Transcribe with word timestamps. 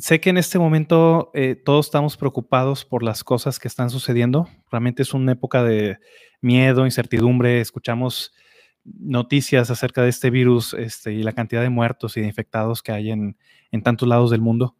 Sé 0.00 0.18
que 0.18 0.30
en 0.30 0.38
este 0.38 0.58
momento 0.58 1.30
eh, 1.34 1.56
todos 1.56 1.86
estamos 1.86 2.16
preocupados 2.16 2.86
por 2.86 3.02
las 3.02 3.22
cosas 3.22 3.58
que 3.58 3.68
están 3.68 3.90
sucediendo. 3.90 4.48
Realmente 4.70 5.02
es 5.02 5.12
una 5.12 5.32
época 5.32 5.62
de 5.62 5.98
miedo, 6.40 6.86
incertidumbre. 6.86 7.60
Escuchamos 7.60 8.32
noticias 8.84 9.70
acerca 9.70 10.02
de 10.02 10.08
este 10.08 10.30
virus 10.30 10.72
este, 10.72 11.12
y 11.12 11.22
la 11.22 11.32
cantidad 11.32 11.60
de 11.60 11.68
muertos 11.68 12.16
y 12.16 12.22
de 12.22 12.28
infectados 12.28 12.82
que 12.82 12.92
hay 12.92 13.10
en, 13.10 13.36
en 13.72 13.82
tantos 13.82 14.08
lados 14.08 14.30
del 14.30 14.40
mundo. 14.40 14.74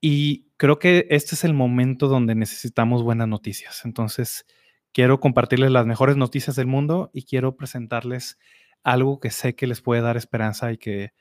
Y 0.00 0.46
creo 0.58 0.78
que 0.78 1.06
este 1.10 1.34
es 1.34 1.42
el 1.42 1.54
momento 1.54 2.06
donde 2.06 2.36
necesitamos 2.36 3.02
buenas 3.02 3.26
noticias. 3.26 3.84
Entonces, 3.84 4.46
quiero 4.92 5.18
compartirles 5.18 5.72
las 5.72 5.86
mejores 5.86 6.16
noticias 6.16 6.54
del 6.54 6.66
mundo 6.66 7.10
y 7.12 7.24
quiero 7.24 7.56
presentarles 7.56 8.38
algo 8.84 9.18
que 9.18 9.30
sé 9.30 9.56
que 9.56 9.66
les 9.66 9.80
puede 9.80 10.02
dar 10.02 10.16
esperanza 10.16 10.70
y 10.70 10.78
que 10.78 11.14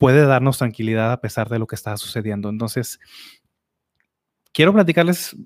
puede 0.00 0.24
darnos 0.24 0.56
tranquilidad 0.56 1.12
a 1.12 1.20
pesar 1.20 1.50
de 1.50 1.58
lo 1.58 1.66
que 1.66 1.76
está 1.76 1.94
sucediendo. 1.98 2.48
Entonces, 2.48 2.98
quiero 4.50 4.72
platicarles, 4.72 5.36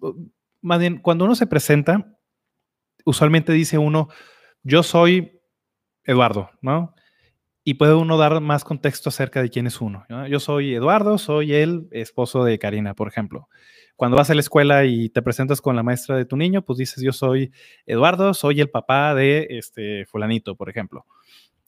más 0.63 0.79
bien, 0.79 0.99
cuando 0.99 1.25
uno 1.25 1.35
se 1.35 1.49
presenta, 1.49 2.17
usualmente 3.05 3.53
dice 3.53 3.79
uno, 3.79 4.09
yo 4.63 4.85
soy 4.85 5.41
Eduardo, 6.05 6.53
¿no? 6.63 6.95
Y 7.65 7.75
puede 7.75 7.95
uno 7.95 8.17
dar 8.17 8.41
más 8.41 8.63
contexto 8.63 9.09
acerca 9.09 9.43
de 9.43 9.51
quién 9.51 9.67
es 9.67 9.81
uno. 9.81 10.07
Yo 10.31 10.39
soy 10.39 10.77
Eduardo, 10.77 11.19
soy 11.19 11.53
el 11.53 11.89
esposo 11.91 12.45
de 12.45 12.57
Karina, 12.61 12.95
por 12.95 13.09
ejemplo. 13.09 13.49
Cuando 13.97 14.17
vas 14.17 14.31
a 14.31 14.35
la 14.35 14.41
escuela 14.41 14.85
y 14.85 15.09
te 15.09 15.21
presentas 15.21 15.61
con 15.61 15.75
la 15.75 15.83
maestra 15.83 16.17
de 16.17 16.27
tu 16.27 16.37
niño, 16.37 16.63
pues 16.63 16.79
dices, 16.79 17.03
yo 17.03 17.13
soy 17.13 17.51
Eduardo, 17.87 18.33
soy 18.35 18.61
el 18.61 18.71
papá 18.71 19.17
de 19.17 19.49
este 19.51 20.07
fulanito, 20.07 20.55
por 20.55 20.71
ejemplo. 20.71 21.07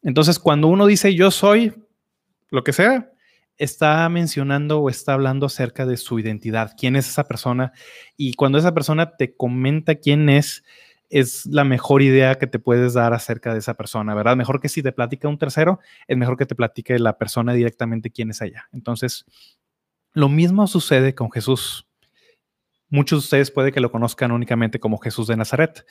Entonces, 0.03 0.39
cuando 0.39 0.69
uno 0.69 0.87
dice 0.87 1.17
yo 1.17 1.33
soy 1.33 1.73
lo 2.51 2.65
que 2.65 2.73
sea, 2.73 3.11
está 3.59 4.09
mencionando 4.09 4.81
o 4.81 4.91
está 4.91 5.15
hablando 5.15 5.47
acerca 5.47 5.87
de 5.87 5.97
su 5.97 6.19
identidad, 6.19 6.73
quién 6.79 6.97
es 6.97 7.09
esa 7.09 7.25
persona. 7.25 7.73
Y 8.17 8.35
cuando 8.35 8.59
esa 8.59 8.75
persona 8.75 9.17
te 9.17 9.35
comenta 9.35 9.95
quién 9.97 10.29
es, 10.29 10.65
es 11.09 11.47
la 11.47 11.65
mejor 11.65 12.03
idea 12.03 12.37
que 12.37 12.47
te 12.47 12.59
puedes 12.59 12.95
dar 12.95 13.15
acerca 13.15 13.53
de 13.53 13.61
esa 13.61 13.75
persona, 13.75 14.15
¿verdad? 14.15 14.37
Mejor 14.37 14.61
que 14.61 14.69
si 14.69 14.83
te 14.83 14.93
platica 14.93 15.29
un 15.29 15.39
tercero, 15.39 15.81
es 16.09 16.17
mejor 16.17 16.37
que 16.37 16.47
te 16.47 16.55
platique 16.55 16.99
la 16.99 17.17
persona 17.17 17.53
directamente 17.53 18.11
quién 18.11 18.31
es 18.31 18.41
ella. 18.41 18.69
Entonces, 18.73 19.25
lo 20.13 20.29
mismo 20.29 20.67
sucede 20.67 21.15
con 21.15 21.31
Jesús. 21.31 21.87
Muchos 22.89 23.21
de 23.21 23.25
ustedes 23.25 23.51
puede 23.51 23.73
que 23.73 23.81
lo 23.81 23.91
conozcan 23.91 24.33
únicamente 24.33 24.81
como 24.81 24.99
Jesús 24.99 25.27
de 25.27 25.37
Nazaret. 25.37 25.85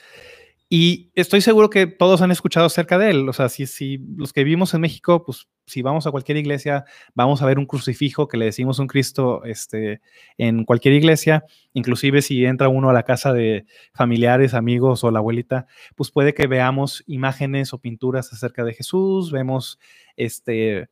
Y 0.67 1.11
estoy 1.13 1.41
seguro 1.41 1.69
que 1.69 1.85
todos 1.85 2.21
han 2.21 2.31
escuchado 2.31 2.65
acerca 2.65 2.97
de 2.97 3.11
él. 3.11 3.29
O 3.29 3.33
sea, 3.33 3.49
si, 3.49 3.99
los 4.17 4.33
que 4.33 4.43
vivimos 4.43 4.73
en 4.73 4.81
México, 4.81 5.23
pues 5.23 5.47
si 5.67 5.83
vamos 5.83 6.07
a 6.07 6.11
cualquier 6.11 6.37
iglesia, 6.37 6.85
vamos 7.13 7.41
a 7.41 7.45
ver 7.45 7.59
un 7.59 7.67
crucifijo 7.67 8.27
que 8.27 8.37
le 8.37 8.45
decimos 8.45 8.79
un 8.79 8.87
Cristo 8.87 9.43
este, 9.45 10.01
en 10.39 10.63
cualquier 10.65 10.95
iglesia. 10.95 11.45
Inclusive 11.73 12.23
si 12.23 12.45
entra 12.45 12.67
uno 12.67 12.89
a 12.89 12.93
la 12.93 13.03
casa 13.03 13.31
de 13.31 13.65
familiares, 13.93 14.55
amigos 14.55 15.03
o 15.03 15.11
la 15.11 15.19
abuelita, 15.19 15.67
pues 15.95 16.09
puede 16.09 16.33
que 16.33 16.47
veamos 16.47 17.03
imágenes 17.05 17.71
o 17.73 17.79
pinturas 17.79 18.33
acerca 18.33 18.63
de 18.63 18.73
Jesús, 18.73 19.31
vemos 19.31 19.79
este... 20.15 20.89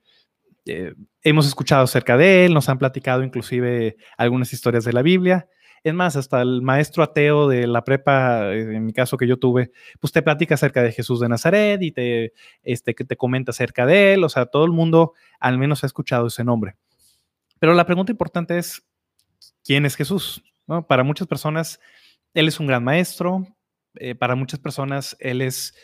Eh, 0.66 0.94
hemos 1.24 1.46
escuchado 1.46 1.84
acerca 1.84 2.16
de 2.16 2.46
él, 2.46 2.54
nos 2.54 2.70
han 2.70 2.78
platicado 2.78 3.22
inclusive 3.24 3.98
algunas 4.18 4.54
historias 4.54 4.86
de 4.86 4.94
la 4.94 5.02
Biblia. 5.02 5.50
Es 5.84 5.94
más, 5.94 6.16
hasta 6.16 6.42
el 6.42 6.62
maestro 6.62 7.04
ateo 7.04 7.50
de 7.50 7.68
la 7.68 7.84
prepa, 7.84 8.54
eh, 8.54 8.76
en 8.76 8.86
mi 8.86 8.94
caso 8.94 9.18
que 9.18 9.28
yo 9.28 9.38
tuve, 9.38 9.72
pues 10.00 10.14
te 10.14 10.22
platica 10.22 10.56
acerca 10.56 10.82
de 10.82 10.94
Jesús 10.94 11.20
de 11.20 11.28
Nazaret 11.28 11.82
y 11.82 11.92
te, 11.92 12.34
este, 12.64 12.94
te 12.94 13.18
comenta 13.18 13.52
acerca 13.52 13.86
de 13.86 14.14
él. 14.14 14.24
O 14.24 14.30
sea, 14.30 14.46
todo 14.46 14.64
el 14.64 14.72
mundo 14.72 15.14
al 15.40 15.58
menos 15.58 15.84
ha 15.84 15.88
escuchado 15.88 16.28
ese 16.28 16.46
nombre. 16.46 16.76
Pero 17.60 17.74
la 17.74 17.86
pregunta 17.86 18.14
importante 18.14 18.58
es, 18.58 18.82
¿quién 19.64 19.86
es 19.86 19.96
Jesús? 19.96 20.44
¿No? 20.68 20.88
Para 20.88 21.04
muchas 21.04 21.28
personas, 21.28 21.82
Él 22.34 22.48
es 22.48 22.60
un 22.62 22.68
gran 22.68 22.84
maestro. 22.84 23.46
Eh, 23.96 24.16
para 24.16 24.36
muchas 24.36 24.60
personas, 24.60 25.18
Él 25.20 25.42
es 25.42 25.76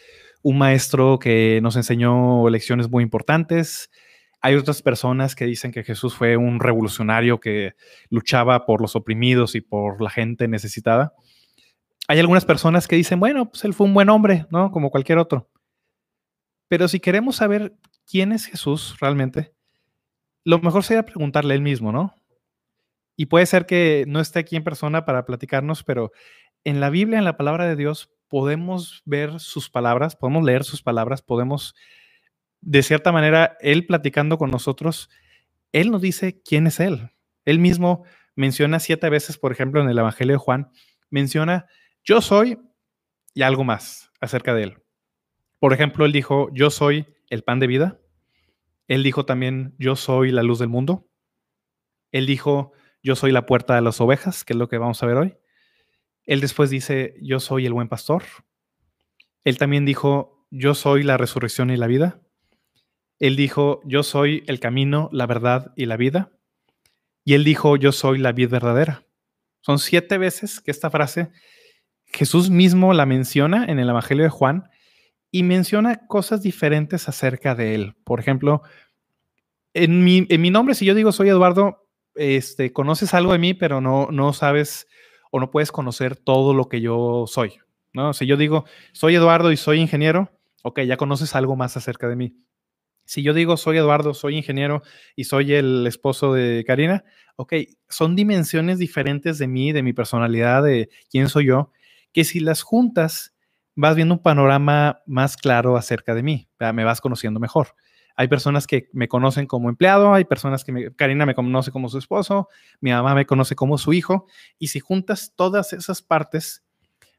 un 0.42 0.58
maestro 0.58 1.20
que 1.20 1.60
nos 1.62 1.76
enseñó 1.76 2.48
lecciones 2.50 2.90
muy 2.90 3.04
importantes. 3.04 3.90
Hay 4.42 4.56
otras 4.56 4.82
personas 4.82 5.36
que 5.36 5.46
dicen 5.46 5.72
que 5.72 5.84
Jesús 5.84 6.16
fue 6.16 6.38
un 6.38 6.60
revolucionario 6.60 7.40
que 7.40 7.74
luchaba 8.10 8.66
por 8.66 8.82
los 8.82 8.96
oprimidos 8.96 9.56
y 9.56 9.62
por 9.62 10.02
la 10.02 10.10
gente 10.10 10.48
necesitada. 10.48 11.14
Hay 12.08 12.20
algunas 12.20 12.46
personas 12.46 12.88
que 12.88 12.96
dicen, 12.96 13.20
bueno, 13.20 13.50
pues 13.50 13.66
él 13.66 13.74
fue 13.74 13.86
un 13.86 13.94
buen 13.94 14.10
hombre, 14.10 14.46
¿no? 14.50 14.72
Como 14.72 14.92
cualquier 14.92 15.18
otro. 15.18 15.50
Pero 16.70 16.88
si 16.88 17.00
queremos 17.00 17.36
saber 17.36 17.76
quién 18.10 18.32
es 18.32 18.46
Jesús 18.46 18.96
realmente, 19.02 19.54
lo 20.46 20.60
mejor 20.60 20.84
sería 20.84 21.04
preguntarle 21.04 21.56
él 21.56 21.62
mismo, 21.62 21.92
¿no? 21.92 22.16
Y 23.16 23.26
puede 23.26 23.46
ser 23.46 23.66
que 23.66 24.06
no 24.08 24.22
esté 24.22 24.40
aquí 24.40 24.56
en 24.56 24.64
persona 24.64 25.04
para 25.04 25.26
platicarnos, 25.26 25.84
pero 25.84 26.12
en 26.64 26.80
la 26.80 26.90
Biblia, 26.90 27.20
en 27.20 27.26
la 27.26 27.38
palabra 27.38 27.68
de 27.68 27.76
Dios, 27.76 28.12
podemos 28.30 29.02
ver 29.06 29.40
sus 29.40 29.70
palabras, 29.70 30.16
podemos 30.16 30.46
leer 30.46 30.64
sus 30.64 30.82
palabras, 30.82 31.22
podemos 31.22 31.76
de 32.62 32.84
cierta 32.84 33.12
manera, 33.12 33.58
él 33.62 33.86
platicando 33.86 34.38
con 34.38 34.52
nosotros, 34.52 35.10
él 35.72 35.92
nos 35.92 36.02
dice 36.02 36.42
quién 36.44 36.68
es 36.68 36.80
él. 36.80 37.12
Él 37.46 37.60
mismo 37.60 38.04
menciona 38.36 38.80
siete 38.80 39.10
veces, 39.10 39.38
por 39.38 39.52
ejemplo, 39.52 39.82
en 39.82 39.90
el 39.90 39.98
Evangelio 39.98 40.34
de 40.34 40.40
Juan, 40.40 40.72
menciona, 41.10 41.68
yo 42.04 42.22
soy 42.22 42.60
y 43.34 43.42
algo 43.42 43.64
más 43.64 44.12
acerca 44.20 44.54
de 44.54 44.64
él. 44.64 44.78
Por 45.60 45.74
ejemplo, 45.74 46.06
él 46.06 46.12
dijo, 46.12 46.50
yo 46.54 46.70
soy 46.70 47.08
el 47.30 47.44
pan 47.44 47.60
de 47.60 47.68
vida. 47.68 48.00
Él 48.88 49.04
dijo 49.04 49.26
también, 49.26 49.76
yo 49.78 49.96
soy 49.96 50.32
la 50.32 50.44
luz 50.44 50.60
del 50.60 50.70
mundo. 50.70 51.08
Él 52.12 52.26
dijo, 52.26 52.72
yo 53.04 53.16
soy 53.16 53.32
la 53.32 53.46
puerta 53.46 53.76
de 53.76 53.82
las 53.82 54.02
ovejas, 54.02 54.44
que 54.44 54.54
es 54.54 54.58
lo 54.58 54.68
que 54.68 54.78
vamos 54.78 55.02
a 55.04 55.06
ver 55.06 55.18
hoy. 55.18 55.38
Él 56.26 56.42
después 56.42 56.70
dice, 56.70 57.16
yo 57.22 57.40
soy 57.40 57.66
el 57.66 57.74
buen 57.74 57.90
pastor. 57.90 58.24
Él 59.44 59.58
también 59.58 59.86
dijo, 59.86 60.46
yo 60.50 60.76
soy 60.76 61.04
la 61.04 61.18
resurrección 61.18 61.70
y 61.70 61.78
la 61.78 61.88
vida. 61.88 62.22
Él 63.20 63.36
dijo, 63.36 63.82
yo 63.86 64.04
soy 64.04 64.44
el 64.48 64.60
camino, 64.60 65.10
la 65.12 65.26
verdad 65.26 65.74
y 65.76 65.86
la 65.86 65.98
vida. 65.98 66.32
Y 67.26 67.34
él 67.34 67.44
dijo, 67.44 67.76
yo 67.76 67.92
soy 67.92 68.18
la 68.18 68.32
vida 68.32 68.50
verdadera. 68.50 69.04
Son 69.62 69.78
siete 69.78 70.18
veces 70.18 70.62
que 70.62 70.72
esta 70.72 70.90
frase 70.90 71.30
Jesús 72.12 72.50
mismo 72.50 72.94
la 72.94 73.06
menciona 73.06 73.66
en 73.66 73.80
el 73.80 73.90
Evangelio 73.90 74.24
de 74.24 74.30
Juan 74.30 74.70
y 75.32 75.44
menciona 75.44 76.08
cosas 76.08 76.42
diferentes 76.42 77.08
acerca 77.08 77.56
de 77.56 77.76
él. 77.76 77.96
Por 78.04 78.20
ejemplo, 78.20 78.64
en 79.74 80.04
mi, 80.04 80.26
en 80.30 80.42
mi 80.42 80.50
nombre, 80.50 80.76
si 80.76 80.86
yo 80.86 80.96
digo 80.96 81.12
soy 81.12 81.30
Eduardo, 81.30 81.88
este, 82.16 82.74
conoces 82.74 83.14
algo 83.14 83.34
de 83.34 83.40
mí, 83.40 83.54
pero 83.54 83.80
no, 83.80 84.08
no 84.12 84.34
sabes 84.34 84.88
o 85.32 85.40
no 85.40 85.52
puedes 85.52 85.72
conocer 85.72 86.16
todo 86.16 86.54
lo 86.54 86.68
que 86.68 86.82
yo 86.82 87.26
soy. 87.28 87.60
¿no? 87.94 88.14
Si 88.14 88.26
yo 88.26 88.38
digo 88.38 88.66
soy 88.92 89.16
Eduardo 89.16 89.52
y 89.52 89.58
soy 89.58 89.80
ingeniero, 89.80 90.32
ok, 90.64 90.82
ya 90.82 90.98
conoces 90.98 91.36
algo 91.36 91.56
más 91.56 91.78
acerca 91.78 92.08
de 92.08 92.16
mí. 92.16 92.36
Si 93.10 93.24
yo 93.24 93.34
digo 93.34 93.58
soy 93.58 93.80
Eduardo, 93.80 94.14
soy 94.14 94.38
ingeniero 94.38 94.84
y 95.16 95.24
soy 95.24 95.56
el 95.56 95.88
esposo 95.88 96.32
de 96.32 96.64
Karina, 96.64 97.04
ok, 97.38 97.54
son 97.88 98.16
dimensiones 98.16 98.78
diferentes 98.78 99.40
de 99.40 99.48
mí, 99.48 99.72
de 99.72 99.82
mi 99.82 99.94
personalidad, 99.94 100.62
de 100.62 100.92
quién 101.10 101.28
soy 101.28 101.48
yo, 101.48 101.72
que 102.14 102.24
si 102.24 102.40
las 102.40 102.62
juntas 102.62 103.34
vas 103.74 103.96
viendo 103.96 104.14
un 104.14 104.22
panorama 104.22 105.02
más 105.08 105.38
claro 105.38 105.76
acerca 105.76 106.14
de 106.14 106.22
mí, 106.22 106.50
me 106.60 106.84
vas 106.84 107.02
conociendo 107.02 107.40
mejor. 107.40 107.70
Hay 108.16 108.28
personas 108.28 108.68
que 108.68 108.90
me 108.94 109.08
conocen 109.08 109.48
como 109.48 109.70
empleado, 109.70 110.14
hay 110.14 110.26
personas 110.26 110.64
que 110.64 110.72
me, 110.72 110.94
Karina 110.96 111.26
me 111.26 111.34
conoce 111.34 111.72
como 111.72 111.90
su 111.90 111.98
esposo, 111.98 112.48
mi 112.80 112.92
mamá 112.92 113.16
me 113.16 113.26
conoce 113.26 113.56
como 113.56 113.80
su 113.80 113.92
hijo, 113.92 114.28
y 114.60 114.68
si 114.68 114.82
juntas 114.82 115.34
todas 115.36 115.74
esas 115.74 116.04
partes, 116.04 116.64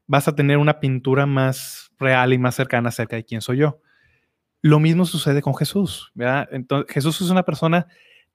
vas 0.07 0.29
a 0.29 0.35
tener 0.35 0.57
una 0.57 0.79
pintura 0.79 1.25
más 1.25 1.91
real 1.99 2.31
y 2.31 2.37
más 2.37 2.55
cercana 2.55 2.87
acerca 2.87 3.17
de 3.17 3.25
quién 3.25 3.41
soy 3.41 3.57
yo. 3.57 3.81
Lo 4.61 4.79
mismo 4.79 5.05
sucede 5.05 5.41
con 5.41 5.55
Jesús. 5.55 6.11
Entonces, 6.51 6.93
Jesús 6.93 7.21
es 7.21 7.29
una 7.29 7.43
persona 7.43 7.87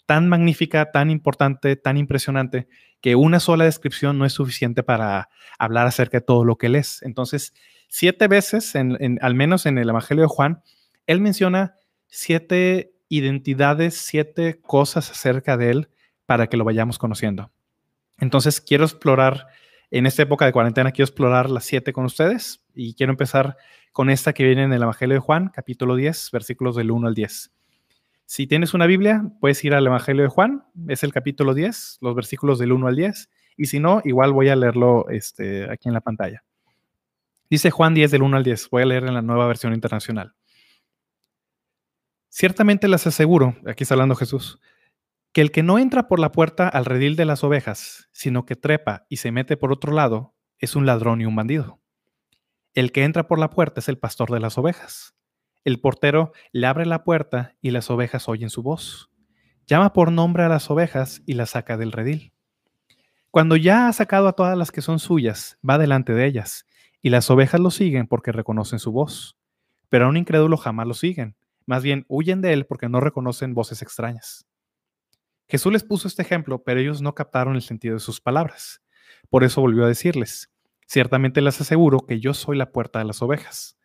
tan 0.06 0.28
magnífica, 0.28 0.90
tan 0.93 1.11
importante, 1.11 1.76
tan 1.76 1.96
impresionante, 1.96 2.69
que 3.00 3.17
una 3.17 3.40
sola 3.40 3.64
descripción 3.64 4.19
no 4.19 4.25
es 4.25 4.32
suficiente 4.32 4.82
para 4.82 5.28
hablar 5.58 5.87
acerca 5.87 6.19
de 6.19 6.25
todo 6.25 6.44
lo 6.44 6.56
que 6.56 6.67
él 6.67 6.76
es. 6.76 7.02
Entonces, 7.02 7.55
siete 7.88 8.28
veces, 8.28 8.75
al 8.76 9.34
menos 9.34 9.67
en 9.67 9.78
el 9.78 9.88
Evangelio 9.88 10.23
de 10.23 10.28
Juan, 10.28 10.62
él 11.06 11.20
menciona 11.20 11.76
siete 12.08 12.93
identidades, 13.08 13.96
siete 13.96 14.61
cosas 14.61 15.11
acerca 15.11 15.56
de 15.56 15.70
Él 15.70 15.88
para 16.25 16.49
que 16.49 16.56
lo 16.56 16.64
vayamos 16.64 16.99
conociendo. 16.99 17.52
Entonces, 18.19 18.61
quiero 18.61 18.84
explorar, 18.84 19.46
en 19.93 20.06
esta 20.06 20.22
época 20.22 20.44
de 20.44 20.52
cuarentena, 20.52 20.90
quiero 20.90 21.06
explorar 21.06 21.49
las 21.50 21.64
siete 21.64 21.93
con 21.93 22.05
ustedes 22.05 22.64
y 22.75 22.94
quiero 22.94 23.12
empezar 23.12 23.56
con 23.96 24.10
esta 24.10 24.34
que 24.34 24.44
viene 24.44 24.64
en 24.64 24.75
el 24.75 24.82
Evangelio 24.82 25.14
de 25.14 25.20
Juan, 25.20 25.48
capítulo 25.48 25.96
10, 25.96 26.31
versículos 26.31 26.76
del 26.76 26.90
1 26.90 27.08
al 27.08 27.14
10. 27.14 27.50
Si 28.26 28.46
tienes 28.46 28.75
una 28.75 28.84
Biblia, 28.84 29.25
puedes 29.40 29.64
ir 29.64 29.72
al 29.72 29.87
Evangelio 29.87 30.22
de 30.22 30.28
Juan, 30.28 30.66
es 30.87 31.02
el 31.02 31.14
capítulo 31.14 31.54
10, 31.54 32.00
los 32.02 32.14
versículos 32.14 32.58
del 32.58 32.72
1 32.72 32.88
al 32.88 32.94
10, 32.94 33.31
y 33.56 33.64
si 33.64 33.81
no, 33.81 34.02
igual 34.04 34.34
voy 34.34 34.50
a 34.50 34.56
leerlo 34.56 35.08
este, 35.08 35.72
aquí 35.72 35.88
en 35.88 35.94
la 35.94 36.02
pantalla. 36.02 36.44
Dice 37.48 37.70
Juan 37.70 37.94
10 37.94 38.10
del 38.10 38.22
1 38.22 38.37
al 38.37 38.44
10, 38.44 38.69
voy 38.69 38.82
a 38.82 38.84
leer 38.84 39.06
en 39.06 39.14
la 39.14 39.22
nueva 39.22 39.46
versión 39.46 39.72
internacional. 39.72 40.34
Ciertamente 42.28 42.88
les 42.88 43.06
aseguro, 43.06 43.56
aquí 43.66 43.84
está 43.84 43.94
hablando 43.94 44.14
Jesús, 44.14 44.60
que 45.32 45.40
el 45.40 45.50
que 45.50 45.62
no 45.62 45.78
entra 45.78 46.06
por 46.06 46.19
la 46.19 46.32
puerta 46.32 46.69
al 46.69 46.84
redil 46.84 47.16
de 47.16 47.25
las 47.25 47.43
ovejas, 47.44 48.10
sino 48.12 48.44
que 48.44 48.56
trepa 48.56 49.06
y 49.08 49.16
se 49.16 49.32
mete 49.32 49.56
por 49.56 49.72
otro 49.72 49.94
lado, 49.94 50.34
es 50.58 50.76
un 50.76 50.84
ladrón 50.84 51.22
y 51.22 51.25
un 51.25 51.34
bandido. 51.34 51.81
El 52.76 52.93
que 52.93 53.05
entra 53.05 53.26
por 53.26 53.38
la 53.38 53.49
puerta 53.49 53.81
es 53.81 53.88
el 53.88 53.96
pastor 53.96 54.31
de 54.31 54.38
las 54.38 54.58
ovejas. 54.58 55.14
El 55.64 55.81
portero 55.81 56.32
le 56.52 56.67
abre 56.67 56.84
la 56.84 57.05
puerta 57.05 57.56
y 57.62 57.70
las 57.70 57.90
ovejas 57.90 58.28
oyen 58.28 58.50
su 58.50 58.62
voz. 58.62 59.11
Llama 59.67 59.94
por 59.94 60.12
nombre 60.12 60.43
a 60.43 60.50
las 60.50 60.70
ovejas 60.70 61.23
y 61.25 61.32
las 61.32 61.50
saca 61.50 61.78
del 61.78 61.90
redil. 61.90 62.34
Cuando 63.31 63.56
ya 63.56 63.88
ha 63.88 63.93
sacado 63.94 64.28
a 64.28 64.34
todas 64.34 64.58
las 64.58 64.73
que 64.73 64.82
son 64.82 64.99
suyas, 64.99 65.58
va 65.67 65.78
delante 65.78 66.12
de 66.12 66.26
ellas, 66.26 66.67
y 67.00 67.08
las 67.08 67.31
ovejas 67.31 67.62
lo 67.62 67.70
siguen 67.70 68.06
porque 68.08 68.31
reconocen 68.31 68.79
su 68.79 68.93
voz. 68.93 69.38
Pero 69.88 70.05
a 70.05 70.08
un 70.11 70.19
incrédulo 70.19 70.58
jamás 70.58 70.87
lo 70.87 70.93
siguen, 70.93 71.34
más 71.64 71.82
bien 71.82 72.05
huyen 72.08 72.43
de 72.43 72.52
él 72.52 72.67
porque 72.67 72.90
no 72.90 73.00
reconocen 73.00 73.55
voces 73.55 73.81
extrañas. 73.81 74.46
Jesús 75.49 75.72
les 75.72 75.82
puso 75.82 76.08
este 76.08 76.20
ejemplo, 76.20 76.62
pero 76.62 76.79
ellos 76.79 77.00
no 77.00 77.14
captaron 77.14 77.55
el 77.55 77.62
sentido 77.62 77.94
de 77.94 78.00
sus 78.00 78.20
palabras. 78.20 78.82
Por 79.31 79.44
eso 79.44 79.62
volvió 79.62 79.87
a 79.87 79.88
decirles, 79.88 80.52
ciertamente 80.86 81.40
les 81.42 81.60
aseguro 81.60 82.00
que 82.00 82.20
yo 82.20 82.34
soy 82.34 82.56
la 82.56 82.72
puerta 82.72 82.98
de 82.98 83.04
las 83.04 83.22
ovejas. 83.22 83.78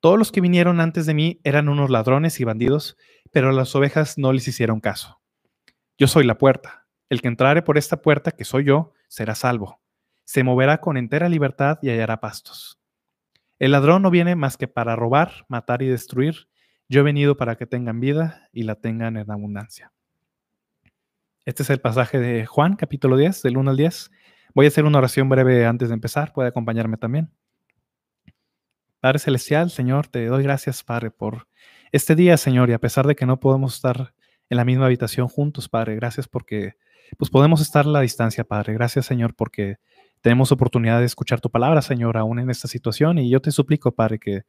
Todos 0.00 0.18
los 0.18 0.32
que 0.32 0.40
vinieron 0.40 0.80
antes 0.80 1.06
de 1.06 1.14
mí 1.14 1.40
eran 1.44 1.68
unos 1.68 1.88
ladrones 1.88 2.40
y 2.40 2.44
bandidos, 2.44 2.96
pero 3.30 3.52
las 3.52 3.74
ovejas 3.74 4.18
no 4.18 4.32
les 4.32 4.48
hicieron 4.48 4.80
caso. 4.80 5.20
Yo 5.96 6.08
soy 6.08 6.24
la 6.24 6.38
puerta. 6.38 6.88
El 7.08 7.22
que 7.22 7.28
entrare 7.28 7.62
por 7.62 7.78
esta 7.78 8.02
puerta, 8.02 8.32
que 8.32 8.44
soy 8.44 8.64
yo, 8.64 8.92
será 9.06 9.34
salvo. 9.34 9.80
Se 10.24 10.42
moverá 10.42 10.78
con 10.78 10.96
entera 10.96 11.28
libertad 11.28 11.78
y 11.82 11.90
hallará 11.90 12.20
pastos. 12.20 12.80
El 13.58 13.72
ladrón 13.72 14.02
no 14.02 14.10
viene 14.10 14.34
más 14.34 14.56
que 14.56 14.66
para 14.66 14.96
robar, 14.96 15.44
matar 15.48 15.82
y 15.82 15.86
destruir. 15.86 16.48
Yo 16.88 17.00
he 17.00 17.04
venido 17.04 17.36
para 17.36 17.56
que 17.56 17.66
tengan 17.66 18.00
vida 18.00 18.48
y 18.52 18.64
la 18.64 18.74
tengan 18.74 19.16
en 19.16 19.30
abundancia. 19.30 19.92
Este 21.44 21.62
es 21.62 21.70
el 21.70 21.80
pasaje 21.80 22.18
de 22.18 22.46
Juan, 22.46 22.74
capítulo 22.74 23.16
10, 23.16 23.42
del 23.42 23.56
1 23.56 23.70
al 23.70 23.76
10. 23.76 24.10
Voy 24.54 24.66
a 24.66 24.68
hacer 24.68 24.84
una 24.84 24.98
oración 24.98 25.28
breve 25.28 25.66
antes 25.66 25.88
de 25.88 25.94
empezar. 25.94 26.32
Puede 26.32 26.48
acompañarme 26.48 26.96
también. 26.96 27.30
Padre 29.00 29.18
Celestial, 29.18 29.70
Señor, 29.70 30.06
te 30.06 30.26
doy 30.26 30.44
gracias, 30.44 30.84
Padre, 30.84 31.10
por 31.10 31.48
este 31.90 32.14
día, 32.14 32.36
Señor, 32.36 32.70
y 32.70 32.72
a 32.72 32.78
pesar 32.78 33.06
de 33.06 33.16
que 33.16 33.26
no 33.26 33.40
podemos 33.40 33.74
estar 33.74 34.14
en 34.48 34.56
la 34.56 34.64
misma 34.64 34.86
habitación 34.86 35.28
juntos, 35.28 35.68
Padre, 35.68 35.96
gracias 35.96 36.28
porque 36.28 36.74
pues 37.18 37.30
podemos 37.30 37.60
estar 37.60 37.84
a 37.86 37.88
la 37.88 38.00
distancia, 38.00 38.44
Padre. 38.44 38.74
Gracias, 38.74 39.06
Señor, 39.06 39.34
porque 39.34 39.76
tenemos 40.20 40.52
oportunidad 40.52 41.00
de 41.00 41.06
escuchar 41.06 41.40
tu 41.40 41.50
palabra, 41.50 41.82
Señor, 41.82 42.16
aún 42.16 42.38
en 42.38 42.50
esta 42.50 42.68
situación. 42.68 43.18
Y 43.18 43.28
yo 43.28 43.40
te 43.40 43.50
suplico, 43.50 43.92
Padre, 43.92 44.18
que 44.18 44.42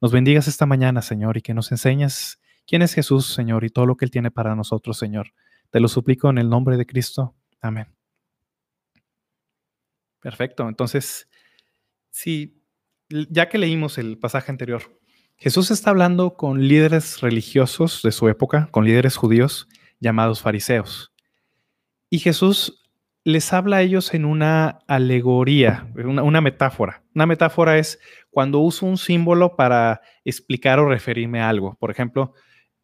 nos 0.00 0.12
bendigas 0.12 0.48
esta 0.48 0.66
mañana, 0.66 1.02
Señor, 1.02 1.36
y 1.36 1.42
que 1.42 1.54
nos 1.54 1.72
enseñes 1.72 2.38
quién 2.66 2.82
es 2.82 2.94
Jesús, 2.94 3.34
Señor, 3.34 3.64
y 3.64 3.70
todo 3.70 3.86
lo 3.86 3.96
que 3.96 4.04
Él 4.04 4.10
tiene 4.10 4.30
para 4.30 4.54
nosotros, 4.54 4.98
Señor. 4.98 5.32
Te 5.70 5.80
lo 5.80 5.88
suplico 5.88 6.30
en 6.30 6.38
el 6.38 6.48
nombre 6.48 6.76
de 6.76 6.86
Cristo. 6.86 7.34
Amén. 7.60 7.95
Perfecto. 10.26 10.68
Entonces, 10.68 11.28
sí, 12.10 12.60
ya 13.08 13.48
que 13.48 13.58
leímos 13.58 13.96
el 13.96 14.18
pasaje 14.18 14.50
anterior, 14.50 14.98
Jesús 15.36 15.70
está 15.70 15.90
hablando 15.90 16.34
con 16.34 16.66
líderes 16.66 17.20
religiosos 17.20 18.02
de 18.02 18.10
su 18.10 18.28
época, 18.28 18.68
con 18.72 18.84
líderes 18.84 19.14
judíos 19.14 19.68
llamados 20.00 20.42
fariseos. 20.42 21.12
Y 22.10 22.18
Jesús 22.18 22.84
les 23.22 23.52
habla 23.52 23.76
a 23.76 23.82
ellos 23.82 24.14
en 24.14 24.24
una 24.24 24.80
alegoría, 24.88 25.92
una, 25.94 26.40
metáfora. 26.40 27.04
Una 27.14 27.26
metáfora 27.26 27.78
es 27.78 28.00
cuando 28.28 28.58
uso 28.58 28.84
un 28.84 28.98
símbolo 28.98 29.54
para 29.54 30.00
explicar 30.24 30.80
o 30.80 30.88
referirme 30.88 31.40
a 31.40 31.48
algo. 31.48 31.76
Por 31.78 31.92
ejemplo, 31.92 32.34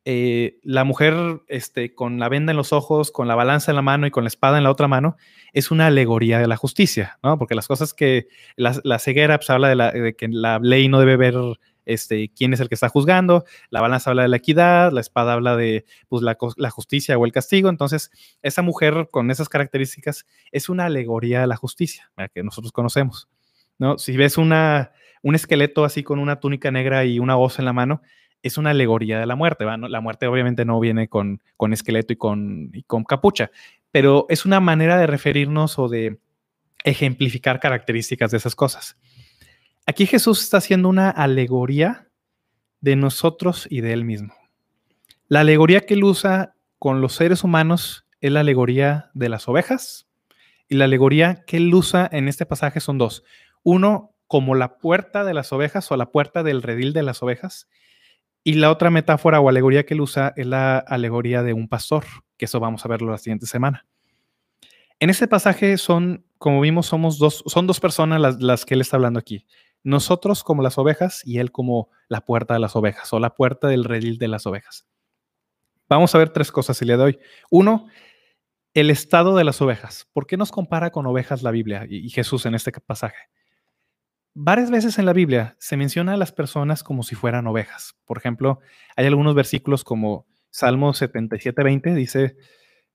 eh, 0.04 0.58
la 0.64 0.82
mujer 0.82 1.14
este, 1.46 1.94
con 1.94 2.19
la 2.19 2.28
venda 2.28 2.50
en 2.50 2.56
los 2.56 2.72
ojos, 2.72 3.12
con 3.12 3.28
la 3.28 3.37
balanza 3.37 3.70
en 3.70 3.76
la 3.76 3.82
mano 3.82 4.06
y 4.06 4.10
con 4.10 4.25
la 4.25 4.28
espada 4.28 4.58
en 4.58 4.64
la 4.64 4.70
otra 4.70 4.88
mano, 4.88 5.16
es 5.52 5.70
una 5.70 5.87
alegoría 5.87 6.40
de 6.40 6.49
la 6.49 6.56
justicia, 6.56 7.19
¿no? 7.22 7.38
Porque 7.38 7.54
las 7.54 7.69
cosas 7.69 7.94
que 7.94 8.26
la, 8.56 8.99
ceguera 8.99 9.38
pues, 9.38 9.50
habla 9.50 9.93
de, 9.93 10.14
que 10.16 10.26
la 10.28 10.58
ley 10.58 10.88
no 10.88 10.99
debe 10.99 11.16
ver 11.16 11.34
este, 11.84 12.32
quién 12.34 12.52
es 12.52 12.58
el 12.58 12.69
que 12.69 12.75
está 12.75 12.88
juzgando, 12.88 13.44
la 13.70 13.81
balanza 13.81 14.10
habla 14.10 14.22
de 14.22 14.28
la 14.28 14.38
equidad, 14.38 14.90
la 14.90 15.00
espada 15.00 15.34
habla 15.34 15.56
de 15.56 15.84
pues, 16.08 16.22
la, 16.22 16.37
la, 16.56 16.70
justicia 16.70 17.16
o 17.16 17.25
el 17.25 17.32
castigo. 17.32 17.69
Entonces, 17.69 18.10
esa 18.43 18.62
mujer 18.62 19.08
con 19.10 19.31
esas 19.31 19.48
características 19.48 20.26
es 20.50 20.69
una 20.69 20.87
alegoría 20.87 21.43
de 21.43 21.46
la 21.46 21.56
justicia, 21.56 22.10
que 22.34 22.43
nosotros 22.43 22.72
conocemos. 22.72 23.28
¿no? 23.78 23.98
Si 23.98 24.16
ves 24.16 24.37
una, 24.37 24.93
un 25.22 25.37
esqueleto 25.37 25.84
así 25.84 26.02
con 26.02 26.19
una 26.19 26.40
túnica 26.40 26.72
negra 26.72 27.05
y 27.05 27.19
una 27.19 27.37
hoz 27.37 27.58
en 27.60 27.64
la 27.64 27.72
mano, 27.72 28.02
es 28.42 28.58
una 28.58 28.70
alegoría 28.70 29.20
de 29.20 29.26
la 29.26 29.36
muerte. 29.36 29.64
La 29.64 30.00
muerte 30.00 30.26
obviamente 30.26 30.64
no 30.64 30.80
viene 30.80 31.08
con, 31.08 31.42
con 31.56 31.72
esqueleto 31.72 32.12
y 32.12 32.16
con, 32.16 32.70
y 32.72 32.82
con 32.82 33.04
capucha, 33.04 33.50
pero 33.90 34.26
es 34.28 34.44
una 34.44 34.60
manera 34.60 34.98
de 34.98 35.06
referirnos 35.06 35.78
o 35.78 35.88
de 35.88 36.18
ejemplificar 36.84 37.60
características 37.60 38.30
de 38.30 38.38
esas 38.38 38.54
cosas. 38.54 38.96
Aquí 39.86 40.06
Jesús 40.06 40.42
está 40.42 40.58
haciendo 40.58 40.88
una 40.88 41.10
alegoría 41.10 42.08
de 42.80 42.96
nosotros 42.96 43.66
y 43.70 43.80
de 43.80 43.92
él 43.92 44.04
mismo. 44.04 44.34
La 45.28 45.40
alegoría 45.40 45.80
que 45.80 45.94
él 45.94 46.04
usa 46.04 46.54
con 46.78 47.00
los 47.00 47.14
seres 47.14 47.44
humanos 47.44 48.06
es 48.20 48.32
la 48.32 48.40
alegoría 48.40 49.10
de 49.14 49.28
las 49.28 49.48
ovejas 49.48 50.08
y 50.68 50.76
la 50.76 50.86
alegoría 50.86 51.44
que 51.46 51.58
él 51.58 51.72
usa 51.74 52.08
en 52.10 52.28
este 52.28 52.46
pasaje 52.46 52.81
son 52.81 52.98
dos. 52.98 53.24
Uno, 53.62 54.14
como 54.26 54.55
la 54.55 54.78
puerta 54.78 55.24
de 55.24 55.34
las 55.34 55.52
ovejas 55.52 55.90
o 55.93 55.96
la 55.96 56.10
puerta 56.10 56.43
del 56.43 56.62
redil 56.62 56.93
de 56.93 57.02
las 57.02 57.22
ovejas 57.22 57.69
y 58.44 58.55
la 58.55 58.70
otra 58.70 58.91
metáfora 58.91 59.41
o 59.41 59.49
alegoría 59.49 59.84
que 59.84 59.94
él 59.94 60.01
usa 60.01 60.32
es 60.37 60.46
la 60.46 60.79
alegoría 60.79 61.43
de 61.43 61.53
un 61.53 61.69
pastor, 61.69 62.05
que 62.37 62.46
eso 62.46 62.61
vamos 62.61 62.84
a 62.84 62.89
verlo 62.89 63.11
la 63.11 63.19
siguiente 63.19 63.46
semana. 63.46 63.87
En 64.99 65.11
este 65.11 65.29
pasaje 65.29 65.79
son, 65.79 66.25
como 66.39 66.61
vimos, 66.61 66.87
somos 66.87 67.19
dos, 67.19 67.43
son 67.46 67.67
dos 67.67 67.81
personas 67.81 68.20
las, 68.20 68.41
las 68.41 68.65
que 68.65 68.75
él 68.75 68.81
está 68.81 68.96
hablando 68.96 69.19
aquí. 69.19 69.46
Nosotros 69.84 70.44
como 70.44 70.63
las 70.63 70.79
ovejas 70.79 71.22
y 71.25 71.39
él 71.39 71.51
como 71.51 71.91
la 72.08 72.25
puerta 72.25 72.55
de 72.55 72.61
las 72.61 72.77
ovejas 72.77 73.13
o 73.13 73.19
la 73.19 73.34
puerta 73.34 73.69
del 73.69 73.84
redil 73.84 74.19
de 74.19 74.29
las 74.29 74.46
ovejas. 74.46 74.87
Vamos 75.89 76.15
a 76.15 76.19
ver 76.19 76.31
tres 76.31 76.53
cosas 76.53 76.81
el 76.82 76.89
día 76.89 76.96
de 76.96 77.03
hoy. 77.03 77.19
Uno, 77.51 77.89
el 78.75 78.91
estado 78.91 79.37
de 79.37 79.44
las 79.44 79.61
ovejas. 79.61 80.08
¿Por 80.13 80.27
qué 80.27 80.37
nos 80.37 80.51
compara 80.51 80.91
con 80.91 81.06
ovejas 81.06 81.43
la 81.43 81.51
Biblia 81.51 81.87
y 81.89 82.08
Jesús 82.11 82.46
en 82.46 82.55
este 82.55 82.72
pasaje? 82.72 83.29
Varias 84.34 84.70
veces 84.70 84.98
en 84.98 85.05
la 85.05 85.12
Biblia 85.12 85.56
se 85.58 85.77
menciona 85.77 86.15
a 86.15 86.17
las 86.17 86.32
personas 86.32 86.82
como 86.82 87.03
si 87.03 87.15
fueran 87.15 87.46
ovejas. 87.46 87.94
Por 88.06 88.17
ejemplo, 88.17 88.60
hay 88.96 89.06
algunos 89.06 89.34
versículos 89.34 89.84
como 89.84 90.27
Salmo 90.51 90.94
77, 90.94 91.62
20, 91.62 91.94
dice, 91.94 92.36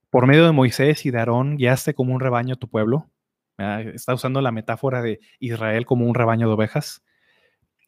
por 0.10 0.26
medio 0.26 0.46
de 0.46 0.52
Moisés 0.52 1.06
y 1.06 1.12
de 1.12 1.20
Aarón 1.20 1.58
guiaste 1.58 1.94
como 1.94 2.14
un 2.14 2.20
rebaño 2.20 2.56
tu 2.56 2.68
pueblo. 2.70 3.12
Está 3.94 4.16
usando 4.16 4.42
la 4.42 4.52
metáfora 4.52 5.02
de 5.02 5.20
Israel 5.40 5.86
como 5.86 6.06
un 6.06 6.16
rebaño 6.16 6.48
de 6.48 6.54
ovejas. 6.54 7.04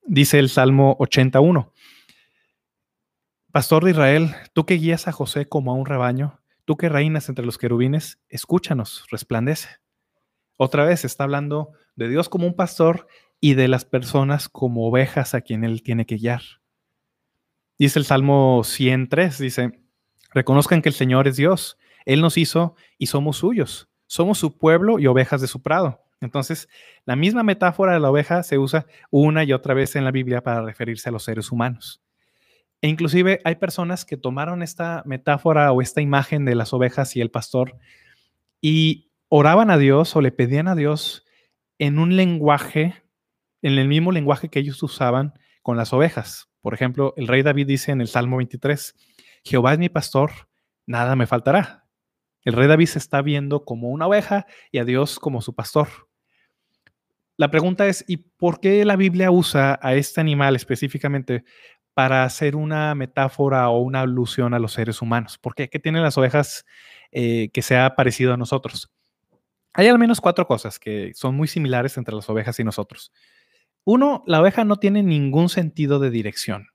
Dice 0.06 0.38
el 0.38 0.50
Salmo 0.50 0.96
81, 1.00 1.74
Pastor 3.51 3.84
de 3.84 3.91
Israel, 3.91 4.36
tú 4.53 4.68
que 4.68 4.75
guías 4.75 5.08
a 5.08 5.12
José 5.12 5.48
como 5.48 5.72
a 5.72 5.75
un 5.75 5.88
rebaño, 5.88 6.39
tú 6.65 6.77
que 6.77 6.88
reinas 6.88 7.29
entre 7.29 7.46
los 7.46 7.58
querubines, 7.58 8.22
escúchanos, 8.29 9.06
resplandece. 9.10 9.70
Otra 10.56 10.86
vez 10.86 11.03
está 11.03 11.24
hablando 11.24 11.72
de 11.96 12.10
Dios 12.10 12.29
como 12.29 12.46
un 12.46 12.56
pastor 12.56 13.08
y 13.39 13.53
de 13.53 13.67
las 13.67 13.86
personas 13.86 14.50
como 14.50 14.88
ovejas 14.88 15.34
a 15.34 15.41
quien 15.41 15.63
Él 15.63 15.81
tiene 15.81 16.05
que 16.05 16.17
guiar. 16.17 16.41
Dice 17.77 18.00
el 18.00 18.05
Salmo 18.05 18.63
103, 18.63 19.38
dice, 19.38 19.81
reconozcan 20.34 20.81
que 20.81 20.89
el 20.89 20.96
Señor 20.96 21.27
es 21.27 21.38
Dios, 21.38 21.77
Él 22.05 22.22
nos 22.22 22.38
hizo 22.38 22.75
y 22.98 23.08
somos 23.08 23.38
suyos, 23.38 23.89
somos 24.08 24.38
su 24.38 24.58
pueblo 24.58 25.00
y 25.00 25.08
ovejas 25.08 25.39
de 25.41 25.48
su 25.48 25.62
prado. 25.62 26.03
Entonces, 26.22 26.67
la 27.05 27.15
misma 27.15 27.43
metáfora 27.43 27.93
de 27.93 28.01
la 28.01 28.10
oveja 28.10 28.43
se 28.43 28.58
usa 28.58 28.86
una 29.10 29.46
y 29.46 29.53
otra 29.53 29.74
vez 29.74 29.96
en 29.96 30.03
la 30.03 30.12
Biblia 30.12 30.43
para 30.43 30.62
referirse 30.62 31.08
a 31.08 31.12
los 31.13 31.24
seres 31.24 31.51
humanos. 31.51 32.01
E 32.81 32.88
inclusive 32.88 33.39
hay 33.43 33.55
personas 33.55 34.05
que 34.05 34.17
tomaron 34.17 34.62
esta 34.62 35.03
metáfora 35.05 35.72
o 35.72 35.81
esta 35.81 36.01
imagen 36.01 36.46
de 36.46 36.55
las 36.55 36.74
ovejas 36.74 37.15
y 37.15 37.22
el 37.22 37.31
pastor 37.31 37.77
y 38.62 39.12
oraban 39.27 39.69
a 39.69 39.77
Dios 39.77 40.15
o 40.15 40.22
le 40.22 40.31
pedían 40.31 40.67
a 40.67 40.75
Dios 40.75 41.25
en 41.77 42.00
un 42.00 42.15
lenguaje 42.15 42.96
en 43.62 43.78
el 43.78 43.88
mismo 43.88 44.12
lenguaje 44.12 44.50
que 44.50 44.60
ellos 44.60 44.82
usaban 44.84 45.34
con 45.62 45.78
las 45.78 45.94
ovejas. 45.94 46.50
Por 46.62 46.74
ejemplo, 46.74 47.13
el 47.18 47.28
rey 47.28 47.42
David 47.42 47.68
dice 47.68 47.92
en 47.92 48.01
el 48.01 48.08
Salmo 48.08 48.38
23, 48.38 48.96
Jehová 49.44 49.74
es 49.74 49.80
mi 49.80 49.89
pastor, 49.89 50.32
nada 50.86 51.16
me 51.16 51.28
faltará. 51.28 51.86
El 52.44 52.54
rey 52.54 52.68
David 52.68 52.88
se 52.88 53.00
está 53.00 53.22
viendo 53.22 53.66
como 53.66 53.89
una 53.89 54.08
oveja 54.08 54.46
y 54.72 54.80
a 54.80 54.86
Dios 54.86 55.20
como 55.20 55.42
su 55.42 55.54
pastor. 55.56 55.88
La 57.38 57.51
pregunta 57.51 57.88
es, 57.88 58.04
¿y 58.08 58.18
por 58.18 58.60
qué 58.60 58.84
la 58.84 58.96
Biblia 58.96 59.32
usa 59.32 59.80
a 59.82 59.94
este 59.96 60.20
animal 60.20 60.56
específicamente 60.56 61.46
para 61.94 62.24
hacer 62.24 62.56
una 62.56 62.96
metáfora 62.96 63.70
o 63.70 63.80
una 63.80 64.01
alusión 64.01 64.54
a 64.54 64.60
los 64.60 64.74
seres 64.74 65.01
humanos? 65.01 65.38
¿Por 65.38 65.56
qué? 65.56 65.70
¿Qué 65.70 65.80
tienen 65.80 66.04
las 66.04 66.18
ovejas 66.18 66.66
eh, 67.12 67.50
que 67.54 67.62
sea 67.62 67.96
parecido 67.96 68.34
a 68.34 68.38
nosotros? 68.38 68.92
Hay 69.74 69.88
al 69.88 70.00
menos 70.00 70.20
cuatro 70.20 70.48
cosas 70.48 70.80
que 70.80 71.12
son 71.13 71.36
muy 71.36 71.48
similares 71.48 71.98
entre 71.98 72.16
las 72.16 72.30
ovejas 72.30 72.60
y 72.60 72.63
nosotros. 72.63 73.12
Uno, 73.83 74.24
la 74.27 74.41
oveja 74.41 74.63
no 74.63 74.77
tiene 74.77 75.03
ningún 75.03 75.50
sentido 75.50 76.00
de 76.00 76.09
dirección. 76.09 76.67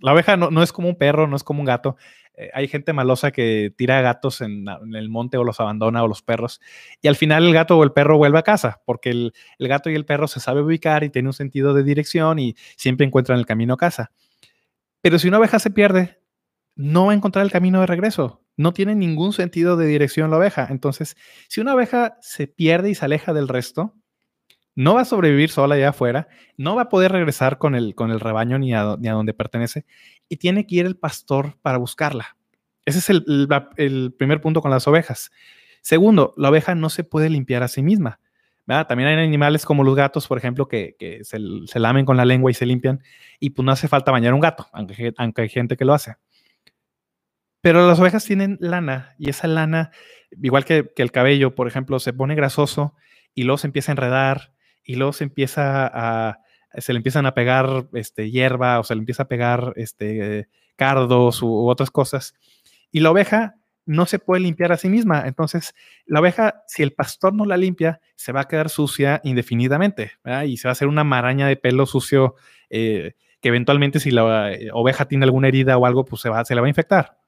La 0.00 0.14
oveja 0.14 0.36
no, 0.36 0.62
es 0.62 0.72
como 0.72 0.88
un 0.88 0.96
perro, 0.96 1.26
no 1.26 1.36
es 1.36 1.44
como 1.44 1.60
un 1.60 1.66
gato. 1.66 1.96
Eh, 2.36 2.50
hay 2.54 2.68
gente 2.68 2.94
malosa 2.94 3.32
que 3.32 3.72
tira 3.76 4.00
gatos 4.00 4.40
en, 4.40 4.64
el 4.94 5.08
monte 5.10 5.36
o 5.36 5.44
los 5.44 5.60
abandona 5.60 6.02
o 6.02 6.08
los 6.08 6.22
perros. 6.22 6.60
Y 7.02 7.08
al 7.08 7.16
final 7.16 7.44
el 7.44 7.52
gato 7.52 7.76
o 7.76 7.84
el 7.84 7.92
perro 7.92 8.16
vuelve 8.16 8.38
a 8.38 8.42
casa 8.42 8.80
porque 8.86 9.10
el, 9.10 9.34
el 9.58 9.68
gato 9.68 9.90
y 9.90 9.94
el 9.94 10.06
perro 10.06 10.26
se 10.26 10.40
sabe 10.40 10.62
ubicar 10.62 11.04
y 11.04 11.10
tiene 11.10 11.28
un 11.28 11.34
sentido 11.34 11.74
de 11.74 11.82
dirección 11.82 12.38
y 12.38 12.56
siempre 12.76 13.06
encuentran 13.06 13.38
el 13.38 13.46
camino 13.46 13.74
a 13.74 13.78
casa. 13.78 14.10
Pero 15.02 15.18
si 15.18 15.28
una 15.28 15.38
oveja 15.38 15.58
se 15.58 15.70
pierde, 15.70 16.18
no 16.76 17.06
va 17.06 17.12
a 17.12 17.14
encontrar 17.14 17.44
el 17.44 17.52
camino 17.52 17.80
de 17.80 17.86
regreso. 17.86 18.42
No 18.56 18.72
tiene 18.72 18.94
ningún 18.94 19.32
sentido 19.32 19.76
de 19.76 19.86
dirección 19.86 20.30
la 20.30 20.38
oveja. 20.38 20.68
Entonces, 20.70 21.16
si 21.48 21.60
una 21.60 21.74
oveja 21.74 22.16
se 22.20 22.46
pierde 22.46 22.90
y 22.90 22.94
se 22.94 23.04
aleja 23.04 23.32
del 23.32 23.48
resto, 23.48 23.94
no 24.74 24.94
va 24.94 25.02
a 25.02 25.04
sobrevivir 25.04 25.50
sola 25.50 25.76
allá 25.76 25.90
afuera, 25.90 26.28
no 26.56 26.74
va 26.74 26.82
a 26.82 26.88
poder 26.88 27.12
regresar 27.12 27.58
con 27.58 27.74
el, 27.74 27.94
con 27.94 28.10
el 28.10 28.20
rebaño 28.20 28.58
ni 28.58 28.74
a, 28.74 28.96
ni 28.98 29.08
donde 29.08 29.34
pertenece 29.34 29.84
y 30.28 30.36
tiene 30.36 30.66
que 30.66 30.76
ir 30.76 30.86
el 30.86 30.96
pastor 30.96 31.56
para 31.62 31.78
buscarla. 31.78 32.36
Ese 32.84 32.98
es 32.98 33.10
el, 33.10 34.14
primer 34.18 34.40
punto 34.40 34.60
con 34.60 34.70
las 34.70 34.86
ovejas. 34.86 35.30
Segundo, 35.80 36.34
la 36.36 36.50
oveja 36.50 36.74
no 36.74 36.90
se 36.90 37.04
puede 37.04 37.30
limpiar 37.30 37.62
a 37.62 37.68
sí 37.68 37.82
misma. 37.82 38.20
También 38.66 39.08
hay 39.08 39.24
animales 39.24 39.64
como 39.66 39.84
los 39.84 39.94
gatos, 39.94 40.26
por 40.26 40.38
ejemplo, 40.38 40.68
que, 40.68 40.96
se, 41.22 41.38
se, 41.66 41.78
lamen 41.78 42.06
con 42.06 42.16
la 42.16 42.24
lengua 42.24 42.50
y 42.50 42.54
se 42.54 42.64
limpian 42.64 43.02
y 43.38 43.50
pues 43.50 43.64
no 43.64 43.72
hace 43.72 43.88
falta 43.88 44.10
bañar 44.10 44.32
un 44.32 44.40
gato, 44.40 44.68
aunque, 44.72 45.12
aunque 45.18 45.42
hay 45.42 45.48
gente 45.50 45.76
que 45.76 45.84
lo 45.84 45.92
hace. 45.92 46.16
Pero 47.60 47.86
las 47.86 48.00
ovejas 48.00 48.24
tienen 48.24 48.56
lana 48.60 49.14
y 49.18 49.30
esa 49.30 49.48
lana, 49.48 49.90
igual 50.30 50.64
que, 50.64 50.90
que, 50.94 51.02
el 51.02 51.12
cabello, 51.12 51.54
por 51.54 51.68
ejemplo, 51.68 51.98
se 51.98 52.14
pone 52.14 52.34
grasoso 52.34 52.94
y 53.34 53.44
luego 53.44 53.58
se 53.58 53.66
empieza 53.66 53.92
a 53.92 53.94
enredar 53.94 54.53
y 54.84 54.96
luego 54.96 55.12
se 55.12 55.24
empieza 55.24 55.90
a, 55.92 56.38
se 56.76 56.92
le 56.92 56.98
empiezan 56.98 57.26
a 57.26 57.34
pegar 57.34 57.88
este, 57.94 58.30
hierba 58.30 58.80
o 58.80 58.84
se 58.84 58.94
le 58.94 59.00
empieza 59.00 59.24
a 59.24 59.28
pegar 59.28 59.72
este, 59.76 60.48
cardos 60.76 61.42
u, 61.42 61.68
otras 61.68 61.90
cosas. 61.90 62.34
Y 62.90 63.00
la 63.00 63.10
oveja 63.10 63.56
no 63.86 64.06
se 64.06 64.18
puede 64.18 64.40
limpiar 64.42 64.72
a 64.72 64.76
sí 64.76 64.88
misma. 64.88 65.24
Entonces, 65.26 65.74
la 66.06 66.20
oveja, 66.20 66.62
si 66.66 66.82
el 66.82 66.92
pastor 66.92 67.34
no 67.34 67.44
la 67.44 67.56
limpia, 67.56 68.00
se 68.16 68.32
va 68.32 68.42
a 68.42 68.48
quedar 68.48 68.70
sucia 68.70 69.20
indefinidamente 69.24 70.12
y 70.46 70.56
se 70.56 70.68
va 70.68 70.70
a 70.70 70.72
hacer 70.72 70.88
una 70.88 71.04
maraña 71.04 71.46
de 71.46 71.56
pelo 71.56 71.86
sucio 71.86 72.34
eh, 72.70 73.14
que 73.40 73.48
eventualmente 73.48 74.00
si 74.00 74.10
la 74.10 74.52
eh, 74.52 74.70
oveja 74.72 75.06
tiene 75.06 75.24
alguna 75.24 75.48
herida 75.48 75.76
o 75.76 75.84
algo, 75.84 76.04
pues 76.04 76.22
se, 76.22 76.30
va, 76.30 76.44
se 76.44 76.54
le 76.54 76.62
va 76.62 76.66
a 76.66 76.70
infectar. 76.70 77.18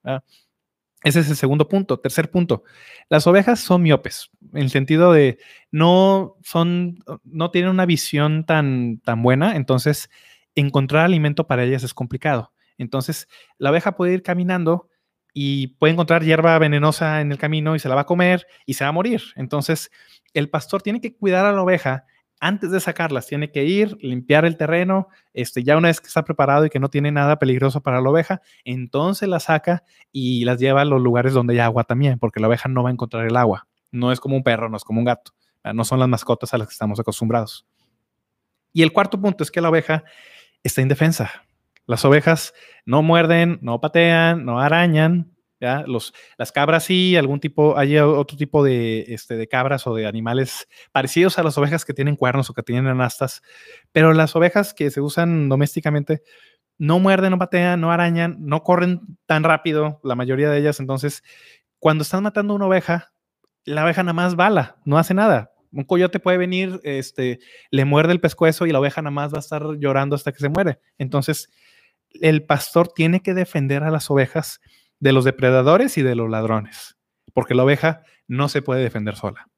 Ese 1.02 1.20
es 1.20 1.30
el 1.30 1.36
segundo 1.36 1.68
punto. 1.68 1.98
Tercer 1.98 2.30
punto. 2.30 2.64
Las 3.08 3.26
ovejas 3.26 3.60
son 3.60 3.82
miopes, 3.82 4.30
en 4.52 4.62
el 4.62 4.70
sentido 4.70 5.12
de 5.12 5.38
no 5.70 6.36
son, 6.42 6.98
no 7.24 7.50
tienen 7.50 7.70
una 7.70 7.86
visión 7.86 8.44
tan, 8.44 8.98
tan 9.00 9.22
buena, 9.22 9.56
entonces 9.56 10.10
encontrar 10.54 11.04
alimento 11.04 11.46
para 11.46 11.64
ellas 11.64 11.84
es 11.84 11.94
complicado. 11.94 12.52
Entonces, 12.78 13.28
la 13.58 13.70
oveja 13.70 13.96
puede 13.96 14.14
ir 14.14 14.22
caminando 14.22 14.88
y 15.32 15.68
puede 15.78 15.92
encontrar 15.92 16.24
hierba 16.24 16.58
venenosa 16.58 17.20
en 17.20 17.30
el 17.30 17.38
camino 17.38 17.76
y 17.76 17.78
se 17.78 17.88
la 17.88 17.94
va 17.94 18.02
a 18.02 18.06
comer 18.06 18.46
y 18.64 18.74
se 18.74 18.84
va 18.84 18.88
a 18.88 18.92
morir. 18.92 19.22
Entonces, 19.36 19.90
el 20.32 20.48
pastor 20.48 20.82
tiene 20.82 21.00
que 21.00 21.14
cuidar 21.14 21.44
a 21.44 21.52
la 21.52 21.62
oveja 21.62 22.04
antes 22.40 22.70
de 22.70 22.80
sacarlas, 22.80 23.26
tiene 23.26 23.50
que 23.50 23.64
ir, 23.64 23.96
limpiar 24.00 24.44
el 24.44 24.56
terreno, 24.56 25.08
este, 25.32 25.62
ya 25.62 25.76
una 25.76 25.88
vez 25.88 26.00
que 26.00 26.08
está 26.08 26.24
preparado 26.24 26.66
y 26.66 26.70
que 26.70 26.78
no 26.78 26.88
tiene 26.88 27.10
nada 27.10 27.38
peligroso 27.38 27.80
para 27.80 28.00
la 28.00 28.10
oveja, 28.10 28.42
entonces 28.64 29.28
la 29.28 29.40
saca 29.40 29.84
y 30.12 30.44
las 30.44 30.58
lleva 30.58 30.82
a 30.82 30.84
los 30.84 31.00
lugares 31.00 31.32
donde 31.32 31.54
hay 31.54 31.60
agua 31.60 31.84
también, 31.84 32.18
porque 32.18 32.40
la 32.40 32.48
oveja 32.48 32.68
no 32.68 32.82
va 32.82 32.90
a 32.90 32.92
encontrar 32.92 33.26
el 33.26 33.36
agua. 33.36 33.66
No 33.90 34.12
es 34.12 34.20
como 34.20 34.36
un 34.36 34.42
perro, 34.42 34.68
no 34.68 34.76
es 34.76 34.84
como 34.84 35.00
un 35.00 35.06
gato, 35.06 35.32
no 35.72 35.84
son 35.84 35.98
las 35.98 36.08
mascotas 36.08 36.52
a 36.52 36.58
las 36.58 36.68
que 36.68 36.72
estamos 36.72 37.00
acostumbrados. 37.00 37.66
Y 38.72 38.82
el 38.82 38.92
cuarto 38.92 39.20
punto 39.20 39.42
es 39.42 39.50
que 39.50 39.60
la 39.60 39.70
oveja 39.70 40.04
está 40.62 40.82
indefensa. 40.82 41.46
Las 41.86 42.04
ovejas 42.04 42.52
no 42.84 43.02
muerden, 43.02 43.58
no 43.62 43.80
patean, 43.80 44.44
no 44.44 44.60
arañan, 44.60 45.35
los, 45.86 46.12
las 46.36 46.52
cabras 46.52 46.84
sí, 46.84 47.16
algún 47.16 47.40
tipo, 47.40 47.78
hay 47.78 47.98
otro 47.98 48.36
tipo 48.36 48.62
de, 48.62 49.06
este, 49.08 49.36
de 49.36 49.48
cabras 49.48 49.86
o 49.86 49.94
de 49.94 50.06
animales 50.06 50.68
parecidos 50.92 51.38
a 51.38 51.42
las 51.42 51.56
ovejas 51.58 51.84
que 51.84 51.94
tienen 51.94 52.16
cuernos 52.16 52.50
o 52.50 52.54
que 52.54 52.62
tienen 52.62 52.86
anastas, 52.86 53.42
pero 53.92 54.12
las 54.12 54.36
ovejas 54.36 54.74
que 54.74 54.90
se 54.90 55.00
usan 55.00 55.48
domésticamente 55.48 56.22
no 56.78 56.98
muerden, 56.98 57.30
no 57.30 57.38
patean, 57.38 57.80
no 57.80 57.90
arañan, 57.90 58.36
no 58.40 58.62
corren 58.62 59.00
tan 59.26 59.44
rápido, 59.44 60.00
la 60.04 60.14
mayoría 60.14 60.50
de 60.50 60.58
ellas. 60.58 60.78
Entonces, 60.80 61.22
cuando 61.78 62.02
están 62.02 62.22
matando 62.22 62.54
una 62.54 62.66
oveja, 62.66 63.12
la 63.64 63.84
oveja 63.84 64.02
nada 64.02 64.12
más 64.12 64.36
bala, 64.36 64.76
no 64.84 64.98
hace 64.98 65.14
nada. 65.14 65.52
Un 65.72 65.84
coyote 65.84 66.20
puede 66.20 66.38
venir, 66.38 66.80
este, 66.84 67.40
le 67.70 67.84
muerde 67.84 68.12
el 68.12 68.20
pescuezo 68.20 68.66
y 68.66 68.72
la 68.72 68.80
oveja 68.80 69.02
nada 69.02 69.10
más 69.10 69.32
va 69.32 69.38
a 69.38 69.40
estar 69.40 69.62
llorando 69.78 70.16
hasta 70.16 70.32
que 70.32 70.38
se 70.38 70.48
muere. 70.48 70.78
Entonces, 70.98 71.50
el 72.20 72.44
pastor 72.44 72.88
tiene 72.88 73.20
que 73.20 73.34
defender 73.34 73.82
a 73.82 73.90
las 73.90 74.10
ovejas 74.10 74.60
de 75.00 75.12
los 75.12 75.24
depredadores 75.24 75.98
y 75.98 76.02
de 76.02 76.14
los 76.14 76.30
ladrones, 76.30 76.96
porque 77.34 77.54
la 77.54 77.64
oveja 77.64 78.02
no 78.28 78.48
se 78.48 78.62
puede 78.62 78.82
defender 78.82 79.16
sola. 79.16 79.48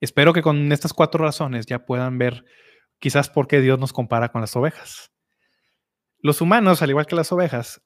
Espero 0.00 0.32
que 0.32 0.42
con 0.42 0.70
estas 0.72 0.92
cuatro 0.92 1.24
razones 1.24 1.66
ya 1.66 1.84
puedan 1.84 2.18
ver 2.18 2.44
quizás 2.98 3.30
por 3.30 3.48
qué 3.48 3.60
Dios 3.60 3.78
nos 3.78 3.92
compara 3.92 4.30
con 4.30 4.40
las 4.40 4.54
ovejas. 4.56 5.10
Los 6.20 6.40
humanos, 6.40 6.82
al 6.82 6.90
igual 6.90 7.06
que 7.06 7.16
las 7.16 7.32
ovejas, 7.32 7.82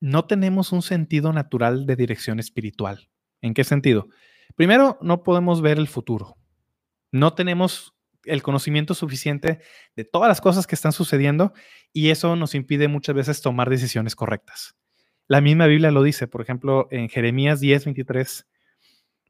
no 0.00 0.26
tenemos 0.26 0.72
un 0.72 0.82
sentido 0.82 1.32
natural 1.32 1.86
de 1.86 1.96
dirección 1.96 2.38
espiritual. 2.38 3.08
¿En 3.40 3.54
qué 3.54 3.64
sentido? 3.64 4.08
Primero, 4.56 4.98
no 5.00 5.22
podemos 5.22 5.62
ver 5.62 5.78
el 5.78 5.88
futuro. 5.88 6.36
No 7.12 7.34
tenemos 7.34 7.94
el 8.24 8.42
conocimiento 8.42 8.94
suficiente 8.94 9.60
de 9.96 10.04
todas 10.04 10.28
las 10.28 10.40
cosas 10.40 10.66
que 10.66 10.74
están 10.74 10.92
sucediendo 10.92 11.52
y 11.92 12.10
eso 12.10 12.36
nos 12.36 12.54
impide 12.54 12.88
muchas 12.88 13.14
veces 13.14 13.42
tomar 13.42 13.70
decisiones 13.70 14.16
correctas. 14.16 14.74
La 15.26 15.40
misma 15.40 15.66
Biblia 15.66 15.90
lo 15.90 16.02
dice, 16.02 16.26
por 16.28 16.42
ejemplo, 16.42 16.86
en 16.90 17.08
Jeremías 17.08 17.60
10, 17.60 17.86
23. 17.86 18.46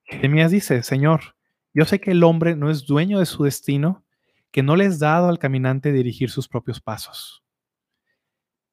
Jeremías 0.04 0.50
dice, 0.50 0.82
Señor, 0.82 1.36
yo 1.72 1.84
sé 1.84 2.00
que 2.00 2.10
el 2.10 2.24
hombre 2.24 2.56
no 2.56 2.70
es 2.70 2.86
dueño 2.86 3.18
de 3.18 3.26
su 3.26 3.44
destino, 3.44 4.04
que 4.50 4.62
no 4.62 4.76
le 4.76 4.86
es 4.86 4.98
dado 4.98 5.28
al 5.28 5.38
caminante 5.38 5.92
dirigir 5.92 6.30
sus 6.30 6.48
propios 6.48 6.80
pasos. 6.80 7.44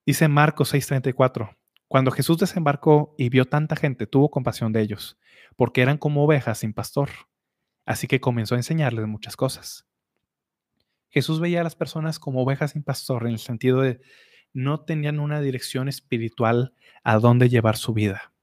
Dice 0.05 0.27
Marcos 0.27 0.73
6:34, 0.73 1.57
cuando 1.87 2.11
Jesús 2.11 2.37
desembarcó 2.37 3.13
y 3.17 3.29
vio 3.29 3.45
tanta 3.45 3.75
gente, 3.75 4.07
tuvo 4.07 4.31
compasión 4.31 4.71
de 4.71 4.81
ellos, 4.81 5.17
porque 5.55 5.81
eran 5.81 5.97
como 5.97 6.23
ovejas 6.23 6.59
sin 6.59 6.73
pastor. 6.73 7.09
Así 7.85 8.07
que 8.07 8.21
comenzó 8.21 8.55
a 8.55 8.59
enseñarles 8.59 9.05
muchas 9.07 9.35
cosas. 9.35 9.87
Jesús 11.09 11.39
veía 11.39 11.61
a 11.61 11.63
las 11.63 11.75
personas 11.75 12.19
como 12.19 12.41
ovejas 12.41 12.71
sin 12.71 12.83
pastor 12.83 13.27
en 13.27 13.33
el 13.33 13.39
sentido 13.39 13.81
de 13.81 13.99
no 14.53 14.81
tenían 14.81 15.19
una 15.19 15.41
dirección 15.41 15.87
espiritual 15.87 16.73
a 17.03 17.19
dónde 17.19 17.49
llevar 17.49 17.77
su 17.77 17.93
vida. 17.93 18.33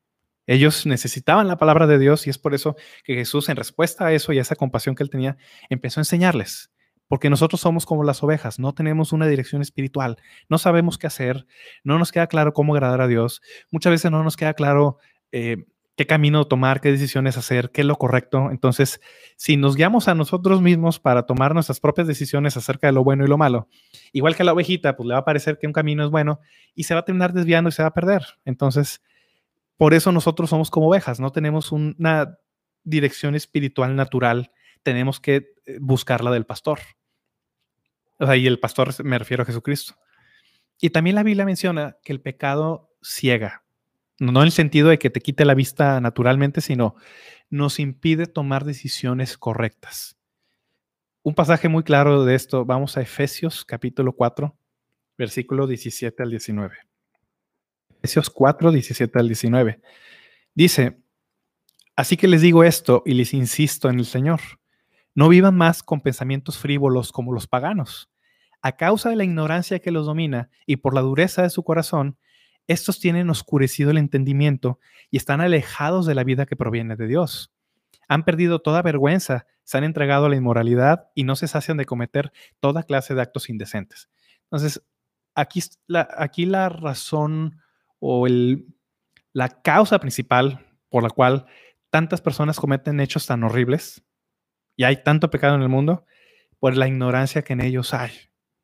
Ellos 0.47 0.87
necesitaban 0.87 1.47
la 1.47 1.59
palabra 1.59 1.87
de 1.87 1.99
Dios 1.99 2.27
y 2.27 2.31
es 2.31 2.38
por 2.38 2.55
eso 2.55 2.75
que 3.05 3.15
Jesús, 3.15 3.50
en 3.50 3.57
respuesta 3.57 4.07
a 4.07 4.12
eso 4.12 4.33
y 4.33 4.38
a 4.38 4.43
esa 4.43 4.57
compasión 4.57 4.95
que 4.95 5.03
él 5.03 5.11
tenía, 5.11 5.37
empezó 5.69 6.00
a 6.00 6.03
enseñarles. 6.03 6.71
Porque 7.07 7.31
nosotros 7.31 7.61
somos 7.61 7.87
como 7.87 8.05
las 8.05 8.23
ovejas, 8.23 8.59
no 8.59 8.75
tenemos 8.75 9.12
una 9.12 9.27
dirección 9.27 9.62
espiritual, 9.62 10.17
no 10.49 10.59
sabemos 10.59 10.99
qué 10.99 11.07
hacer, 11.07 11.47
no 11.83 11.99
nos 11.99 12.12
queda 12.12 12.27
claro 12.27 12.53
cómo 12.53 12.75
agradar 12.75 13.00
a 13.00 13.07
Dios, 13.07 13.41
muchas 13.71 13.91
veces 13.91 14.11
no 14.11 14.23
nos 14.23 14.37
queda 14.37 14.53
claro 14.53 14.99
eh, 15.33 15.65
qué 15.99 16.07
camino 16.07 16.47
tomar, 16.47 16.81
qué 16.81 16.93
decisiones 16.93 17.37
hacer, 17.37 17.73
qué 17.73 17.81
es 17.81 17.87
lo 17.87 17.97
correcto. 17.97 18.52
Entonces, 18.52 19.00
si 19.37 19.57
nos 19.57 19.75
guiamos 19.75 20.07
a 20.07 20.14
nosotros 20.14 20.62
mismos 20.62 21.00
para 21.00 21.26
tomar 21.26 21.55
nuestras 21.55 21.81
propias 21.81 22.07
decisiones 22.07 22.57
acerca 22.57 22.87
de 22.87 22.93
lo 22.93 23.02
bueno 23.02 23.25
y 23.25 23.28
lo 23.28 23.37
malo, 23.37 23.67
igual 24.12 24.37
que 24.37 24.43
a 24.43 24.47
la 24.47 24.52
ovejita, 24.52 24.95
pues 24.95 25.09
le 25.09 25.14
va 25.14 25.21
a 25.21 25.25
parecer 25.25 25.59
que 25.59 25.67
un 25.67 25.73
camino 25.73 26.05
es 26.05 26.11
bueno 26.11 26.38
y 26.73 26.85
se 26.85 26.95
va 26.95 27.00
a 27.00 27.05
terminar 27.05 27.33
desviando 27.33 27.69
y 27.69 27.73
se 27.73 27.83
va 27.83 27.88
a 27.88 27.95
perder. 27.95 28.23
Entonces, 28.45 29.02
por 29.76 29.93
eso 29.93 30.12
nosotros 30.12 30.50
somos 30.50 30.71
como 30.71 30.87
ovejas, 30.87 31.19
no 31.19 31.33
tenemos 31.33 31.73
una 31.73 32.38
dirección 32.85 33.35
espiritual 33.35 33.97
natural, 33.97 34.52
tenemos 34.85 35.19
que 35.19 35.49
eh, 35.67 35.78
buscarla 35.81 36.31
del 36.31 36.47
pastor. 36.47 36.78
O 38.21 38.26
sea, 38.26 38.37
y 38.37 38.47
el 38.47 38.61
pastor 38.61 39.05
me 39.05 39.19
refiero 39.19 39.43
a 39.43 39.47
Jesucristo. 39.47 39.97
Y 40.81 40.90
también 40.90 41.17
la 41.17 41.25
Biblia 41.25 41.45
menciona 41.45 41.97
que 42.05 42.12
el 42.12 42.21
pecado 42.21 42.95
ciega. 43.02 43.64
No 44.20 44.40
en 44.40 44.46
el 44.46 44.52
sentido 44.52 44.88
de 44.88 44.98
que 44.98 45.10
te 45.10 45.20
quite 45.20 45.44
la 45.44 45.54
vista 45.54 46.00
naturalmente, 46.00 46.60
sino 46.60 46.96
nos 47.50 47.78
impide 47.78 48.26
tomar 48.26 48.64
decisiones 48.64 49.38
correctas. 49.38 50.16
Un 51.22 51.34
pasaje 51.34 51.68
muy 51.68 51.82
claro 51.84 52.25
de 52.25 52.34
esto, 52.34 52.64
vamos 52.64 52.96
a 52.96 53.02
Efesios 53.02 53.64
capítulo 53.64 54.12
4, 54.12 54.56
versículo 55.16 55.66
17 55.66 56.22
al 56.22 56.30
19. 56.30 56.76
Efesios 57.98 58.30
4, 58.30 58.72
17 58.72 59.18
al 59.18 59.26
19. 59.28 59.80
Dice, 60.54 61.02
así 61.94 62.16
que 62.16 62.28
les 62.28 62.42
digo 62.42 62.64
esto 62.64 63.02
y 63.06 63.14
les 63.14 63.34
insisto 63.34 63.88
en 63.88 63.98
el 63.98 64.06
Señor, 64.06 64.40
no 65.14 65.28
vivan 65.28 65.56
más 65.56 65.82
con 65.82 66.00
pensamientos 66.00 66.58
frívolos 66.58 67.12
como 67.12 67.32
los 67.32 67.46
paganos. 67.46 68.10
A 68.62 68.76
causa 68.76 69.10
de 69.10 69.16
la 69.16 69.25
ignorancia 69.25 69.78
que 69.78 69.90
los 69.90 70.06
domina 70.06 70.50
y 70.66 70.76
por 70.76 70.94
la 70.94 71.00
dureza 71.00 71.42
de 71.42 71.50
su 71.50 71.62
corazón, 71.62 72.18
estos 72.68 73.00
tienen 73.00 73.30
oscurecido 73.30 73.90
el 73.90 73.98
entendimiento 73.98 74.78
y 75.10 75.16
están 75.16 75.40
alejados 75.40 76.06
de 76.06 76.14
la 76.14 76.22
vida 76.22 76.46
que 76.46 76.54
proviene 76.54 76.94
de 76.94 77.06
Dios. 77.06 77.52
Han 78.06 78.25
perdido 78.25 78.60
toda 78.60 78.82
vergüenza, 78.82 79.46
se 79.64 79.78
han 79.78 79.84
entregado 79.84 80.26
a 80.26 80.28
la 80.28 80.37
inmoralidad 80.37 81.08
y 81.14 81.25
no 81.25 81.34
se 81.34 81.48
sacian 81.48 81.76
de 81.76 81.87
cometer 81.87 82.32
toda 82.60 82.84
clase 82.84 83.14
de 83.14 83.22
actos 83.22 83.48
indecentes. 83.48 84.08
Entonces, 84.44 84.82
aquí 85.34 85.60
la, 85.87 86.08
aquí 86.16 86.46
la 86.46 86.68
razón 86.68 87.60
o 87.98 88.26
la 89.32 89.48
causa 89.62 89.98
principal 89.98 90.64
por 90.88 91.02
la 91.02 91.10
cual 91.10 91.46
tantas 91.90 92.20
personas 92.20 92.60
cometen 92.60 93.00
hechos 93.00 93.26
tan 93.26 93.42
horribles 93.42 94.04
y 94.76 94.84
hay 94.84 95.02
tanto 95.02 95.30
pecado 95.30 95.56
en 95.56 95.62
el 95.62 95.68
mundo, 95.68 96.06
por 96.60 96.76
la 96.76 96.88
ignorancia 96.88 97.42
que 97.42 97.52
en 97.52 97.60
ellos 97.60 97.94
hay. 97.94 98.12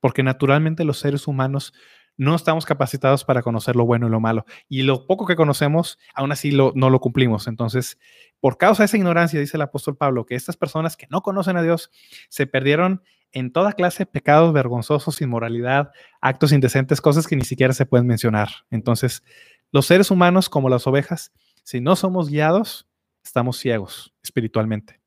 Porque 0.01 0.23
naturalmente 0.23 0.85
los 0.85 0.99
seres 0.99 1.27
humanos 1.27 1.73
no 2.17 2.35
estamos 2.35 2.65
capacitados 2.65 3.25
para 3.25 3.43
conocer 3.43 3.77
lo 3.77 3.85
bueno 3.85 4.07
y 4.07 4.11
lo 4.11 4.21
malo. 4.21 4.45
Y 4.69 4.83
lo 4.83 5.07
poco 5.07 5.27
que 5.27 5.37
conocemos, 5.37 5.99
aún 6.15 6.33
así 6.33 6.51
lo, 6.51 6.73
no 6.75 6.91
lo 6.91 7.01
cumplimos. 7.01 7.47
Entonces, 7.49 7.99
por 8.41 8.57
causa 8.59 8.83
de 8.83 8.87
esa 8.87 8.97
ignorancia, 8.97 9.41
dice 9.41 9.57
el 9.57 9.63
apóstol 9.63 9.97
Pablo, 9.97 10.27
que 10.27 10.35
estas 10.35 10.57
personas 10.57 10.97
que 10.97 11.07
no 11.11 11.23
conocen 11.23 11.57
a 11.57 11.63
Dios 11.63 11.91
se 12.29 12.47
perdieron 12.47 13.03
en 13.33 13.53
toda 13.53 13.73
clase 13.73 14.01
de 14.01 14.07
pecados 14.07 14.53
vergonzosos, 14.53 15.21
inmoralidad, 15.21 15.91
actos 16.21 16.53
indecentes, 16.53 17.01
cosas 17.01 17.27
que 17.27 17.37
ni 17.37 17.45
siquiera 17.45 17.73
se 17.73 17.85
pueden 17.85 18.07
mencionar. 18.07 18.49
Entonces, 18.71 19.25
los 19.73 19.87
seres 19.87 20.11
humanos, 20.11 20.49
como 20.49 20.69
las 20.69 20.87
ovejas, 20.87 21.33
si 21.65 21.81
no 21.81 21.97
somos 21.97 22.29
guiados, 22.29 22.89
estamos 23.25 23.59
ciegos 23.59 24.15
espiritualmente. 24.23 25.01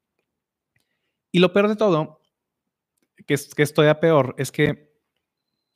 Y 1.31 1.39
lo 1.39 1.53
peor 1.53 1.69
de 1.69 1.77
todo, 1.77 2.19
que, 3.25 3.33
es, 3.33 3.53
que 3.55 3.63
esto 3.63 3.83
peor, 3.99 4.35
es 4.37 4.51
que 4.51 4.96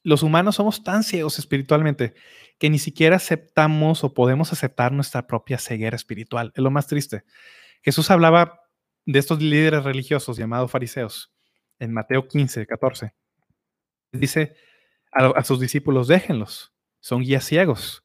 los 0.03 0.23
humanos 0.23 0.55
somos 0.55 0.83
tan 0.83 1.03
ciegos 1.03 1.39
espiritualmente 1.39 2.13
que 2.57 2.69
ni 2.69 2.79
siquiera 2.79 3.15
aceptamos 3.15 4.03
o 4.03 4.13
podemos 4.13 4.53
aceptar 4.53 4.91
nuestra 4.91 5.27
propia 5.27 5.57
ceguera 5.57 5.95
espiritual. 5.95 6.51
Es 6.55 6.63
lo 6.63 6.71
más 6.71 6.87
triste. 6.87 7.23
Jesús 7.81 8.11
hablaba 8.11 8.61
de 9.05 9.19
estos 9.19 9.41
líderes 9.41 9.83
religiosos 9.83 10.37
llamados 10.37 10.69
fariseos 10.69 11.33
en 11.79 11.91
Mateo 11.91 12.27
15, 12.27 12.65
14. 12.65 13.13
Dice 14.11 14.55
a, 15.11 15.43
sus 15.43 15.59
discípulos, 15.59 16.07
déjenlos, 16.07 16.73
son 16.99 17.21
guías 17.21 17.45
ciegos. 17.45 18.03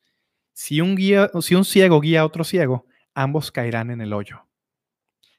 Si 0.53 0.81
un, 0.81 0.97
guía, 0.97 1.31
si 1.41 1.55
un 1.55 1.65
ciego 1.65 2.01
guía 2.01 2.23
a 2.23 2.27
otro 2.27 2.45
ciego, 2.45 2.87
ambos 3.15 3.53
caerán 3.53 3.91
en 3.91 4.01
el 4.01 4.13
hoyo. 4.13 4.49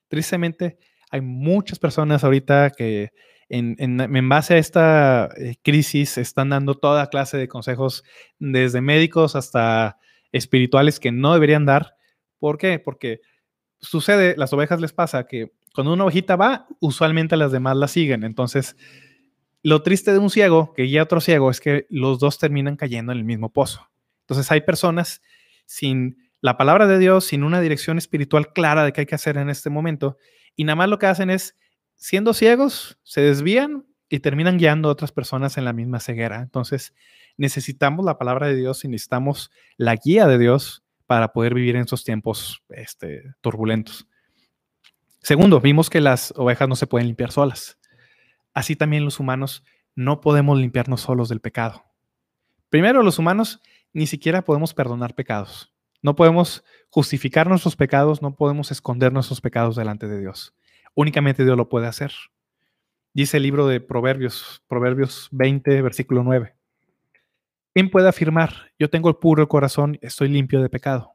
Tristemente, 0.07 0.77
hay 1.09 1.21
muchas 1.21 1.79
personas 1.79 2.23
ahorita 2.23 2.71
que 2.71 3.11
en, 3.49 4.29
base 4.29 4.55
a 4.55 4.57
esta 4.57 5.29
eh, 5.37 5.55
crisis 5.63 6.17
están 6.17 6.49
dando 6.49 6.75
toda 6.75 7.07
clase 7.07 7.37
de 7.37 7.47
consejos, 7.47 8.03
desde 8.39 8.81
médicos 8.81 9.35
hasta 9.35 9.97
espirituales 10.31 10.99
que 10.99 11.11
no 11.11 11.33
deberían 11.33 11.65
dar. 11.65 11.95
¿Por 12.39 12.57
qué? 12.57 12.79
Porque 12.79 13.21
sucede, 13.79 14.35
las 14.37 14.53
ovejas 14.53 14.81
les 14.81 14.93
pasa 14.93 15.25
que 15.25 15.53
cuando 15.73 15.93
una 15.93 16.05
ovejita 16.05 16.35
va, 16.35 16.67
usualmente 16.79 17.37
las 17.37 17.51
demás 17.51 17.77
la 17.77 17.87
siguen. 17.87 18.23
Entonces, 18.23 18.75
lo 19.63 19.83
triste 19.83 20.11
de 20.11 20.19
un 20.19 20.29
ciego 20.29 20.73
que 20.73 20.83
guía 20.83 21.01
a 21.01 21.03
otro 21.03 21.21
ciego 21.21 21.49
es 21.49 21.59
que 21.59 21.85
los 21.89 22.19
dos 22.19 22.39
terminan 22.39 22.75
cayendo 22.75 23.11
en 23.11 23.19
el 23.19 23.23
mismo 23.23 23.53
pozo. 23.53 23.89
Entonces, 24.21 24.51
hay 24.51 24.61
personas 24.61 25.21
sin 25.65 26.17
la 26.41 26.57
palabra 26.57 26.87
de 26.87 26.99
Dios, 26.99 27.25
sin 27.25 27.43
una 27.43 27.61
dirección 27.61 27.97
espiritual 27.97 28.53
clara 28.53 28.83
de 28.83 28.93
qué 28.93 29.01
hay 29.01 29.07
que 29.07 29.15
hacer 29.15 29.37
en 29.37 29.49
este 29.49 29.69
momento, 29.69 30.17
y 30.55 30.63
nada 30.63 30.75
más 30.75 30.89
lo 30.89 30.99
que 30.99 31.07
hacen 31.07 31.29
es 31.29 31.55
siendo 31.97 32.33
ciegos, 32.33 32.97
se 33.03 33.21
desvían 33.21 33.85
y 34.09 34.19
terminan 34.19 34.57
guiando 34.57 34.87
a 34.87 34.93
otras 34.93 35.11
personas 35.11 35.57
en 35.57 35.65
la 35.65 35.73
misma 35.73 35.99
ceguera. 35.99 36.41
Entonces, 36.41 36.93
necesitamos 37.35 38.05
la 38.05 38.17
palabra 38.17 38.47
de 38.47 38.55
Dios 38.55 38.85
y 38.85 38.87
necesitamos 38.87 39.51
la 39.75 39.95
guía 39.95 40.27
de 40.27 40.37
Dios 40.37 40.83
para 41.05 41.33
poder 41.33 41.53
vivir 41.53 41.75
en 41.75 41.83
esos 41.83 42.03
tiempos 42.03 42.63
este, 42.69 43.23
turbulentos. 43.41 44.07
Segundo, 45.21 45.59
vimos 45.59 45.89
que 45.89 45.99
las 45.99 46.33
ovejas 46.37 46.69
no 46.69 46.75
se 46.75 46.87
pueden 46.87 47.07
limpiar 47.07 47.31
solas. 47.31 47.77
Así 48.53 48.75
también 48.75 49.03
los 49.03 49.19
humanos 49.19 49.63
no 49.95 50.21
podemos 50.21 50.57
limpiarnos 50.57 51.01
solos 51.01 51.27
del 51.29 51.41
pecado. 51.41 51.83
Primero, 52.69 53.03
los 53.03 53.19
humanos 53.19 53.61
ni 53.93 54.07
siquiera 54.07 54.43
podemos 54.43 54.73
perdonar 54.73 55.15
pecados. 55.15 55.73
No 56.01 56.15
podemos 56.15 56.63
justificar 56.89 57.47
nuestros 57.47 57.75
pecados, 57.75 58.21
no 58.21 58.35
podemos 58.35 58.71
esconder 58.71 59.11
nuestros 59.11 59.41
pecados 59.41 59.75
delante 59.75 60.07
de 60.07 60.19
Dios. 60.19 60.53
Únicamente 60.97 61.45
Dios 61.45 61.55
lo 61.55 61.69
puede 61.69 61.85
hacer. 61.85 62.11
Dice 63.13 63.37
el 63.37 63.43
libro 63.43 63.67
de 63.67 63.79
Proverbios, 63.79 64.63
Proverbios 64.67 65.29
20, 65.31 65.83
versículo 65.83 66.23
9. 66.23 66.55
¿Quién 67.75 67.91
puede 67.91 68.09
afirmar, 68.09 68.71
yo 68.79 68.89
tengo 68.89 69.07
el 69.07 69.17
puro 69.17 69.47
corazón, 69.47 69.99
estoy 70.01 70.27
limpio 70.27 70.59
de 70.59 70.69
pecado? 70.69 71.13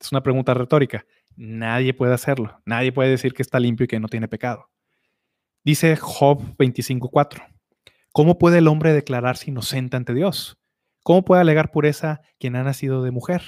Es 0.00 0.12
una 0.12 0.22
pregunta 0.22 0.54
retórica. 0.54 1.04
Nadie 1.34 1.94
puede 1.94 2.14
hacerlo. 2.14 2.62
Nadie 2.64 2.92
puede 2.92 3.10
decir 3.10 3.34
que 3.34 3.42
está 3.42 3.58
limpio 3.58 3.86
y 3.86 3.88
que 3.88 3.98
no 3.98 4.06
tiene 4.06 4.28
pecado. 4.28 4.70
Dice 5.64 5.96
Job 5.96 6.40
25:4. 6.56 7.44
¿Cómo 8.12 8.38
puede 8.38 8.58
el 8.58 8.68
hombre 8.68 8.92
declararse 8.92 9.50
inocente 9.50 9.96
ante 9.96 10.14
Dios? 10.14 10.60
¿Cómo 11.02 11.24
puede 11.24 11.40
alegar 11.40 11.72
pureza 11.72 12.20
quien 12.38 12.54
ha 12.54 12.62
nacido 12.62 13.02
de 13.02 13.10
mujer? 13.10 13.42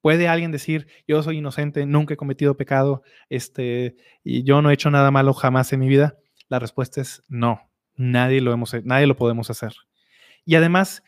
¿Puede 0.00 0.28
alguien 0.28 0.50
decir, 0.50 0.86
yo 1.06 1.22
soy 1.22 1.38
inocente, 1.38 1.84
nunca 1.84 2.14
he 2.14 2.16
cometido 2.16 2.56
pecado, 2.56 3.02
este, 3.28 3.96
y 4.24 4.44
yo 4.44 4.62
no 4.62 4.70
he 4.70 4.74
hecho 4.74 4.90
nada 4.90 5.10
malo 5.10 5.34
jamás 5.34 5.72
en 5.72 5.80
mi 5.80 5.88
vida? 5.88 6.16
La 6.48 6.58
respuesta 6.58 7.00
es 7.00 7.22
no, 7.28 7.70
nadie 7.96 8.40
lo, 8.40 8.52
hemos, 8.52 8.74
nadie 8.84 9.06
lo 9.06 9.16
podemos 9.16 9.50
hacer. 9.50 9.72
Y 10.44 10.54
además, 10.54 11.02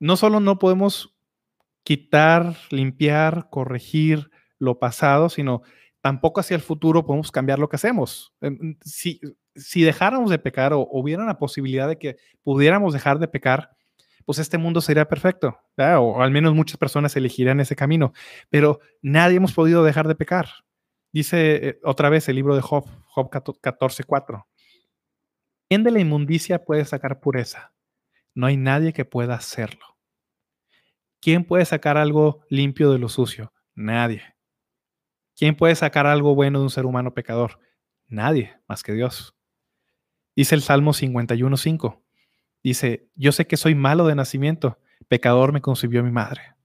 no 0.00 0.16
solo 0.16 0.40
no 0.40 0.58
podemos 0.58 1.14
quitar, 1.84 2.56
limpiar, 2.70 3.48
corregir 3.48 4.30
lo 4.58 4.78
pasado, 4.78 5.28
sino 5.28 5.62
tampoco 6.00 6.40
hacia 6.40 6.56
el 6.56 6.62
futuro 6.62 7.06
podemos 7.06 7.30
cambiar 7.30 7.58
lo 7.58 7.68
que 7.68 7.76
hacemos. 7.76 8.34
Si, 8.82 9.20
si 9.54 9.82
dejáramos 9.82 10.30
de 10.30 10.38
pecar 10.38 10.72
o 10.72 10.88
hubiera 10.90 11.22
una 11.22 11.38
posibilidad 11.38 11.88
de 11.88 11.98
que 11.98 12.16
pudiéramos 12.42 12.92
dejar 12.92 13.18
de 13.18 13.28
pecar, 13.28 13.75
pues 14.26 14.40
este 14.40 14.58
mundo 14.58 14.80
sería 14.80 15.08
perfecto, 15.08 15.60
o 15.78 16.20
al 16.20 16.32
menos 16.32 16.52
muchas 16.52 16.76
personas 16.76 17.14
elegirían 17.16 17.60
ese 17.60 17.76
camino, 17.76 18.12
pero 18.50 18.80
nadie 19.00 19.36
hemos 19.36 19.54
podido 19.54 19.84
dejar 19.84 20.08
de 20.08 20.16
pecar. 20.16 20.48
Dice 21.12 21.68
eh, 21.68 21.80
otra 21.84 22.10
vez 22.10 22.28
el 22.28 22.34
libro 22.34 22.56
de 22.56 22.60
Job, 22.60 22.86
Job 23.06 23.30
14:4. 23.30 24.46
¿Quién 25.68 25.84
de 25.84 25.92
la 25.92 26.00
inmundicia 26.00 26.64
puede 26.64 26.84
sacar 26.84 27.20
pureza? 27.20 27.72
No 28.34 28.46
hay 28.46 28.56
nadie 28.56 28.92
que 28.92 29.04
pueda 29.04 29.34
hacerlo. 29.34 29.96
¿Quién 31.20 31.44
puede 31.44 31.64
sacar 31.64 31.96
algo 31.96 32.44
limpio 32.50 32.90
de 32.90 32.98
lo 32.98 33.08
sucio? 33.08 33.52
Nadie. 33.74 34.22
¿Quién 35.36 35.56
puede 35.56 35.76
sacar 35.76 36.06
algo 36.06 36.34
bueno 36.34 36.58
de 36.58 36.64
un 36.64 36.70
ser 36.70 36.84
humano 36.84 37.14
pecador? 37.14 37.60
Nadie, 38.08 38.56
más 38.68 38.82
que 38.82 38.92
Dios. 38.92 39.36
Dice 40.34 40.54
el 40.56 40.62
Salmo 40.62 40.92
51.5. 40.92 42.02
Dice, 42.66 43.06
yo 43.14 43.30
sé 43.30 43.46
que 43.46 43.56
soy 43.56 43.76
malo 43.76 44.08
de 44.08 44.16
nacimiento, 44.16 44.80
pecador 45.06 45.52
me 45.52 45.60
concibió 45.60 46.02
mi 46.02 46.10
madre. 46.10 46.56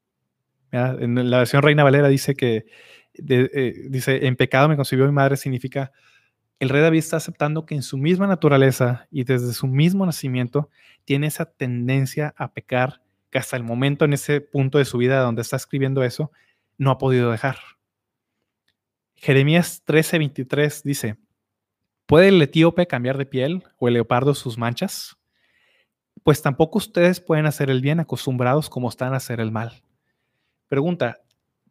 En 0.71 1.29
la 1.29 1.37
versión 1.37 1.61
Reina 1.61 1.83
Valera 1.83 2.07
dice 2.07 2.33
que, 2.33 2.65
eh, 3.13 3.85
dice, 3.87 4.25
en 4.25 4.35
pecado 4.35 4.67
me 4.67 4.75
concibió 4.75 5.05
mi 5.05 5.11
madre 5.11 5.37
significa, 5.37 5.91
el 6.57 6.69
rey 6.69 6.81
David 6.81 6.97
está 6.97 7.17
aceptando 7.17 7.67
que 7.67 7.75
en 7.75 7.83
su 7.83 7.99
misma 7.99 8.25
naturaleza 8.25 9.07
y 9.11 9.25
desde 9.25 9.53
su 9.53 9.67
mismo 9.67 10.03
nacimiento 10.03 10.71
tiene 11.05 11.27
esa 11.27 11.45
tendencia 11.45 12.33
a 12.35 12.51
pecar 12.51 13.03
que 13.29 13.37
hasta 13.37 13.55
el 13.55 13.63
momento, 13.63 14.03
en 14.03 14.13
ese 14.13 14.41
punto 14.41 14.79
de 14.79 14.85
su 14.85 14.97
vida 14.97 15.19
donde 15.19 15.43
está 15.43 15.55
escribiendo 15.55 16.01
eso, 16.03 16.31
no 16.79 16.89
ha 16.89 16.97
podido 16.97 17.29
dejar. 17.29 17.57
Jeremías 19.13 19.83
13:23 19.85 20.81
dice, 20.81 21.17
¿puede 22.07 22.29
el 22.29 22.41
etíope 22.41 22.87
cambiar 22.87 23.19
de 23.19 23.27
piel 23.27 23.63
o 23.77 23.87
el 23.87 23.93
leopardo 23.93 24.33
sus 24.33 24.57
manchas? 24.57 25.20
Pues 26.23 26.41
tampoco 26.41 26.77
ustedes 26.77 27.19
pueden 27.19 27.45
hacer 27.45 27.69
el 27.69 27.81
bien 27.81 27.99
acostumbrados 27.99 28.69
como 28.69 28.89
están 28.89 29.13
a 29.13 29.17
hacer 29.17 29.39
el 29.39 29.51
mal. 29.51 29.84
Pregunta, 30.67 31.21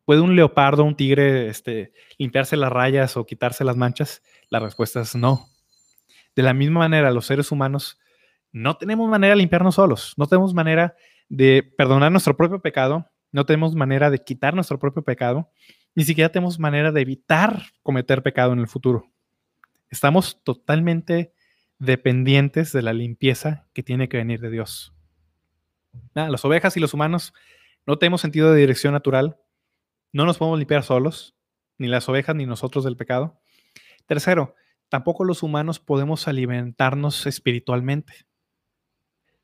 ¿puede 0.04 0.20
un 0.20 0.36
leopardo, 0.36 0.84
un 0.84 0.96
tigre, 0.96 1.48
este, 1.48 1.92
limpiarse 2.18 2.56
las 2.56 2.72
rayas 2.72 3.16
o 3.16 3.26
quitarse 3.26 3.64
las 3.64 3.76
manchas? 3.76 4.22
La 4.48 4.58
respuesta 4.58 5.00
es 5.00 5.14
no. 5.14 5.46
De 6.34 6.42
la 6.42 6.54
misma 6.54 6.80
manera, 6.80 7.10
los 7.10 7.26
seres 7.26 7.50
humanos 7.52 7.98
no 8.52 8.76
tenemos 8.76 9.08
manera 9.08 9.34
de 9.34 9.40
limpiarnos 9.40 9.76
solos, 9.76 10.14
no 10.16 10.26
tenemos 10.26 10.54
manera 10.54 10.96
de 11.28 11.62
perdonar 11.62 12.10
nuestro 12.10 12.36
propio 12.36 12.60
pecado, 12.60 13.06
no 13.30 13.46
tenemos 13.46 13.74
manera 13.74 14.10
de 14.10 14.18
quitar 14.18 14.54
nuestro 14.54 14.78
propio 14.78 15.04
pecado, 15.04 15.50
ni 15.94 16.04
siquiera 16.04 16.30
tenemos 16.30 16.58
manera 16.58 16.90
de 16.90 17.00
evitar 17.00 17.62
cometer 17.82 18.22
pecado 18.22 18.52
en 18.52 18.58
el 18.58 18.66
futuro. 18.66 19.04
Estamos 19.88 20.42
totalmente 20.42 21.32
dependientes 21.80 22.72
de 22.72 22.82
la 22.82 22.92
limpieza 22.92 23.66
que 23.72 23.82
tiene 23.82 24.08
que 24.08 24.18
venir 24.18 24.40
de 24.40 24.50
Dios. 24.50 24.94
las 26.14 26.44
ovejas 26.44 26.76
y 26.76 26.80
los 26.80 26.94
humanos 26.94 27.34
no 27.86 27.98
tenemos 27.98 28.20
sentido 28.20 28.52
de 28.52 28.60
dirección 28.60 28.92
natural, 28.92 29.38
no 30.12 30.26
nos 30.26 30.38
podemos 30.38 30.58
limpiar 30.58 30.84
solos, 30.84 31.34
ni 31.78 31.88
las 31.88 32.08
ovejas 32.08 32.36
ni 32.36 32.46
nosotros 32.46 32.84
del 32.84 32.96
pecado. 32.96 33.40
Tercero, 34.06 34.54
tampoco 34.88 35.24
los 35.24 35.42
humanos 35.42 35.80
podemos 35.80 36.28
alimentarnos 36.28 37.26
espiritualmente. 37.26 38.26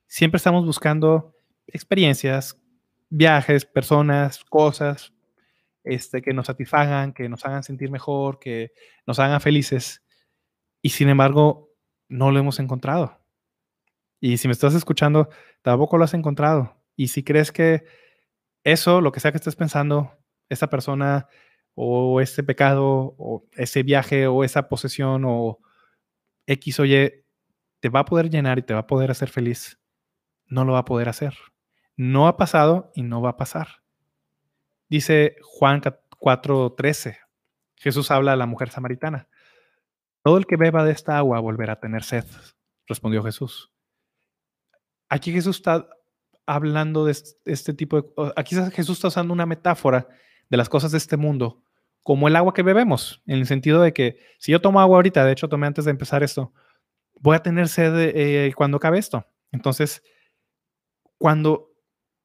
Siempre 0.06 0.36
estamos 0.36 0.64
buscando 0.66 1.34
experiencias, 1.66 2.60
viajes, 3.08 3.64
personas, 3.64 4.44
cosas 4.44 5.14
este, 5.84 6.20
que 6.20 6.34
nos 6.34 6.46
satisfagan, 6.46 7.14
que 7.14 7.28
nos 7.28 7.46
hagan 7.46 7.62
sentir 7.62 7.90
mejor, 7.90 8.38
que 8.38 8.72
nos 9.06 9.18
hagan 9.18 9.40
felices. 9.40 10.02
Y 10.82 10.90
sin 10.90 11.08
embargo, 11.08 11.66
no 12.08 12.30
lo 12.30 12.38
hemos 12.38 12.58
encontrado. 12.60 13.20
Y 14.20 14.38
si 14.38 14.48
me 14.48 14.52
estás 14.52 14.74
escuchando, 14.74 15.28
tampoco 15.62 15.98
lo 15.98 16.04
has 16.04 16.14
encontrado. 16.14 16.76
Y 16.96 17.08
si 17.08 17.22
crees 17.22 17.52
que 17.52 17.84
eso, 18.64 19.00
lo 19.00 19.12
que 19.12 19.20
sea 19.20 19.30
que 19.30 19.38
estés 19.38 19.56
pensando, 19.56 20.12
esa 20.48 20.68
persona 20.68 21.28
o 21.74 22.20
ese 22.20 22.42
pecado 22.42 23.14
o 23.18 23.44
ese 23.52 23.82
viaje 23.82 24.26
o 24.26 24.44
esa 24.44 24.68
posesión 24.68 25.24
o 25.26 25.60
X 26.46 26.80
o 26.80 26.84
Y 26.84 27.24
te 27.80 27.88
va 27.88 28.00
a 28.00 28.04
poder 28.04 28.30
llenar 28.30 28.58
y 28.58 28.62
te 28.62 28.74
va 28.74 28.80
a 28.80 28.86
poder 28.86 29.10
hacer 29.10 29.28
feliz, 29.28 29.78
no 30.46 30.64
lo 30.64 30.72
va 30.72 30.80
a 30.80 30.84
poder 30.84 31.08
hacer. 31.08 31.36
No 31.96 32.28
ha 32.28 32.36
pasado 32.36 32.90
y 32.94 33.02
no 33.02 33.20
va 33.20 33.30
a 33.30 33.36
pasar. 33.36 33.82
Dice 34.88 35.36
Juan 35.42 35.80
4:13. 35.80 37.18
Jesús 37.76 38.10
habla 38.10 38.32
a 38.32 38.36
la 38.36 38.46
mujer 38.46 38.70
samaritana. 38.70 39.28
Todo 40.26 40.38
el 40.38 40.46
que 40.48 40.56
beba 40.56 40.82
de 40.82 40.90
esta 40.90 41.16
agua 41.16 41.38
volverá 41.38 41.74
a 41.74 41.78
tener 41.78 42.02
sed, 42.02 42.24
respondió 42.88 43.22
Jesús. 43.22 43.70
Aquí 45.08 45.30
Jesús 45.30 45.54
está 45.54 45.88
hablando 46.46 47.04
de 47.04 47.16
este 47.44 47.74
tipo 47.74 48.02
de... 48.02 48.32
Aquí 48.34 48.56
Jesús 48.72 48.98
está 48.98 49.06
usando 49.06 49.32
una 49.32 49.46
metáfora 49.46 50.08
de 50.50 50.56
las 50.56 50.68
cosas 50.68 50.90
de 50.90 50.98
este 50.98 51.16
mundo 51.16 51.62
como 52.02 52.26
el 52.26 52.34
agua 52.34 52.54
que 52.54 52.64
bebemos, 52.64 53.22
en 53.26 53.38
el 53.38 53.46
sentido 53.46 53.80
de 53.80 53.92
que 53.92 54.18
si 54.40 54.50
yo 54.50 54.60
tomo 54.60 54.80
agua 54.80 54.96
ahorita, 54.96 55.24
de 55.24 55.30
hecho 55.30 55.48
tomé 55.48 55.68
antes 55.68 55.84
de 55.84 55.92
empezar 55.92 56.24
esto, 56.24 56.52
voy 57.20 57.36
a 57.36 57.42
tener 57.44 57.68
sed 57.68 57.94
eh, 57.96 58.52
cuando 58.56 58.78
acabe 58.78 58.98
esto. 58.98 59.24
Entonces, 59.52 60.02
cuando, 61.18 61.70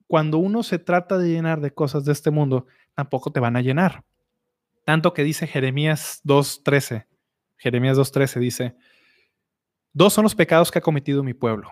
cuando 0.07 0.39
uno 0.39 0.63
se 0.63 0.79
trata 0.79 1.19
de 1.19 1.29
llenar 1.29 1.61
de 1.61 1.71
cosas 1.71 2.03
de 2.05 2.13
este 2.13 2.31
mundo, 2.31 2.65
tampoco 2.95 3.31
te 3.31 3.39
van 3.39 3.57
a 3.57 3.61
llenar. 3.61 4.03
Tanto 4.85 5.13
que 5.13 5.23
dice 5.23 5.45
Jeremías 5.45 6.21
2.13, 6.25 7.05
Jeremías 7.61 7.97
2.13 7.97 8.39
dice, 8.39 8.75
dos 9.93 10.13
son 10.13 10.23
los 10.23 10.35
pecados 10.35 10.71
que 10.71 10.79
ha 10.79 10.81
cometido 10.81 11.23
mi 11.23 11.33
pueblo. 11.33 11.71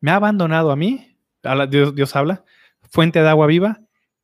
Me 0.00 0.10
ha 0.10 0.16
abandonado 0.16 0.70
a 0.70 0.76
mí, 0.76 1.18
Dios, 1.70 1.94
Dios 1.94 2.14
habla, 2.14 2.44
fuente 2.90 3.22
de 3.22 3.28
agua 3.28 3.46
viva, 3.46 3.80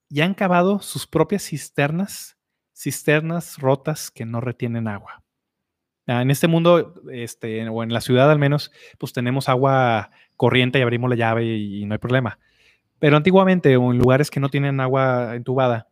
y 0.09 0.21
han 0.21 0.35
cavado 0.35 0.81
sus 0.81 1.07
propias 1.07 1.45
cisternas 1.45 2.37
cisternas 2.81 3.59
rotas 3.59 4.11
que 4.11 4.25
no 4.25 4.41
retienen 4.41 4.89
agua. 4.89 5.23
Ah, 6.07 6.23
en 6.23 6.31
este 6.31 6.49
mundo, 6.49 6.95
este, 7.13 7.69
o 7.69 7.83
en 7.83 7.93
la 7.93 8.01
ciudad 8.01 8.31
al 8.31 8.39
menos, 8.39 8.73
pues 8.99 9.13
tenemos 9.13 9.49
agua 9.49 10.11
corriente 10.37 10.79
y 10.79 10.83
abrimos 10.83 11.11
la 11.11 11.17
llave 11.17 11.45
y, 11.45 11.85
no 11.85 11.95
hay 11.95 11.99
problema. 11.99 12.39
Pero 12.99 13.17
antiguamente, 13.17 13.77
o 13.77 13.93
en 13.93 13.99
lugares 13.99 14.31
que 14.31 14.41
no 14.41 14.49
tienen 14.49 14.81
agua 14.81 15.37
entubada, 15.37 15.89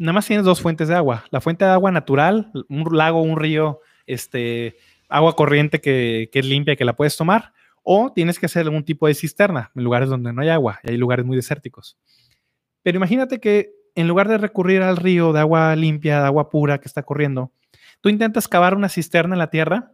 nada 0.00 0.14
más 0.14 0.26
tienes 0.26 0.46
dos 0.46 0.62
fuentes 0.62 0.88
de 0.88 0.94
agua. 0.94 1.24
La 1.30 1.40
fuente 1.42 1.64
de 1.64 1.70
agua 1.70 1.92
natural, 1.92 2.50
un 2.68 2.84
lago, 2.90 3.20
un 3.20 3.38
río, 3.38 3.80
este, 4.06 4.78
agua 5.10 5.36
corriente 5.36 5.80
que, 5.80 6.30
es 6.32 6.46
limpia, 6.46 6.74
que 6.74 6.86
la 6.86 6.96
puedes 6.96 7.16
tomar, 7.16 7.52
o 7.82 8.10
tienes 8.12 8.38
que 8.38 8.46
hacer 8.46 8.62
algún 8.62 8.82
tipo 8.82 9.06
de 9.06 9.14
cisterna 9.14 9.70
en 9.74 9.84
lugares 9.84 10.08
donde 10.08 10.32
no 10.32 10.40
hay 10.40 10.48
agua 10.48 10.80
y 10.82 10.90
hay 10.90 10.96
lugares 10.96 11.26
muy 11.26 11.36
desérticos. 11.36 11.98
Pero 12.82 12.96
imagínate 12.96 13.40
que 13.40 13.72
en 13.94 14.08
lugar 14.08 14.28
de 14.28 14.38
recurrir 14.38 14.82
al 14.82 14.96
río 14.96 15.34
de 15.34 15.40
agua 15.40 15.76
limpia, 15.76 16.20
de 16.20 16.26
agua 16.26 16.48
pura 16.48 16.78
que 16.78 16.88
está 16.88 17.02
corriendo, 17.02 17.52
tú 18.00 18.08
intentas 18.08 18.48
cavar 18.48 18.74
una 18.74 18.88
cisterna 18.88 19.34
en 19.34 19.38
la 19.38 19.50
tierra 19.50 19.92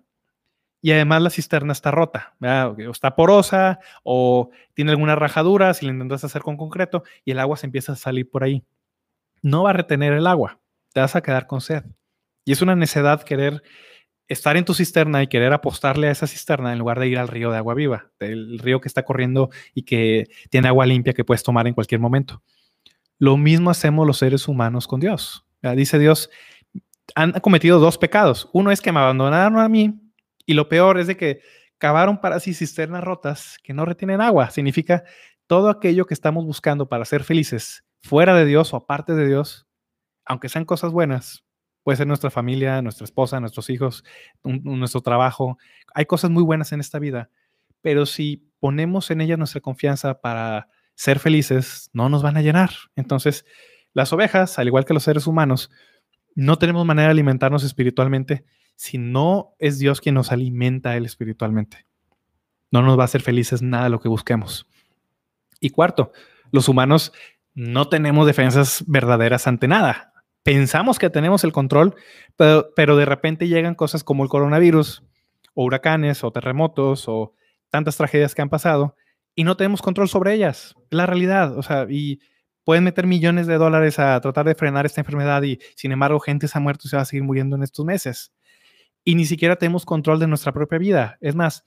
y 0.81 0.93
además 0.93 1.21
la 1.21 1.31
cisterna 1.31 1.73
está 1.73 1.91
rota, 1.91 2.37
o 2.41 2.93
está 2.93 3.17
porosa 3.17 3.81
o 4.05 4.51
tiene 4.75 4.93
alguna 4.93 5.17
rajadura 5.17 5.75
si 5.75 5.85
la 5.85 5.93
intentas 5.93 6.23
hacer 6.23 6.43
con 6.43 6.57
concreto 6.57 7.03
y 7.25 7.33
el 7.33 7.41
agua 7.41 7.57
se 7.57 7.67
empieza 7.67 7.93
a 7.93 7.97
salir 7.97 8.31
por 8.31 8.45
ahí. 8.45 8.63
No 9.43 9.65
va 9.65 9.71
a 9.71 9.75
retener 9.75 10.13
el 10.13 10.27
agua, 10.27 10.61
te 10.93 11.01
vas 11.01 11.17
a 11.17 11.23
quedar 11.23 11.47
con 11.47 11.61
sed. 11.61 11.85
Y 12.45 12.53
es 12.53 12.63
una 12.63 12.77
necedad 12.77 13.23
querer 13.23 13.63
estar 14.29 14.57
en 14.57 14.65
tu 14.65 14.75
cisterna 14.75 15.23
y 15.23 15.29
querer 15.29 15.53
apostarle 15.53 16.09
a 16.09 16.11
esa 16.11 16.27
cisterna 16.27 16.73
en 16.73 16.79
lugar 16.79 16.99
de 16.99 17.09
ir 17.09 17.19
al 17.19 17.29
río 17.29 17.51
de 17.51 17.59
agua 17.59 17.75
viva, 17.75 18.11
el 18.19 18.59
río 18.59 18.81
que 18.81 18.89
está 18.89 19.05
corriendo 19.05 19.51
y 19.75 19.83
que 19.83 20.29
tiene 20.51 20.69
agua 20.69 20.87
limpia 20.87 21.13
que 21.13 21.25
puedes 21.25 21.43
tomar 21.43 21.67
en 21.67 21.75
cualquier 21.75 22.01
momento. 22.01 22.43
Lo 23.19 23.37
mismo 23.37 23.71
hacemos 23.71 24.07
los 24.07 24.19
seres 24.19 24.49
humanos 24.49 24.87
con 24.87 25.01
Dios. 25.01 25.47
Dice 25.63 25.99
Dios, 25.99 26.31
han 27.15 27.33
cometido 27.33 27.79
dos 27.79 27.99
pecados. 27.99 28.49
Uno 28.53 28.71
es 28.71 28.81
que 28.81 28.93
me 28.93 29.01
abandonaron 29.01 29.59
a 29.59 29.69
mí 29.69 29.95
y 30.45 30.55
lo 30.55 30.69
peor 30.69 30.99
es 30.99 31.07
de 31.07 31.17
que 31.17 31.41
cavaron 31.79 32.21
para 32.21 32.41
sí 32.41 32.53
cisternas 32.53 33.03
rotas 33.03 33.59
que 33.63 33.73
no 33.73 33.85
retienen 33.85 34.21
agua. 34.21 34.51
Significa 34.51 35.05
todo 35.47 35.69
aquello 35.69 36.05
que 36.07 36.15
estamos 36.15 36.45
buscando 36.45 36.89
para 36.89 37.05
ser 37.05 37.25
felices 37.25 37.85
fuera 38.07 38.35
de 38.35 38.45
Dios 38.45 38.73
o 38.73 38.77
aparte 38.77 39.15
de 39.15 39.27
Dios, 39.27 39.67
aunque 40.25 40.49
sean 40.49 40.65
cosas 40.65 40.93
buenas, 40.93 41.45
puede 41.83 41.97
ser 41.97 42.07
nuestra 42.07 42.31
familia, 42.31 42.81
nuestra 42.83 43.05
esposa, 43.05 43.41
nuestros 43.41 43.69
hijos, 43.71 44.05
nuestro 44.43 45.01
trabajo. 45.03 45.59
Hay 45.95 46.07
cosas 46.07 46.31
muy 46.31 46.43
buenas 46.43 46.73
en 46.73 46.81
esta 46.81 46.99
vida, 46.99 47.31
pero 47.81 48.07
si 48.07 48.51
ponemos 48.59 49.11
en 49.11 49.21
ellas 49.21 49.39
nuestra 49.39 49.61
confianza 49.61 50.21
para 50.21 50.69
ser 50.95 51.19
felices, 51.19 51.91
no 51.93 52.09
nos 52.09 52.23
van 52.23 52.37
a 52.37 52.43
llenar. 52.43 52.71
Entonces, 52.97 53.45
las 53.93 54.13
ovejas, 54.13 54.59
al 54.59 54.67
igual 54.67 54.85
que 54.85 54.95
los 54.95 55.05
seres 55.05 55.27
humanos, 55.27 55.71
no 56.35 56.59
tenemos 56.59 56.85
manera 56.85 57.09
de 57.09 57.13
alimentarnos 57.13 57.65
espiritualmente 57.65 58.45
si 58.75 58.99
no 58.99 59.55
es 59.59 59.79
Dios 59.79 60.01
quien 60.01 60.15
nos 60.15 60.33
alimenta 60.33 60.91
a 60.91 60.97
Él 60.97 61.07
espiritualmente. 61.07 61.87
No 62.71 62.83
nos 62.83 62.99
va 62.99 63.03
a 63.03 63.07
hacer 63.07 63.23
felices 63.23 63.63
nada 63.63 63.89
lo 63.89 64.01
que 64.01 64.09
busquemos. 64.09 64.67
Y 65.61 65.71
cuarto, 65.71 66.13
los 66.51 66.69
humanos 66.69 67.13
no 67.57 67.89
tenemos 67.89 68.27
defensas 68.27 68.85
verdaderas 68.87 69.47
ante 69.47 69.67
nada. 69.67 70.13
Pensamos 70.45 70.99
que 70.99 71.11
tenemos 71.11 71.43
el 71.43 71.53
control, 71.53 71.97
pero, 72.37 72.69
pero 72.77 72.97
de 72.97 73.07
repente 73.07 73.49
llegan 73.49 73.75
cosas 73.75 74.05
como 74.05 74.23
el 74.23 74.29
coronavirus, 74.29 75.03
o 75.55 75.65
huracanes, 75.65 76.23
o 76.23 76.31
terremotos, 76.31 77.09
o 77.09 77.33
tantas 77.71 77.97
tragedias 77.97 78.35
que 78.35 78.43
han 78.43 78.51
pasado, 78.51 78.95
y 79.35 79.45
no 79.45 79.57
tenemos 79.57 79.81
control 79.81 80.09
sobre 80.09 80.35
ellas. 80.35 80.75
La 80.91 81.07
realidad, 81.07 81.59
o 81.59 81.63
sea, 81.63 81.87
y 81.89 82.21
pueden 82.63 82.85
meter 82.85 83.07
millones 83.07 83.47
de 83.47 83.57
dólares 83.57 83.99
a 83.99 84.21
tratar 84.21 84.47
de 84.47 84.55
frenar 84.55 84.85
esta 84.85 85.01
enfermedad 85.01 85.43
y 85.43 85.59
sin 85.77 85.93
embargo 85.93 86.21
gente 86.21 86.49
se 86.49 86.59
ha 86.59 86.61
muerto 86.61 86.83
y 86.85 86.91
se 86.91 86.97
va 86.97 87.03
a 87.03 87.07
seguir 87.07 87.25
muriendo 87.25 87.57
en 87.57 87.63
estos 87.63 87.87
meses. 87.87 88.33
Y 89.03 89.15
ni 89.15 89.25
siquiera 89.25 89.57
tenemos 89.57 89.87
control 89.87 90.19
de 90.19 90.27
nuestra 90.27 90.53
propia 90.53 90.79
vida. 90.79 91.17
Es 91.21 91.35
más, 91.35 91.65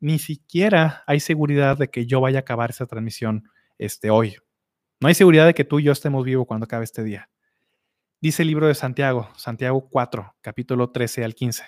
ni 0.00 0.18
siquiera 0.18 1.04
hay 1.06 1.20
seguridad 1.20 1.76
de 1.76 1.90
que 1.90 2.06
yo 2.06 2.20
vaya 2.20 2.38
a 2.38 2.40
acabar 2.40 2.70
esa 2.70 2.86
transmisión 2.86 3.44
este, 3.76 4.08
hoy. 4.08 4.36
No 5.00 5.08
hay 5.08 5.14
seguridad 5.14 5.46
de 5.46 5.54
que 5.54 5.64
tú 5.64 5.78
y 5.78 5.84
yo 5.84 5.92
estemos 5.92 6.24
vivos 6.24 6.46
cuando 6.46 6.64
acabe 6.64 6.84
este 6.84 7.04
día. 7.04 7.28
Dice 8.20 8.42
el 8.42 8.48
libro 8.48 8.66
de 8.66 8.74
Santiago, 8.74 9.28
Santiago 9.36 9.88
4, 9.90 10.36
capítulo 10.40 10.90
13 10.90 11.22
al 11.22 11.34
15. 11.34 11.64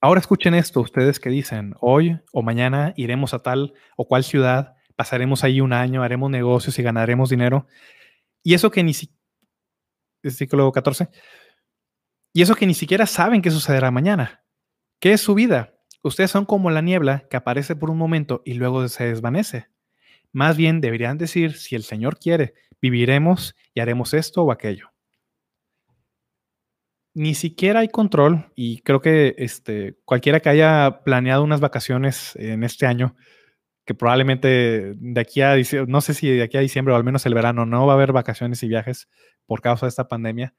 Ahora 0.00 0.20
escuchen 0.20 0.54
esto, 0.54 0.80
ustedes 0.80 1.20
que 1.20 1.28
dicen, 1.28 1.74
hoy 1.80 2.20
o 2.32 2.42
mañana 2.42 2.94
iremos 2.96 3.34
a 3.34 3.40
tal 3.40 3.74
o 3.96 4.06
cual 4.08 4.24
ciudad, 4.24 4.76
pasaremos 4.96 5.44
ahí 5.44 5.60
un 5.60 5.74
año, 5.74 6.02
haremos 6.02 6.30
negocios 6.30 6.78
y 6.78 6.82
ganaremos 6.82 7.28
dinero. 7.28 7.66
Y 8.42 8.54
eso 8.54 8.70
que 8.70 8.82
ni 8.82 8.94
siquiera, 8.94 10.70
14, 10.72 11.08
y 12.32 12.42
eso 12.42 12.54
que 12.54 12.66
ni 12.66 12.74
siquiera 12.74 13.06
saben 13.06 13.42
qué 13.42 13.50
sucederá 13.50 13.90
mañana. 13.90 14.42
¿Qué 15.00 15.12
es 15.12 15.20
su 15.20 15.34
vida? 15.34 15.74
Ustedes 16.02 16.30
son 16.30 16.46
como 16.46 16.70
la 16.70 16.80
niebla 16.80 17.26
que 17.28 17.36
aparece 17.36 17.76
por 17.76 17.90
un 17.90 17.98
momento 17.98 18.42
y 18.44 18.54
luego 18.54 18.88
se 18.88 19.04
desvanece. 19.04 19.73
Más 20.34 20.58
bien 20.58 20.82
deberían 20.82 21.16
decir, 21.16 21.54
si 21.54 21.76
el 21.76 21.84
Señor 21.84 22.18
quiere, 22.18 22.52
viviremos 22.82 23.56
y 23.72 23.80
haremos 23.80 24.12
esto 24.12 24.42
o 24.42 24.52
aquello 24.52 24.94
ni 27.14 27.34
siquiera 27.34 27.80
hay 27.80 27.88
control 27.88 28.52
y 28.56 28.80
creo 28.82 29.00
que 29.00 29.34
este, 29.38 29.96
cualquiera 30.04 30.40
que 30.40 30.48
haya 30.48 31.02
planeado 31.04 31.44
unas 31.44 31.60
vacaciones 31.60 32.34
en 32.36 32.64
este 32.64 32.86
año, 32.86 33.14
que 33.86 33.94
probablemente 33.94 34.94
de 34.96 35.20
aquí 35.20 35.40
a 35.42 35.54
diciembre, 35.54 35.90
no 35.92 36.00
sé 36.00 36.14
si 36.14 36.28
de 36.28 36.42
aquí 36.42 36.56
a 36.56 36.60
diciembre 36.60 36.92
o 36.92 36.96
al 36.96 37.04
menos 37.04 37.24
el 37.26 37.34
verano 37.34 37.66
no 37.66 37.86
va 37.86 37.92
a 37.94 37.96
haber 37.96 38.12
vacaciones 38.12 38.62
y 38.62 38.68
viajes 38.68 39.08
por 39.46 39.60
causa 39.60 39.86
de 39.86 39.90
esta 39.90 40.08
pandemia, 40.08 40.54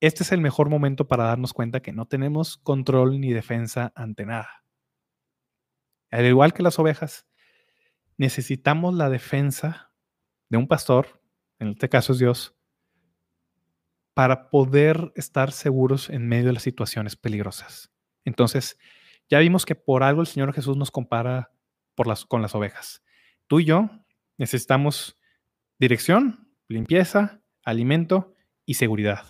este 0.00 0.22
es 0.22 0.32
el 0.32 0.40
mejor 0.40 0.68
momento 0.68 1.08
para 1.08 1.24
darnos 1.24 1.52
cuenta 1.52 1.80
que 1.80 1.92
no 1.92 2.06
tenemos 2.06 2.58
control 2.58 3.20
ni 3.20 3.32
defensa 3.32 3.92
ante 3.96 4.26
nada. 4.26 4.64
Al 6.10 6.26
igual 6.26 6.52
que 6.52 6.62
las 6.62 6.78
ovejas, 6.78 7.26
necesitamos 8.18 8.94
la 8.94 9.08
defensa 9.08 9.92
de 10.50 10.58
un 10.58 10.68
pastor, 10.68 11.22
en 11.58 11.68
este 11.68 11.88
caso 11.88 12.12
es 12.12 12.18
Dios, 12.18 12.54
para 14.12 14.50
poder 14.50 15.12
estar 15.14 15.52
seguros 15.52 16.10
en 16.10 16.28
medio 16.28 16.48
de 16.48 16.52
las 16.52 16.62
situaciones 16.62 17.16
peligrosas. 17.16 17.90
Entonces, 18.24 18.78
ya 19.30 19.38
vimos 19.38 19.64
que 19.64 19.74
por 19.74 20.02
algo 20.02 20.20
el 20.20 20.26
Señor 20.26 20.52
Jesús 20.52 20.76
nos 20.76 20.90
compara 20.90 21.52
con 22.28 22.42
las 22.42 22.54
ovejas. 22.54 23.02
Tú 23.46 23.60
y 23.60 23.64
yo 23.64 23.90
Necesitamos 24.38 25.18
dirección, 25.80 26.48
limpieza, 26.68 27.42
alimento 27.64 28.34
y 28.64 28.74
seguridad. 28.74 29.26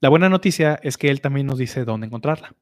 La 0.00 0.10
buena 0.10 0.28
noticia 0.28 0.78
es 0.84 0.96
que 0.96 1.08
Él 1.08 1.20
también 1.20 1.48
nos 1.48 1.58
dice 1.58 1.84
dónde 1.84 2.06
encontrarla. 2.06 2.54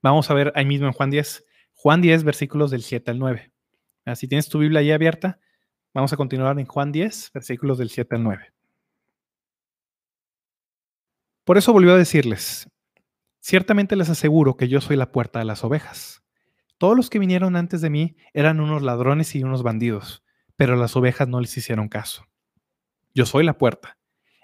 Vamos 0.00 0.30
a 0.30 0.34
ver 0.34 0.52
ahí 0.54 0.64
mismo 0.64 0.86
en 0.86 0.94
Juan 0.94 1.10
10. 1.10 1.44
Juan 1.78 2.00
10, 2.00 2.24
versículos 2.24 2.70
del 2.70 2.82
7 2.82 3.10
al 3.10 3.18
9. 3.18 3.52
Ah, 4.06 4.16
si 4.16 4.26
tienes 4.26 4.48
tu 4.48 4.58
Biblia 4.58 4.80
ahí 4.80 4.92
abierta, 4.92 5.38
vamos 5.92 6.10
a 6.10 6.16
continuar 6.16 6.58
en 6.58 6.64
Juan 6.64 6.90
10, 6.90 7.32
versículos 7.34 7.76
del 7.76 7.90
7 7.90 8.16
al 8.16 8.22
9. 8.22 8.52
Por 11.44 11.58
eso 11.58 11.74
volvió 11.74 11.92
a 11.92 11.98
decirles, 11.98 12.68
ciertamente 13.40 13.94
les 13.94 14.08
aseguro 14.08 14.56
que 14.56 14.68
yo 14.68 14.80
soy 14.80 14.96
la 14.96 15.12
puerta 15.12 15.38
de 15.38 15.44
las 15.44 15.64
ovejas. 15.64 16.24
Todos 16.78 16.96
los 16.96 17.10
que 17.10 17.18
vinieron 17.18 17.56
antes 17.56 17.82
de 17.82 17.90
mí 17.90 18.16
eran 18.32 18.58
unos 18.60 18.82
ladrones 18.82 19.34
y 19.34 19.44
unos 19.44 19.62
bandidos, 19.62 20.24
pero 20.56 20.76
las 20.76 20.96
ovejas 20.96 21.28
no 21.28 21.40
les 21.40 21.56
hicieron 21.56 21.88
caso. 21.88 22.26
Yo 23.14 23.26
soy 23.26 23.44
la 23.44 23.58
puerta. 23.58 23.98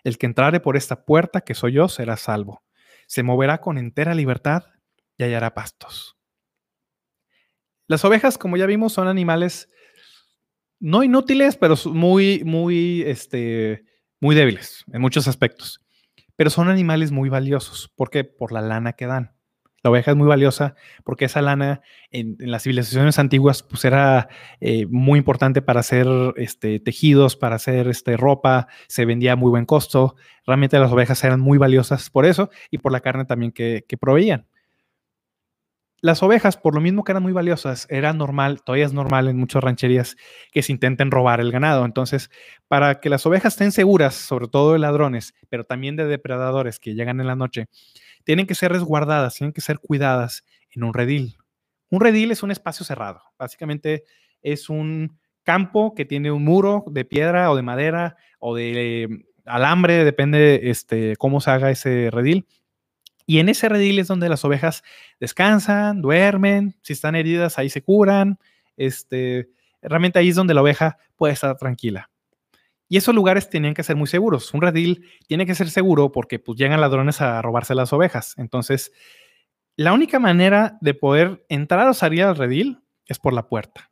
El 0.04 0.18
que 0.18 0.26
entrare 0.26 0.60
por 0.60 0.76
esta 0.76 1.06
puerta, 1.06 1.40
que 1.40 1.54
soy 1.54 1.72
yo, 1.72 1.88
será 1.88 2.18
salvo. 2.18 2.62
Se 3.06 3.22
moverá 3.22 3.62
con 3.62 3.78
entera 3.78 4.14
libertad 4.14 4.64
y 5.16 5.24
hallará 5.24 5.54
pastos. 5.54 6.18
Las 7.86 8.04
ovejas, 8.04 8.38
como 8.38 8.56
ya 8.56 8.66
vimos, 8.66 8.92
son 8.92 9.08
animales 9.08 9.68
no 10.80 11.04
inútiles, 11.04 11.56
pero 11.56 11.76
muy, 11.86 12.42
muy, 12.44 13.02
este, 13.02 13.84
muy 14.20 14.34
débiles 14.34 14.84
en 14.92 15.00
muchos 15.00 15.28
aspectos 15.28 15.82
pero 16.36 16.50
son 16.50 16.68
animales 16.68 17.12
muy 17.12 17.28
valiosos. 17.28 17.92
¿Por 17.94 18.10
qué? 18.10 18.24
Por 18.24 18.52
la 18.52 18.60
lana 18.60 18.94
que 18.94 19.06
dan. 19.06 19.32
La 19.84 19.90
oveja 19.90 20.12
es 20.12 20.16
muy 20.16 20.28
valiosa 20.28 20.76
porque 21.04 21.24
esa 21.24 21.42
lana 21.42 21.82
en, 22.10 22.36
las 22.38 22.62
civilizaciones 22.62 23.18
antiguas 23.18 23.64
pues 23.64 23.84
era 23.84 24.28
eh, 24.60 24.86
muy 24.88 25.18
importante 25.18 25.60
para 25.60 25.80
hacer 25.80 26.06
este, 26.36 26.78
tejidos, 26.78 27.36
para 27.36 27.56
hacer 27.56 27.88
este, 27.88 28.16
ropa, 28.16 28.68
se 28.86 29.04
vendía 29.04 29.32
a 29.32 29.36
muy 29.36 29.50
buen 29.50 29.66
costo. 29.66 30.14
Realmente 30.46 30.78
las 30.78 30.92
ovejas 30.92 31.22
eran 31.24 31.40
muy 31.40 31.58
valiosas 31.58 32.10
por 32.10 32.26
eso 32.26 32.50
y 32.70 32.78
por 32.78 32.92
la 32.92 33.00
carne 33.00 33.24
también 33.24 33.52
que 33.52 33.84
proveían. 34.00 34.46
Las 36.04 36.20
ovejas, 36.24 36.56
por 36.56 36.74
lo 36.74 36.80
mismo 36.80 37.04
que 37.04 37.12
eran 37.12 37.22
muy 37.22 37.32
valiosas, 37.32 37.86
era 37.88 38.12
normal, 38.12 38.64
todavía 38.64 38.86
es 38.86 38.92
normal 38.92 39.28
en 39.28 39.36
muchas 39.36 39.62
rancherías 39.62 40.16
que 40.50 40.60
se 40.60 40.72
intenten 40.72 41.12
robar 41.12 41.38
el 41.38 41.52
ganado. 41.52 41.84
Entonces, 41.84 42.28
para 42.66 42.98
que 42.98 43.08
las 43.08 43.24
ovejas 43.24 43.54
estén 43.54 43.70
seguras, 43.70 44.16
sobre 44.16 44.48
todo 44.48 44.72
de 44.72 44.80
ladrones, 44.80 45.32
pero 45.48 45.62
también 45.62 45.94
de 45.94 46.04
depredadores 46.06 46.80
que 46.80 46.94
llegan 46.94 47.20
en 47.20 47.28
la 47.28 47.36
noche, 47.36 47.68
tienen 48.24 48.48
que 48.48 48.56
ser 48.56 48.72
resguardadas, 48.72 49.36
tienen 49.36 49.52
que 49.52 49.60
ser 49.60 49.78
cuidadas 49.78 50.44
en 50.72 50.82
un 50.82 50.92
redil. 50.92 51.36
Un 51.88 52.00
redil 52.00 52.32
es 52.32 52.42
un 52.42 52.50
espacio 52.50 52.84
cerrado. 52.84 53.22
Básicamente 53.38 54.02
es 54.42 54.68
un 54.68 55.20
campo 55.44 55.94
que 55.94 56.04
tiene 56.04 56.32
un 56.32 56.44
muro 56.44 56.82
de 56.88 57.04
piedra 57.04 57.48
o 57.52 57.54
de 57.54 57.62
madera 57.62 58.16
o 58.40 58.56
de 58.56 59.04
eh, 59.04 59.08
alambre, 59.44 60.04
depende 60.04 60.68
este, 60.68 61.14
cómo 61.14 61.40
se 61.40 61.52
haga 61.52 61.70
ese 61.70 62.10
redil 62.10 62.48
y 63.26 63.38
en 63.38 63.48
ese 63.48 63.68
redil 63.68 63.98
es 63.98 64.08
donde 64.08 64.28
las 64.28 64.44
ovejas 64.44 64.82
descansan, 65.20 66.02
duermen, 66.02 66.76
si 66.82 66.92
están 66.92 67.14
heridas 67.14 67.58
ahí 67.58 67.70
se 67.70 67.82
curan, 67.82 68.38
este, 68.76 69.48
realmente 69.80 70.18
ahí 70.18 70.30
es 70.30 70.36
donde 70.36 70.54
la 70.54 70.62
oveja 70.62 70.98
puede 71.16 71.32
estar 71.32 71.56
tranquila. 71.56 72.10
Y 72.88 72.98
esos 72.98 73.14
lugares 73.14 73.48
tenían 73.48 73.72
que 73.72 73.82
ser 73.82 73.96
muy 73.96 74.06
seguros. 74.06 74.52
Un 74.52 74.60
redil 74.60 75.06
tiene 75.26 75.46
que 75.46 75.54
ser 75.54 75.70
seguro 75.70 76.12
porque 76.12 76.38
pues 76.38 76.58
llegan 76.58 76.80
ladrones 76.80 77.22
a 77.22 77.40
robarse 77.40 77.74
las 77.74 77.92
ovejas. 77.94 78.34
Entonces, 78.36 78.92
la 79.76 79.94
única 79.94 80.18
manera 80.18 80.76
de 80.82 80.92
poder 80.92 81.46
entrar 81.48 81.88
o 81.88 81.94
salir 81.94 82.24
al 82.24 82.36
redil 82.36 82.82
es 83.06 83.18
por 83.18 83.32
la 83.32 83.48
puerta. 83.48 83.90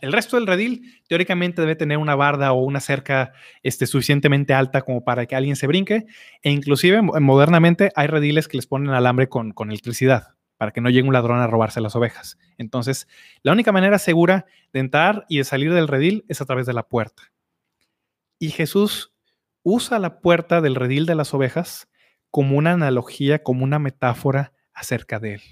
El 0.00 0.12
resto 0.12 0.36
del 0.36 0.46
redil 0.46 1.02
teóricamente 1.06 1.60
debe 1.60 1.76
tener 1.76 1.98
una 1.98 2.14
barda 2.14 2.52
o 2.52 2.62
una 2.62 2.80
cerca 2.80 3.32
este, 3.62 3.86
suficientemente 3.86 4.54
alta 4.54 4.82
como 4.82 5.04
para 5.04 5.26
que 5.26 5.36
alguien 5.36 5.54
se 5.56 5.66
brinque. 5.66 6.06
E 6.42 6.50
inclusive 6.50 7.02
modernamente 7.02 7.92
hay 7.94 8.06
rediles 8.06 8.48
que 8.48 8.56
les 8.56 8.66
ponen 8.66 8.90
alambre 8.90 9.28
con, 9.28 9.52
con 9.52 9.70
electricidad 9.70 10.34
para 10.56 10.72
que 10.72 10.80
no 10.80 10.88
llegue 10.88 11.06
un 11.06 11.12
ladrón 11.12 11.40
a 11.40 11.46
robarse 11.46 11.82
las 11.82 11.94
ovejas. 11.94 12.38
Entonces, 12.56 13.06
la 13.42 13.52
única 13.52 13.72
manera 13.72 13.98
segura 13.98 14.46
de 14.72 14.80
entrar 14.80 15.26
y 15.28 15.38
de 15.38 15.44
salir 15.44 15.74
del 15.74 15.88
redil 15.88 16.24
es 16.28 16.40
a 16.40 16.46
través 16.46 16.64
de 16.64 16.72
la 16.72 16.84
puerta. 16.84 17.24
Y 18.38 18.50
Jesús 18.50 19.12
usa 19.62 19.98
la 19.98 20.20
puerta 20.20 20.62
del 20.62 20.74
redil 20.74 21.04
de 21.04 21.14
las 21.14 21.34
ovejas 21.34 21.88
como 22.30 22.56
una 22.56 22.72
analogía, 22.72 23.42
como 23.42 23.64
una 23.64 23.78
metáfora 23.78 24.52
acerca 24.72 25.18
de 25.18 25.34
él. 25.34 25.42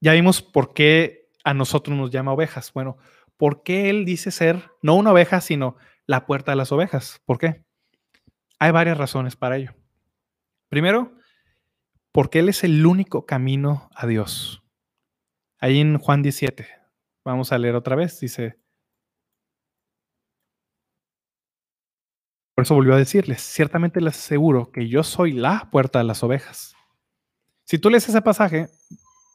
Ya 0.00 0.12
vimos 0.12 0.42
por 0.42 0.74
qué 0.74 1.23
a 1.44 1.54
nosotros 1.54 1.96
nos 1.96 2.10
llama 2.10 2.32
ovejas. 2.32 2.72
Bueno, 2.72 2.96
¿por 3.36 3.62
qué 3.62 3.90
él 3.90 4.04
dice 4.04 4.30
ser 4.30 4.70
no 4.82 4.96
una 4.96 5.12
oveja, 5.12 5.40
sino 5.40 5.76
la 6.06 6.26
puerta 6.26 6.52
de 6.52 6.56
las 6.56 6.72
ovejas? 6.72 7.20
¿Por 7.24 7.38
qué? 7.38 7.64
Hay 8.58 8.72
varias 8.72 8.98
razones 8.98 9.36
para 9.36 9.56
ello. 9.56 9.74
Primero, 10.70 11.14
porque 12.12 12.38
él 12.40 12.48
es 12.48 12.64
el 12.64 12.84
único 12.84 13.26
camino 13.26 13.90
a 13.94 14.06
Dios. 14.06 14.62
Ahí 15.58 15.80
en 15.80 15.98
Juan 15.98 16.22
17, 16.22 16.66
vamos 17.24 17.52
a 17.52 17.58
leer 17.58 17.74
otra 17.74 17.96
vez, 17.96 18.18
dice, 18.20 18.58
por 22.54 22.62
eso 22.62 22.74
volvió 22.74 22.94
a 22.94 22.98
decirles, 22.98 23.42
ciertamente 23.42 24.00
les 24.00 24.16
aseguro 24.16 24.70
que 24.70 24.88
yo 24.88 25.02
soy 25.02 25.32
la 25.32 25.68
puerta 25.70 25.98
de 25.98 26.04
las 26.04 26.22
ovejas. 26.22 26.74
Si 27.64 27.78
tú 27.78 27.90
lees 27.90 28.08
ese 28.08 28.22
pasaje, 28.22 28.68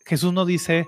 Jesús 0.06 0.32
no 0.32 0.46
dice, 0.46 0.88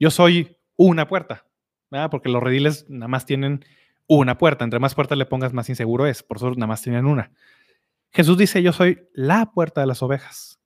yo 0.00 0.10
soy 0.10 0.57
una 0.78 1.06
puerta, 1.06 1.44
¿verdad? 1.90 2.08
porque 2.10 2.30
los 2.30 2.42
rediles 2.42 2.86
nada 2.88 3.08
más 3.08 3.26
tienen 3.26 3.64
una 4.06 4.38
puerta. 4.38 4.64
Entre 4.64 4.78
más 4.78 4.94
puertas 4.94 5.18
le 5.18 5.26
pongas, 5.26 5.52
más 5.52 5.68
inseguro 5.68 6.06
es. 6.06 6.22
Por 6.22 6.38
eso 6.38 6.50
nada 6.52 6.68
más 6.68 6.80
tienen 6.80 7.04
una. 7.04 7.32
Jesús 8.10 8.38
dice, 8.38 8.62
yo 8.62 8.72
soy 8.72 9.06
la 9.12 9.52
puerta 9.52 9.82
de 9.82 9.86
las 9.86 10.02
ovejas. 10.02 10.58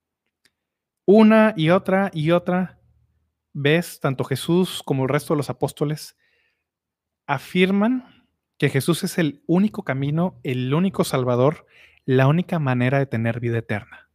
Una 1.05 1.55
y 1.57 1.71
otra 1.71 2.11
y 2.13 2.31
otra 2.31 2.79
vez, 3.53 3.99
tanto 3.99 4.23
Jesús 4.23 4.83
como 4.85 5.03
el 5.03 5.09
resto 5.09 5.35
de 5.35 5.39
los 5.39 5.51
apóstoles 5.51 6.17
afirman 7.27 8.27
que 8.59 8.69
Jesús 8.69 9.03
es 9.03 9.19
el 9.19 9.43
único 9.47 9.83
camino, 9.83 10.39
el 10.45 10.73
único 10.73 11.03
salvador, 11.03 11.67
la 12.05 12.29
única 12.29 12.59
manera 12.59 12.99
de 12.99 13.07
tener 13.07 13.41
vida 13.41 13.59
eterna. 13.59 14.09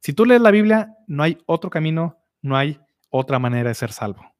Si 0.00 0.12
tú 0.12 0.26
lees 0.26 0.40
la 0.40 0.50
Biblia, 0.50 0.96
no 1.06 1.22
hay 1.22 1.38
otro 1.46 1.70
camino, 1.70 2.18
no 2.42 2.56
hay 2.56 2.80
otra 3.08 3.38
manera 3.38 3.68
de 3.68 3.74
ser 3.74 3.92
salvo. 3.92 4.34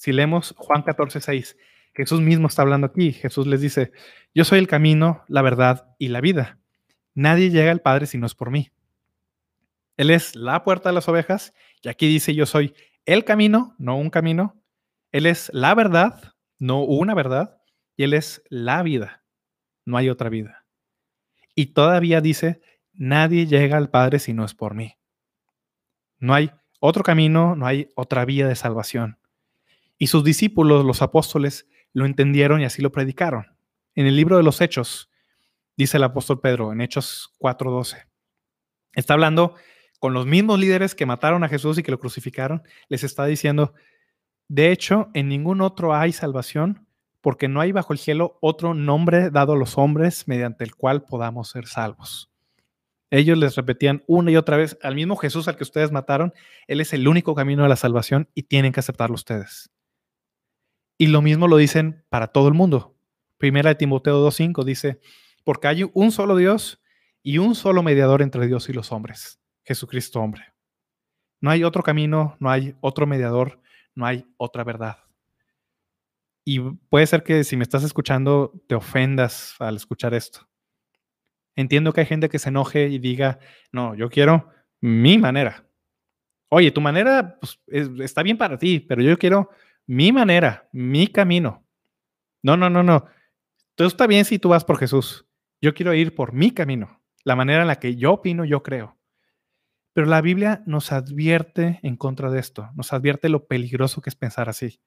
Si 0.00 0.12
leemos 0.14 0.54
Juan 0.56 0.80
14, 0.80 1.20
6, 1.20 1.58
Jesús 1.92 2.22
mismo 2.22 2.46
está 2.46 2.62
hablando 2.62 2.86
aquí. 2.86 3.12
Jesús 3.12 3.46
les 3.46 3.60
dice, 3.60 3.92
yo 4.34 4.46
soy 4.46 4.58
el 4.58 4.66
camino, 4.66 5.24
la 5.28 5.42
verdad 5.42 5.94
y 5.98 6.08
la 6.08 6.22
vida. 6.22 6.58
Nadie 7.12 7.50
llega 7.50 7.70
al 7.70 7.82
Padre 7.82 8.06
si 8.06 8.16
no 8.16 8.24
es 8.24 8.34
por 8.34 8.50
mí. 8.50 8.72
Él 9.98 10.08
es 10.08 10.36
la 10.36 10.64
puerta 10.64 10.88
de 10.88 10.94
las 10.94 11.06
ovejas 11.06 11.52
y 11.82 11.90
aquí 11.90 12.08
dice, 12.08 12.34
yo 12.34 12.46
soy 12.46 12.74
el 13.04 13.26
camino, 13.26 13.74
no 13.76 13.98
un 13.98 14.08
camino. 14.08 14.58
Él 15.12 15.26
es 15.26 15.50
la 15.52 15.74
verdad, 15.74 16.32
no 16.58 16.82
una 16.82 17.12
verdad. 17.14 17.60
Y 17.94 18.04
Él 18.04 18.14
es 18.14 18.42
la 18.48 18.82
vida, 18.82 19.22
no 19.84 19.98
hay 19.98 20.08
otra 20.08 20.30
vida. 20.30 20.64
Y 21.54 21.74
todavía 21.74 22.22
dice, 22.22 22.62
nadie 22.94 23.44
llega 23.44 23.76
al 23.76 23.90
Padre 23.90 24.18
si 24.18 24.32
no 24.32 24.46
es 24.46 24.54
por 24.54 24.72
mí. 24.72 24.96
No 26.18 26.32
hay 26.32 26.52
otro 26.78 27.02
camino, 27.02 27.54
no 27.54 27.66
hay 27.66 27.90
otra 27.96 28.24
vía 28.24 28.48
de 28.48 28.56
salvación. 28.56 29.19
Y 30.00 30.06
sus 30.06 30.24
discípulos, 30.24 30.84
los 30.86 31.02
apóstoles, 31.02 31.68
lo 31.92 32.06
entendieron 32.06 32.62
y 32.62 32.64
así 32.64 32.80
lo 32.80 32.90
predicaron. 32.90 33.46
En 33.94 34.06
el 34.06 34.16
libro 34.16 34.38
de 34.38 34.42
los 34.42 34.62
Hechos, 34.62 35.10
dice 35.76 35.98
el 35.98 36.04
apóstol 36.04 36.40
Pedro, 36.40 36.72
en 36.72 36.80
Hechos 36.80 37.34
4:12, 37.38 38.06
está 38.94 39.12
hablando 39.12 39.56
con 39.98 40.14
los 40.14 40.24
mismos 40.24 40.58
líderes 40.58 40.94
que 40.94 41.04
mataron 41.04 41.44
a 41.44 41.50
Jesús 41.50 41.76
y 41.76 41.82
que 41.82 41.90
lo 41.90 42.00
crucificaron, 42.00 42.62
les 42.88 43.04
está 43.04 43.26
diciendo, 43.26 43.74
de 44.48 44.72
hecho, 44.72 45.10
en 45.12 45.28
ningún 45.28 45.60
otro 45.60 45.94
hay 45.94 46.12
salvación, 46.12 46.86
porque 47.20 47.46
no 47.46 47.60
hay 47.60 47.70
bajo 47.70 47.92
el 47.92 47.98
cielo 47.98 48.38
otro 48.40 48.72
nombre 48.72 49.28
dado 49.28 49.52
a 49.52 49.58
los 49.58 49.76
hombres 49.76 50.26
mediante 50.26 50.64
el 50.64 50.74
cual 50.74 51.04
podamos 51.04 51.50
ser 51.50 51.66
salvos. 51.66 52.30
Ellos 53.10 53.36
les 53.36 53.54
repetían 53.54 54.02
una 54.06 54.30
y 54.30 54.36
otra 54.38 54.56
vez 54.56 54.78
al 54.82 54.94
mismo 54.94 55.16
Jesús 55.16 55.46
al 55.46 55.56
que 55.56 55.64
ustedes 55.64 55.92
mataron, 55.92 56.32
Él 56.68 56.80
es 56.80 56.94
el 56.94 57.06
único 57.06 57.34
camino 57.34 57.66
a 57.66 57.68
la 57.68 57.76
salvación 57.76 58.30
y 58.34 58.44
tienen 58.44 58.72
que 58.72 58.80
aceptarlo 58.80 59.14
ustedes. 59.14 59.70
Y 61.00 61.06
lo 61.06 61.22
mismo 61.22 61.48
lo 61.48 61.56
dicen 61.56 62.04
para 62.10 62.26
todo 62.26 62.46
el 62.46 62.52
mundo. 62.52 62.94
Primera 63.38 63.70
de 63.70 63.74
Timoteo 63.74 64.22
2.5 64.22 64.64
dice, 64.64 65.00
porque 65.44 65.66
hay 65.66 65.90
un 65.94 66.12
solo 66.12 66.36
Dios 66.36 66.82
y 67.22 67.38
un 67.38 67.54
solo 67.54 67.82
mediador 67.82 68.20
entre 68.20 68.46
Dios 68.46 68.68
y 68.68 68.74
los 68.74 68.92
hombres, 68.92 69.40
Jesucristo 69.64 70.20
hombre. 70.20 70.52
No 71.40 71.48
hay 71.48 71.64
otro 71.64 71.82
camino, 71.82 72.36
no 72.38 72.50
hay 72.50 72.76
otro 72.82 73.06
mediador, 73.06 73.62
no 73.94 74.04
hay 74.04 74.26
otra 74.36 74.62
verdad. 74.62 74.98
Y 76.44 76.60
puede 76.60 77.06
ser 77.06 77.22
que 77.22 77.44
si 77.44 77.56
me 77.56 77.62
estás 77.62 77.82
escuchando 77.82 78.52
te 78.68 78.74
ofendas 78.74 79.54
al 79.58 79.76
escuchar 79.76 80.12
esto. 80.12 80.50
Entiendo 81.56 81.94
que 81.94 82.02
hay 82.02 82.06
gente 82.06 82.28
que 82.28 82.38
se 82.38 82.50
enoje 82.50 82.88
y 82.88 82.98
diga, 82.98 83.38
no, 83.72 83.94
yo 83.94 84.10
quiero 84.10 84.50
mi 84.82 85.16
manera. 85.16 85.66
Oye, 86.50 86.70
tu 86.70 86.82
manera 86.82 87.38
pues, 87.40 87.58
está 88.00 88.22
bien 88.22 88.36
para 88.36 88.58
ti, 88.58 88.80
pero 88.80 89.00
yo 89.00 89.18
quiero 89.18 89.48
mi 89.90 90.12
manera, 90.12 90.68
mi 90.70 91.08
camino. 91.08 91.66
No, 92.44 92.56
no, 92.56 92.70
no, 92.70 92.84
no. 92.84 93.06
Todo 93.74 93.88
está 93.88 94.06
bien 94.06 94.24
si 94.24 94.38
tú 94.38 94.50
vas 94.50 94.64
por 94.64 94.78
Jesús. 94.78 95.26
Yo 95.60 95.74
quiero 95.74 95.92
ir 95.94 96.14
por 96.14 96.32
mi 96.32 96.52
camino, 96.52 97.02
la 97.24 97.34
manera 97.34 97.62
en 97.62 97.66
la 97.66 97.80
que 97.80 97.96
yo 97.96 98.12
opino, 98.12 98.44
yo 98.44 98.62
creo. 98.62 98.96
Pero 99.92 100.06
la 100.06 100.20
Biblia 100.20 100.62
nos 100.64 100.92
advierte 100.92 101.80
en 101.82 101.96
contra 101.96 102.30
de 102.30 102.38
esto, 102.38 102.70
nos 102.76 102.92
advierte 102.92 103.28
lo 103.28 103.48
peligroso 103.48 104.00
que 104.00 104.10
es 104.10 104.14
pensar 104.14 104.48
así. 104.48 104.80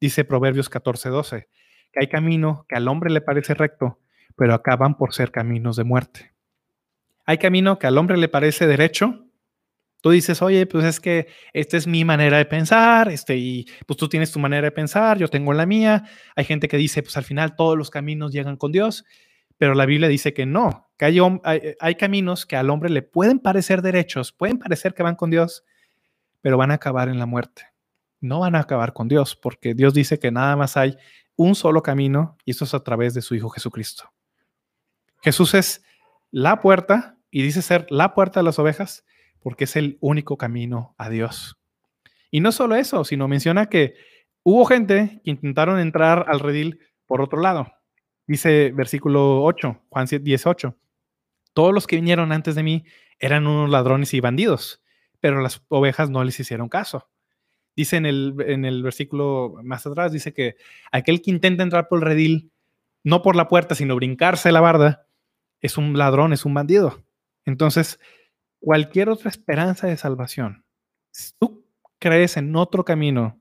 Dice 0.00 0.24
Proverbios 0.24 0.68
14, 0.68 1.10
12, 1.10 1.48
que 1.92 2.00
hay 2.00 2.08
camino 2.08 2.66
que 2.68 2.74
al 2.74 2.88
hombre 2.88 3.10
le 3.10 3.20
parece 3.20 3.54
recto, 3.54 4.00
pero 4.34 4.52
acaban 4.52 4.96
por 4.96 5.14
ser 5.14 5.30
caminos 5.30 5.76
de 5.76 5.84
muerte. 5.84 6.32
Hay 7.24 7.38
camino 7.38 7.78
que 7.78 7.86
al 7.86 7.96
hombre 7.96 8.16
le 8.16 8.26
parece 8.26 8.66
derecho. 8.66 9.28
Tú 10.00 10.10
dices, 10.10 10.40
oye, 10.40 10.66
pues 10.66 10.84
es 10.84 11.00
que 11.00 11.28
esta 11.52 11.76
es 11.76 11.86
mi 11.86 12.04
manera 12.04 12.38
de 12.38 12.46
pensar, 12.46 13.08
este, 13.10 13.36
y 13.36 13.66
pues 13.86 13.96
tú 13.96 14.08
tienes 14.08 14.32
tu 14.32 14.38
manera 14.38 14.66
de 14.66 14.70
pensar, 14.70 15.18
yo 15.18 15.28
tengo 15.28 15.52
la 15.52 15.66
mía. 15.66 16.04
Hay 16.36 16.44
gente 16.44 16.68
que 16.68 16.76
dice, 16.76 17.02
pues 17.02 17.16
al 17.16 17.24
final 17.24 17.54
todos 17.54 17.76
los 17.76 17.90
caminos 17.90 18.32
llegan 18.32 18.56
con 18.56 18.72
Dios, 18.72 19.04
pero 19.58 19.74
la 19.74 19.84
Biblia 19.84 20.08
dice 20.08 20.32
que 20.32 20.46
no, 20.46 20.90
que 20.96 21.04
hay, 21.04 21.18
hay 21.80 21.94
caminos 21.96 22.46
que 22.46 22.56
al 22.56 22.70
hombre 22.70 22.88
le 22.88 23.02
pueden 23.02 23.38
parecer 23.38 23.82
derechos, 23.82 24.32
pueden 24.32 24.58
parecer 24.58 24.94
que 24.94 25.02
van 25.02 25.16
con 25.16 25.30
Dios, 25.30 25.64
pero 26.40 26.56
van 26.56 26.70
a 26.70 26.74
acabar 26.74 27.08
en 27.08 27.18
la 27.18 27.26
muerte. 27.26 27.66
No 28.20 28.40
van 28.40 28.54
a 28.54 28.60
acabar 28.60 28.92
con 28.94 29.08
Dios, 29.08 29.36
porque 29.36 29.74
Dios 29.74 29.92
dice 29.92 30.18
que 30.18 30.30
nada 30.30 30.56
más 30.56 30.76
hay 30.76 30.96
un 31.36 31.54
solo 31.54 31.82
camino 31.82 32.36
y 32.44 32.52
eso 32.52 32.64
es 32.64 32.74
a 32.74 32.82
través 32.82 33.14
de 33.14 33.22
su 33.22 33.34
Hijo 33.34 33.50
Jesucristo. 33.50 34.10
Jesús 35.22 35.54
es 35.54 35.82
la 36.30 36.60
puerta 36.60 37.18
y 37.30 37.42
dice 37.42 37.62
ser 37.62 37.86
la 37.90 38.14
puerta 38.14 38.40
de 38.40 38.44
las 38.44 38.58
ovejas 38.58 39.04
porque 39.42 39.64
es 39.64 39.76
el 39.76 39.98
único 40.00 40.36
camino 40.36 40.94
a 40.98 41.08
Dios. 41.08 41.58
Y 42.30 42.40
no 42.40 42.52
solo 42.52 42.76
eso, 42.76 43.04
sino 43.04 43.28
menciona 43.28 43.66
que 43.66 43.94
hubo 44.42 44.64
gente 44.64 45.20
que 45.24 45.30
intentaron 45.30 45.78
entrar 45.80 46.26
al 46.28 46.40
redil 46.40 46.80
por 47.06 47.20
otro 47.20 47.40
lado. 47.40 47.72
Dice 48.26 48.70
versículo 48.72 49.42
8, 49.42 49.82
Juan 49.88 50.06
18, 50.06 50.76
todos 51.52 51.74
los 51.74 51.86
que 51.86 51.96
vinieron 51.96 52.32
antes 52.32 52.54
de 52.54 52.62
mí 52.62 52.84
eran 53.18 53.46
unos 53.46 53.68
ladrones 53.68 54.14
y 54.14 54.20
bandidos, 54.20 54.82
pero 55.18 55.40
las 55.40 55.62
ovejas 55.68 56.10
no 56.10 56.22
les 56.22 56.38
hicieron 56.38 56.68
caso. 56.68 57.08
Dice 57.76 57.96
en 57.96 58.06
el, 58.06 58.34
en 58.46 58.64
el 58.64 58.82
versículo 58.82 59.56
más 59.62 59.86
atrás, 59.86 60.12
dice 60.12 60.32
que 60.32 60.56
aquel 60.92 61.22
que 61.22 61.30
intenta 61.30 61.62
entrar 61.62 61.88
por 61.88 61.98
el 61.98 62.04
redil, 62.04 62.52
no 63.02 63.22
por 63.22 63.36
la 63.36 63.48
puerta, 63.48 63.74
sino 63.74 63.96
brincarse 63.96 64.52
la 64.52 64.60
barda, 64.60 65.06
es 65.60 65.76
un 65.76 65.96
ladrón, 65.96 66.32
es 66.32 66.44
un 66.44 66.54
bandido. 66.54 67.02
Entonces, 67.44 67.98
cualquier 68.60 69.08
otra 69.08 69.30
esperanza 69.30 69.86
de 69.86 69.96
salvación, 69.96 70.64
si 71.10 71.32
tú 71.38 71.66
crees 71.98 72.36
en 72.36 72.54
otro 72.54 72.84
camino, 72.84 73.40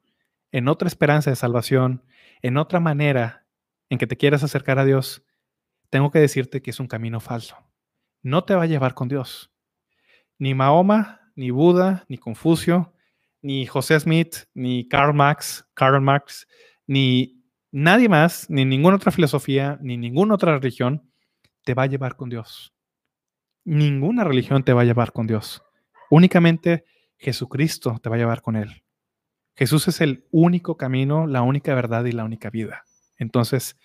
en 0.51 0.67
otra 0.67 0.87
esperanza 0.87 1.29
de 1.29 1.35
salvación, 1.35 2.03
en 2.41 2.57
otra 2.57 2.79
manera 2.79 3.45
en 3.89 3.97
que 3.97 4.07
te 4.07 4.17
quieras 4.17 4.43
acercar 4.43 4.79
a 4.79 4.85
Dios, 4.85 5.23
tengo 5.89 6.11
que 6.11 6.19
decirte 6.19 6.61
que 6.61 6.71
es 6.71 6.79
un 6.79 6.87
camino 6.87 7.19
falso. 7.19 7.57
No 8.21 8.43
te 8.43 8.55
va 8.55 8.63
a 8.63 8.67
llevar 8.67 8.93
con 8.93 9.07
Dios. 9.07 9.51
Ni 10.37 10.53
Mahoma, 10.53 11.31
ni 11.35 11.51
Buda, 11.51 12.05
ni 12.07 12.17
Confucio, 12.17 12.93
ni 13.41 13.65
José 13.65 13.99
Smith, 13.99 14.47
ni 14.53 14.87
Karl 14.87 15.13
Marx, 15.13 15.67
Karl 15.73 16.01
Marx, 16.01 16.47
ni 16.87 17.43
nadie 17.71 18.09
más, 18.09 18.49
ni 18.49 18.65
ninguna 18.65 18.97
otra 18.97 19.11
filosofía, 19.11 19.77
ni 19.81 19.97
ninguna 19.97 20.35
otra 20.35 20.57
religión 20.57 21.09
te 21.63 21.73
va 21.73 21.83
a 21.83 21.87
llevar 21.87 22.15
con 22.15 22.29
Dios. 22.29 22.73
Ninguna 23.69 24.23
religión 24.23 24.63
te 24.63 24.73
va 24.73 24.81
a 24.81 24.85
llevar 24.85 25.11
con 25.11 25.27
Dios. 25.27 25.61
Únicamente 26.09 26.85
Jesucristo 27.19 27.99
te 28.01 28.09
va 28.09 28.15
a 28.15 28.17
llevar 28.17 28.41
con 28.41 28.55
Él. 28.55 28.81
Jesús 29.55 29.87
es 29.87 30.01
el 30.01 30.25
único 30.31 30.75
camino, 30.75 31.27
la 31.27 31.43
única 31.43 31.75
verdad 31.75 32.03
y 32.05 32.11
la 32.11 32.23
única 32.23 32.49
vida. 32.49 32.85
Entonces, 33.19 33.77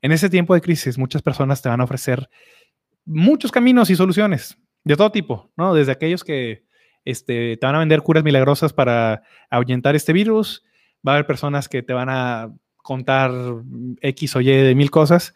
en 0.00 0.12
ese 0.12 0.30
tiempo 0.30 0.54
de 0.54 0.62
crisis, 0.62 0.96
muchas 0.96 1.20
personas 1.20 1.60
te 1.60 1.68
van 1.68 1.82
a 1.82 1.84
ofrecer 1.84 2.30
muchos 3.04 3.52
caminos 3.52 3.90
y 3.90 3.96
soluciones 3.96 4.56
de 4.82 4.96
todo 4.96 5.12
tipo, 5.12 5.52
¿no? 5.58 5.74
Desde 5.74 5.92
aquellos 5.92 6.24
que 6.24 6.64
este, 7.04 7.58
te 7.58 7.66
van 7.66 7.74
a 7.74 7.80
vender 7.80 8.00
curas 8.00 8.24
milagrosas 8.24 8.72
para 8.72 9.24
ahuyentar 9.50 9.94
este 9.94 10.14
virus, 10.14 10.64
va 11.06 11.12
a 11.12 11.14
haber 11.16 11.26
personas 11.26 11.68
que 11.68 11.82
te 11.82 11.92
van 11.92 12.08
a 12.08 12.50
contar 12.78 13.30
X 14.00 14.36
o 14.36 14.40
Y 14.40 14.46
de 14.46 14.74
mil 14.74 14.90
cosas, 14.90 15.34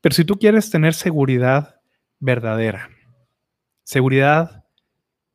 pero 0.00 0.12
si 0.12 0.24
tú 0.24 0.40
quieres 0.40 0.70
tener 0.70 0.94
seguridad 0.94 1.81
verdadera, 2.22 2.88
seguridad 3.82 4.64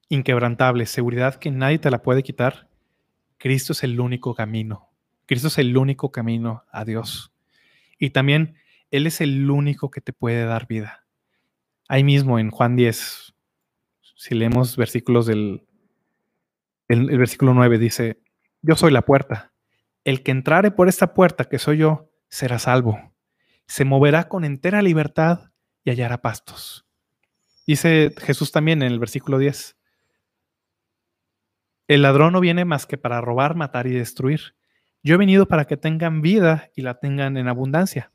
inquebrantable, 0.10 0.86
seguridad 0.86 1.36
que 1.36 1.52
nadie 1.52 1.80
te 1.80 1.92
la 1.92 2.02
puede 2.02 2.24
quitar, 2.24 2.70
Cristo 3.38 3.74
es 3.74 3.84
el 3.84 4.00
único 4.00 4.34
camino. 4.34 4.90
Cristo 5.26 5.50
es 5.50 5.58
el 5.58 5.76
único 5.76 6.12
camino 6.14 6.64
a 6.72 6.86
Dios. 6.86 7.34
Y 8.00 8.12
también 8.12 8.56
Él 8.90 9.06
es 9.06 9.20
el 9.20 9.52
único 9.52 9.92
que 9.92 10.00
te 10.00 10.14
puede 10.14 10.46
dar 10.46 10.66
vida. 10.66 11.06
Ahí 11.90 12.06
mismo 12.06 12.40
en 12.40 12.52
Juan 12.52 12.78
10, 12.78 13.36
si 14.16 14.36
leemos 14.36 14.78
versículos 14.78 15.26
del 15.26 15.68
el, 16.88 17.18
versículo 17.18 17.54
9, 17.54 17.78
dice, 17.80 18.22
yo 18.62 18.76
soy 18.76 18.92
la 18.92 19.02
puerta. 19.02 19.52
El 20.06 20.24
que 20.24 20.32
entrare 20.32 20.72
por 20.72 20.88
esta 20.88 21.14
puerta, 21.14 21.44
que 21.44 21.60
soy 21.60 21.80
yo, 21.80 22.10
será 22.30 22.60
salvo 22.60 23.14
se 23.68 23.84
moverá 23.84 24.30
con 24.30 24.46
entera 24.46 24.82
libertad 24.82 25.52
y 25.88 25.90
hallará 25.90 26.18
pastos. 26.18 26.86
Dice 27.66 28.14
Jesús 28.18 28.52
también 28.52 28.82
en 28.82 28.92
el 28.92 29.00
versículo 29.00 29.38
10. 29.38 29.78
El 31.88 32.02
ladrón 32.02 32.34
no 32.34 32.42
viene 32.42 32.66
más 32.66 32.86
que 32.86 32.98
para 32.98 33.22
robar, 33.22 33.56
matar 33.56 33.88
y 33.88 33.92
destruir. 33.92 34.56
Yo 35.02 35.16
he 35.16 35.18
venido 35.18 35.48
para 35.48 35.64
que 35.64 35.78
tengan 35.78 36.22
vida 36.22 36.70
y 36.76 36.82
la 36.82 37.00
tengan 37.00 37.38
en 37.38 37.48
abundancia. 37.48 38.12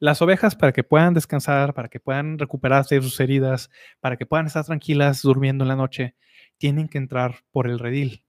Las 0.00 0.22
ovejas 0.22 0.56
para 0.56 0.72
que 0.72 0.82
puedan 0.82 1.14
descansar, 1.14 1.72
para 1.72 1.88
que 1.88 2.00
puedan 2.00 2.36
recuperarse 2.36 2.96
de 2.96 3.02
sus 3.02 3.20
heridas, 3.20 3.70
para 4.00 4.16
que 4.16 4.26
puedan 4.26 4.46
estar 4.46 4.64
tranquilas 4.64 5.22
durmiendo 5.22 5.62
en 5.62 5.68
la 5.68 5.76
noche, 5.76 6.16
tienen 6.58 6.88
que 6.88 6.98
entrar 6.98 7.44
por 7.52 7.68
el 7.68 7.78
redil. 7.78 8.24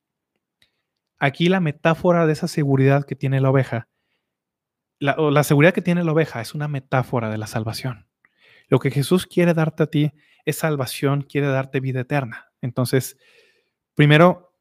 Aquí 1.18 1.50
la 1.50 1.60
metáfora 1.60 2.28
de 2.28 2.34
esa 2.34 2.48
seguridad 2.48 3.04
que 3.04 3.16
tiene 3.16 3.42
la 3.42 3.50
oveja 3.50 3.88
la, 5.02 5.44
seguridad 5.44 5.74
que 5.74 5.82
tiene 5.82 6.04
la 6.04 6.12
oveja 6.12 6.42
es 6.42 6.54
una 6.54 6.68
metáfora 6.68 7.30
de 7.30 7.40
la 7.40 7.48
salvación. 7.48 8.08
Lo 8.72 8.80
que 8.80 8.90
Jesús 8.90 9.28
quiere 9.28 9.54
darte 9.54 9.84
a 9.84 9.88
ti 9.88 10.14
es 10.46 10.56
salvación, 10.56 11.24
quiere 11.24 11.48
darte 11.48 11.82
vida 11.82 12.00
eterna. 12.00 12.52
Entonces, 12.62 13.18
primero, 13.96 14.56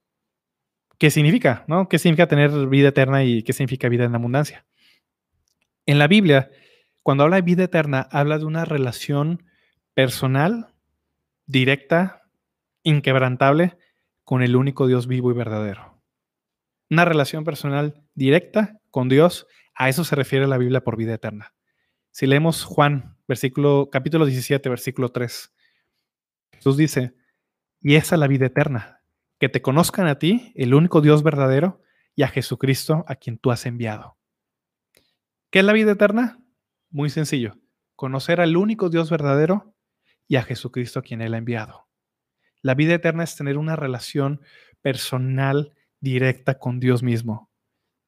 ¿qué 0.99 1.11
significa? 1.11 1.65
¿no? 1.69 1.89
¿Qué 1.89 2.01
significa 2.01 2.27
tener 2.27 2.51
vida 2.67 2.89
eterna 2.89 3.23
y 3.23 3.45
qué 3.45 3.53
significa 3.53 3.89
vida 3.89 4.05
en 4.05 4.15
abundancia? 4.17 4.67
En 5.87 6.01
la 6.01 6.09
Biblia, 6.09 6.51
cuando 7.05 7.23
habla 7.23 7.37
de 7.37 7.43
vida 7.43 7.63
eterna, 7.63 8.09
habla 8.11 8.39
de 8.39 8.47
una 8.47 8.65
relación 8.65 9.45
personal, 9.95 10.75
directa, 11.47 12.23
inquebrantable 12.83 13.79
con 14.25 14.43
el 14.43 14.57
único 14.57 14.89
Dios 14.89 15.07
vivo 15.07 15.31
y 15.31 15.35
verdadero. 15.35 16.03
Una 16.91 17.05
relación 17.05 17.45
personal 17.45 18.03
directa 18.15 18.81
con 18.91 19.09
Dios 19.09 19.47
a 19.77 19.89
eso 19.89 20.03
se 20.03 20.17
refiere 20.17 20.49
la 20.49 20.59
Biblia 20.59 20.83
por 20.83 20.97
vida 20.97 21.15
eterna. 21.15 21.55
Si 22.11 22.27
leemos 22.27 22.65
Juan, 22.65 23.17
versículo, 23.31 23.91
capítulo 23.93 24.27
17, 24.27 24.69
versículo 24.69 25.11
3, 25.11 25.55
Jesús 26.51 26.77
dice, 26.77 27.15
y 27.81 27.95
esa 27.95 28.17
es 28.17 28.19
la 28.19 28.27
vida 28.27 28.47
eterna, 28.47 29.05
que 29.39 29.49
te 29.49 29.63
conozcan 29.63 30.09
a 30.09 30.19
ti, 30.19 30.53
el 30.57 30.75
único 30.75 31.01
Dios 31.01 31.23
verdadero, 31.23 31.81
y 32.17 32.25
a 32.25 32.29
Jesucristo, 32.29 33.05
a 33.07 33.15
quien 33.15 33.39
tú 33.39 33.53
has 33.53 33.67
enviado. 33.67 34.19
¿Qué 35.51 35.61
es 35.61 35.65
la 35.65 35.73
vida 35.73 35.93
eterna? 35.93 36.41
Muy 36.91 37.09
sencillo, 37.09 37.57
conocer 37.95 38.41
al 38.41 38.57
único 38.57 38.91
Dios 38.91 39.11
verdadero 39.11 39.77
y 40.27 40.35
a 40.35 40.43
Jesucristo, 40.43 40.99
a 40.99 41.03
quien 41.03 41.23
Él 41.23 41.35
ha 41.35 41.39
enviado. 41.39 41.87
La 42.63 42.75
vida 42.75 42.95
eterna 42.95 43.23
es 43.23 43.37
tener 43.37 43.59
una 43.59 43.77
relación 43.77 44.41
personal 44.83 45.73
directa 46.01 46.59
con 46.59 46.81
Dios 46.81 47.05
mismo. 47.05 47.49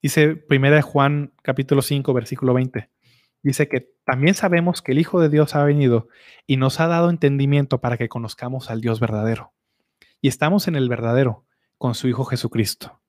Dice 0.03 0.45
1 0.51 0.83
Juan 0.83 1.33
capítulo 1.43 1.81
5, 1.81 2.13
versículo 2.13 2.55
20. 2.55 2.91
Dice 3.43 3.69
que 3.69 3.93
también 4.05 4.35
sabemos 4.35 4.83
que 4.83 4.93
el 4.93 4.99
Hijo 4.99 5.21
de 5.21 5.29
Dios 5.29 5.55
ha 5.55 5.65
venido 5.65 6.09
y 6.47 6.57
nos 6.57 6.79
ha 6.81 6.87
dado 6.87 7.11
entendimiento 7.11 7.81
para 7.81 7.97
que 7.97 8.09
conozcamos 8.09 8.71
al 8.71 8.81
Dios 8.81 9.01
verdadero. 9.01 9.53
Y 10.21 10.29
estamos 10.29 10.69
en 10.69 10.77
el 10.77 10.89
verdadero 10.89 11.45
con 11.77 11.95
su 11.95 12.07
Hijo 12.07 12.25
Jesucristo. 12.25 13.01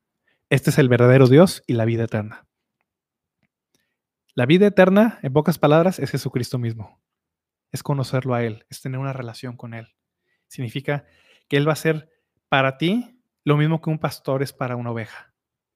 Este 0.50 0.72
es 0.72 0.80
el 0.80 0.90
verdadero 0.90 1.28
Dios 1.28 1.64
y 1.68 1.74
la 1.74 1.86
vida 1.86 2.06
eterna. 2.06 2.48
La 4.34 4.48
vida 4.48 4.66
eterna, 4.66 5.20
en 5.22 5.32
pocas 5.32 5.60
palabras, 5.60 6.00
es 6.00 6.10
Jesucristo 6.10 6.58
mismo. 6.58 7.00
Es 7.72 7.84
conocerlo 7.84 8.34
a 8.34 8.44
Él, 8.44 8.66
es 8.70 8.82
tener 8.82 9.00
una 9.00 9.14
relación 9.14 9.56
con 9.56 9.76
Él. 9.76 9.94
Significa 10.48 11.06
que 11.48 11.58
Él 11.58 11.68
va 11.68 11.74
a 11.74 11.76
ser 11.76 12.10
para 12.50 12.80
ti 12.80 13.20
lo 13.44 13.58
mismo 13.58 13.82
que 13.82 13.92
un 13.92 14.00
pastor 14.00 14.42
es 14.42 14.54
para 14.54 14.76
una 14.76 14.92
oveja. 14.92 15.34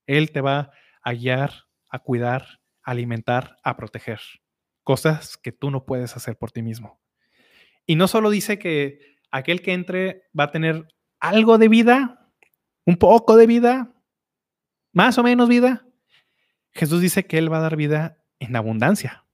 Él 0.08 0.32
te 0.32 0.42
va 0.42 0.72
a 1.04 1.14
guiar, 1.14 1.66
a 1.90 2.00
cuidar, 2.00 2.62
a 2.82 2.92
alimentar, 2.92 3.58
a 3.64 3.78
proteger. 3.78 4.20
Cosas 4.88 5.36
que 5.36 5.52
tú 5.52 5.70
no 5.70 5.84
puedes 5.86 6.16
hacer 6.16 6.38
por 6.38 6.54
ti 6.54 6.62
mismo. 6.62 6.98
Y 7.86 7.98
no 7.98 8.08
solo 8.08 8.30
dice 8.30 8.58
que 8.58 9.18
aquel 9.32 9.62
que 9.62 9.74
entre 9.74 10.30
va 10.40 10.46
a 10.46 10.52
tener 10.52 10.88
algo 11.20 11.58
de 11.58 11.68
vida, 11.68 12.32
un 12.86 12.96
poco 12.96 13.36
de 13.36 13.48
vida. 13.48 13.92
más 14.94 15.18
o 15.18 15.24
menos 15.24 15.50
vida, 15.50 15.86
Jesús 16.72 17.02
dice 17.02 17.26
que 17.26 17.38
Él 17.38 17.52
va 17.52 17.58
a 17.58 17.64
dar 17.64 17.76
vida 17.76 18.24
en 18.40 18.56
abundancia. 18.56 19.26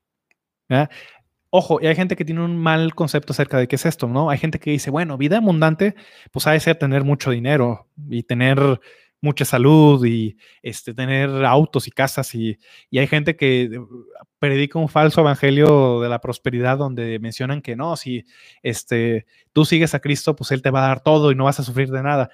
Ojo, 1.52 1.80
y 1.80 1.86
hay 1.86 1.96
gente 1.96 2.16
que 2.16 2.26
tiene 2.26 2.44
un 2.44 2.58
mal 2.58 2.96
concepto 2.96 3.32
acerca 3.34 3.60
de 3.60 3.68
qué 3.68 3.76
es 3.76 3.86
esto, 3.86 4.08
¿no? 4.08 4.32
Hay 4.32 4.40
gente 4.40 4.58
que 4.58 4.72
dice, 4.72 4.90
bueno, 4.90 5.20
vida 5.20 5.38
abundante, 5.38 5.94
pues 6.32 6.48
ha 6.48 6.54
de 6.54 6.62
ser 6.62 6.80
tener 6.80 7.04
mucho 7.04 7.30
dinero 7.30 7.92
y 8.10 8.24
tener 8.24 8.82
mucha 9.24 9.46
salud 9.46 10.06
y 10.06 10.38
este, 10.62 10.94
tener 10.94 11.30
autos 11.46 11.88
y 11.88 11.92
casas. 11.92 12.36
Y, 12.36 12.60
y 12.90 13.00
hay 13.00 13.08
gente 13.08 13.36
que 13.36 13.82
predica 14.38 14.78
un 14.78 14.90
falso 14.90 15.22
evangelio 15.22 16.02
de 16.02 16.10
la 16.10 16.20
prosperidad 16.20 16.78
donde 16.78 17.18
mencionan 17.20 17.62
que 17.62 17.76
no, 17.76 17.96
si 17.96 18.26
este, 18.62 19.26
tú 19.54 19.64
sigues 19.66 19.96
a 19.96 20.00
Cristo, 20.00 20.36
pues 20.36 20.52
Él 20.52 20.62
te 20.62 20.70
va 20.70 20.84
a 20.84 20.88
dar 20.90 21.02
todo 21.02 21.32
y 21.32 21.36
no 21.36 21.46
vas 21.46 21.60
a 21.60 21.64
sufrir 21.64 21.90
de 21.90 22.04
nada. 22.04 22.30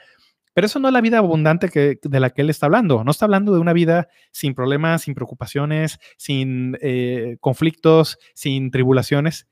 Pero 0.54 0.66
eso 0.66 0.80
no 0.80 0.88
es 0.88 0.94
la 0.94 1.02
vida 1.02 1.20
abundante 1.20 1.70
que, 1.70 2.00
de 2.02 2.20
la 2.20 2.32
que 2.32 2.42
él 2.42 2.50
está 2.50 2.66
hablando. 2.66 3.04
No 3.04 3.12
está 3.12 3.26
hablando 3.26 3.54
de 3.54 3.60
una 3.60 3.72
vida 3.72 4.10
sin 4.32 4.56
problemas, 4.56 5.04
sin 5.04 5.14
preocupaciones, 5.14 6.00
sin 6.18 6.76
eh, 6.82 7.38
conflictos, 7.40 8.18
sin 8.34 8.72
tribulaciones. 8.72 9.48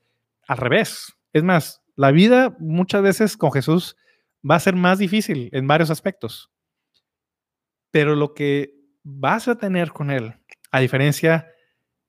Al 0.46 0.58
revés. 0.58 1.16
Es 1.32 1.44
más, 1.44 1.82
la 1.94 2.10
vida 2.10 2.56
muchas 2.58 3.00
veces 3.00 3.36
con 3.36 3.52
Jesús 3.52 3.96
va 4.48 4.56
a 4.56 4.60
ser 4.60 4.74
más 4.74 4.98
difícil 4.98 5.48
en 5.52 5.66
varios 5.66 5.90
aspectos. 5.90 6.50
Pero 7.90 8.16
lo 8.16 8.34
que 8.34 8.74
vas 9.02 9.48
a 9.48 9.56
tener 9.56 9.92
con 9.92 10.10
Él, 10.10 10.34
a 10.70 10.80
diferencia 10.80 11.48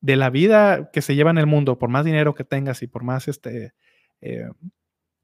de 0.01 0.15
la 0.15 0.29
vida 0.29 0.91
que 0.91 1.01
se 1.01 1.15
lleva 1.15 1.31
en 1.31 1.37
el 1.37 1.45
mundo, 1.45 1.77
por 1.77 1.89
más 1.89 2.05
dinero 2.05 2.35
que 2.35 2.43
tengas 2.43 2.81
y 2.81 2.87
por 2.87 3.03
más 3.03 3.27
este, 3.27 3.73
eh, 4.21 4.49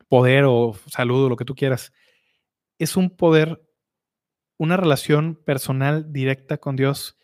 poder 0.08 0.46
o 0.46 0.74
salud 0.88 1.26
o 1.26 1.30
lo 1.30 1.36
que 1.36 1.46
tú 1.46 1.56
quieras, 1.56 1.94
es 2.78 2.98
un 2.98 3.10
poder, 3.10 3.62
una 4.58 4.78
relación 4.78 5.36
personal 5.36 6.12
directa 6.12 6.58
con 6.58 6.76
Dios 6.76 7.18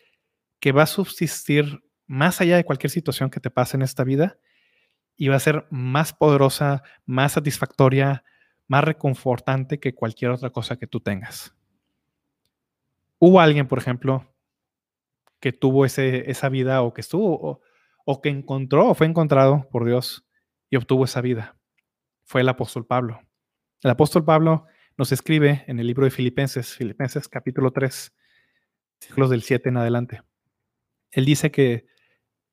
que 0.60 0.72
va 0.72 0.84
a 0.84 0.86
subsistir 0.86 1.82
más 2.06 2.40
allá 2.40 2.56
de 2.56 2.64
cualquier 2.64 2.90
situación 2.90 3.30
que 3.30 3.40
te 3.40 3.50
pase 3.50 3.76
en 3.76 3.82
esta 3.82 4.04
vida 4.04 4.38
y 5.16 5.28
va 5.28 5.36
a 5.36 5.40
ser 5.40 5.66
más 5.70 6.12
poderosa, 6.12 6.82
más 7.04 7.32
satisfactoria, 7.32 8.24
más 8.66 8.84
reconfortante 8.84 9.78
que 9.80 9.94
cualquier 9.94 10.30
otra 10.30 10.50
cosa 10.50 10.76
que 10.76 10.86
tú 10.86 11.00
tengas. 11.00 11.54
Hubo 13.24 13.38
alguien, 13.38 13.68
por 13.68 13.78
ejemplo, 13.78 14.34
que 15.38 15.52
tuvo 15.52 15.84
ese, 15.84 16.28
esa 16.28 16.48
vida 16.48 16.82
o 16.82 16.92
que 16.92 17.02
estuvo 17.02 17.62
o, 18.04 18.20
que 18.20 18.30
encontró 18.30 18.88
o 18.88 18.94
fue 18.96 19.06
encontrado 19.06 19.68
por 19.70 19.84
Dios 19.84 20.26
y 20.68 20.74
obtuvo 20.74 21.04
esa 21.04 21.20
vida. 21.20 21.56
Fue 22.24 22.40
el 22.40 22.48
apóstol 22.48 22.84
Pablo. 22.84 23.20
El 23.80 23.92
apóstol 23.92 24.24
Pablo 24.24 24.66
nos 24.98 25.12
escribe 25.12 25.62
en 25.68 25.78
el 25.78 25.86
libro 25.86 26.04
de 26.04 26.10
Filipenses, 26.10 26.74
Filipenses 26.74 27.28
capítulo 27.28 27.70
3, 27.70 28.12
siglos 28.98 29.30
del 29.30 29.42
7 29.42 29.68
en 29.68 29.76
adelante. 29.76 30.22
Él 31.12 31.24
dice 31.24 31.52
que, 31.52 31.86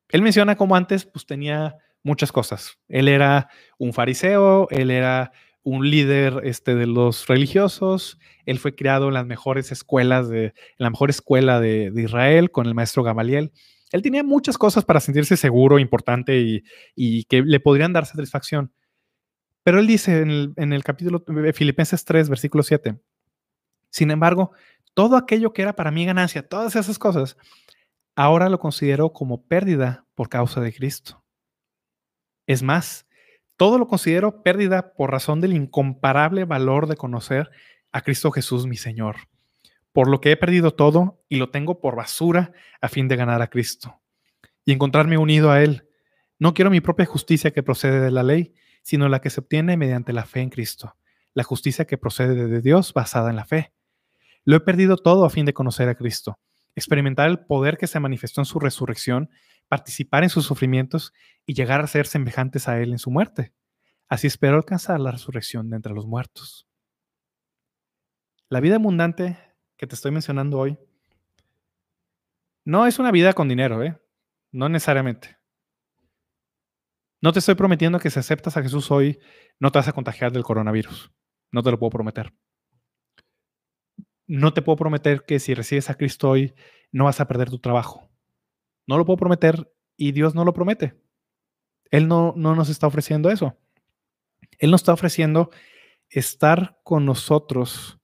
él 0.09 0.21
menciona 0.21 0.55
como 0.55 0.75
antes, 0.75 1.03
pues 1.03 1.25
tenía 1.25 1.77
muchas 2.03 2.31
cosas. 2.31 2.77
Él 2.87 3.07
era 3.07 3.49
un 3.79 3.91
fariseo, 3.91 4.67
él 4.69 4.91
era 4.91 5.31
un 5.63 5.89
líder 5.89 6.41
este, 6.43 6.75
de 6.75 6.87
los 6.87 7.27
religiosos, 7.27 8.17
él 8.45 8.59
fue 8.59 8.75
criado 8.75 9.09
en 9.09 9.13
las 9.13 9.25
mejores 9.25 9.71
escuelas, 9.71 10.29
de, 10.29 10.45
en 10.45 10.53
la 10.77 10.89
mejor 10.89 11.09
escuela 11.09 11.59
de, 11.59 11.91
Israel 11.95 12.51
con 12.51 12.65
el 12.65 12.75
maestro 12.75 13.03
Gamaliel. 13.03 13.51
Él 13.91 14.01
tenía 14.01 14.23
muchas 14.23 14.57
cosas 14.57 14.85
para 14.85 14.99
sentirse 14.99 15.37
seguro, 15.37 15.79
importante 15.79 16.39
y, 16.39 16.63
y 16.95 17.23
que 17.25 17.41
le 17.41 17.59
podrían 17.59 17.93
dar 17.93 18.05
satisfacción. 18.05 18.71
Pero 19.63 19.79
él 19.79 19.87
dice 19.87 20.21
en 20.21 20.73
el, 20.73 20.83
capítulo 20.83 21.23
de 21.27 21.53
Filipenses 21.53 22.05
3, 22.05 22.29
versículo 22.29 22.63
7, 22.63 22.99
sin 23.89 24.11
embargo, 24.11 24.51
todo 24.93 25.17
aquello 25.17 25.53
que 25.53 25.61
era 25.61 25.75
para 25.75 25.91
mí 25.91 26.05
ganancia, 26.05 26.47
todas 26.47 26.75
esas 26.75 26.97
cosas, 26.97 27.37
ahora 28.15 28.49
lo 28.49 28.59
considero 28.59 29.13
como 29.13 29.45
pérdida 29.45 30.05
por 30.15 30.29
causa 30.29 30.61
de 30.61 30.73
Cristo. 30.73 31.23
Es 32.47 32.63
más, 32.63 33.05
todo 33.59 33.77
lo 33.77 33.89
considero 33.89 34.41
pérdida 34.41 34.93
por 34.93 35.11
razón 35.11 35.41
del 35.41 35.51
incomparable 35.51 36.45
valor 36.45 36.87
de 36.87 36.95
conocer 36.95 37.49
a 37.91 37.99
Cristo 37.99 38.31
Jesús, 38.31 38.65
mi 38.65 38.77
Señor. 38.77 39.17
Por 39.91 40.09
lo 40.09 40.21
que 40.21 40.31
he 40.31 40.37
perdido 40.37 40.73
todo 40.75 41.21
y 41.27 41.35
lo 41.35 41.49
tengo 41.49 41.81
por 41.81 41.97
basura 41.97 42.53
a 42.79 42.87
fin 42.87 43.09
de 43.09 43.17
ganar 43.17 43.41
a 43.41 43.49
Cristo 43.49 43.99
y 44.63 44.71
encontrarme 44.71 45.17
unido 45.17 45.51
a 45.51 45.61
Él. 45.61 45.89
No 46.39 46.53
quiero 46.53 46.71
mi 46.71 46.79
propia 46.79 47.05
justicia 47.05 47.51
que 47.51 47.61
procede 47.61 47.99
de 47.99 48.11
la 48.11 48.23
ley, 48.23 48.53
sino 48.81 49.09
la 49.09 49.19
que 49.19 49.29
se 49.29 49.41
obtiene 49.41 49.75
mediante 49.75 50.13
la 50.13 50.23
fe 50.23 50.39
en 50.39 50.51
Cristo, 50.51 50.95
la 51.33 51.43
justicia 51.43 51.83
que 51.83 51.97
procede 51.97 52.47
de 52.47 52.61
Dios 52.61 52.93
basada 52.93 53.29
en 53.29 53.35
la 53.35 53.43
fe. 53.43 53.73
Lo 54.45 54.55
he 54.55 54.61
perdido 54.61 54.95
todo 54.95 55.25
a 55.25 55.29
fin 55.29 55.45
de 55.45 55.53
conocer 55.53 55.89
a 55.89 55.95
Cristo, 55.95 56.39
experimentar 56.77 57.27
el 57.27 57.39
poder 57.39 57.77
que 57.77 57.87
se 57.87 57.99
manifestó 57.99 58.39
en 58.39 58.45
su 58.45 58.57
resurrección, 58.57 59.29
participar 59.69 60.23
en 60.23 60.29
sus 60.29 60.45
sufrimientos 60.45 61.13
y 61.45 61.53
llegar 61.53 61.79
a 61.79 61.87
ser 61.87 62.07
semejantes 62.07 62.67
a 62.67 62.81
Él 62.81 62.91
en 62.91 62.99
su 62.99 63.11
muerte. 63.11 63.53
Así 64.09 64.27
espero 64.27 64.57
alcanzar 64.57 64.99
la 64.99 65.11
resurrección 65.11 65.69
de 65.69 65.77
entre 65.77 65.93
los 65.93 66.05
muertos. 66.05 66.67
La 68.49 68.59
vida 68.59 68.75
abundante 68.75 69.37
que 69.77 69.87
te 69.87 69.95
estoy 69.95 70.11
mencionando 70.11 70.57
hoy 70.57 70.77
no 72.65 72.85
es 72.87 72.99
una 72.99 73.11
vida 73.11 73.33
con 73.33 73.47
dinero, 73.47 73.83
¿eh? 73.83 73.97
No 74.51 74.67
necesariamente. 74.67 75.37
No 77.21 77.31
te 77.31 77.39
estoy 77.39 77.55
prometiendo 77.55 77.99
que 77.99 78.09
si 78.09 78.19
aceptas 78.19 78.57
a 78.57 78.61
Jesús 78.63 78.91
hoy, 78.91 79.19
no 79.59 79.71
te 79.71 79.79
vas 79.79 79.87
a 79.87 79.93
contagiar 79.93 80.31
del 80.31 80.43
coronavirus. 80.43 81.11
No 81.51 81.61
te 81.61 81.71
lo 81.71 81.77
puedo 81.77 81.91
prometer. 81.91 82.33
No 84.25 84.53
te 84.53 84.61
puedo 84.61 84.77
prometer 84.77 85.23
que 85.25 85.39
si 85.39 85.53
recibes 85.53 85.89
a 85.89 85.95
Cristo 85.95 86.29
hoy, 86.29 86.53
no 86.91 87.05
vas 87.05 87.19
a 87.19 87.27
perder 87.27 87.49
tu 87.49 87.59
trabajo. 87.59 88.08
No 88.89 88.97
lo 88.97 89.05
puedo 89.05 89.17
prometer 89.17 89.71
y 89.97 90.13
Dios 90.13 90.33
no 90.33 90.43
lo 90.43 90.51
promete. 90.51 90.99
Él 91.91 92.07
no, 92.07 92.33
no 92.35 92.55
nos 92.55 92.69
está 92.69 92.87
ofreciendo 92.87 93.29
eso. 93.29 93.55
Él 94.57 94.71
nos 94.71 94.81
está 94.81 94.93
ofreciendo 94.93 95.51
estar 96.09 96.79
con 96.81 97.05
nosotros, 97.05 97.99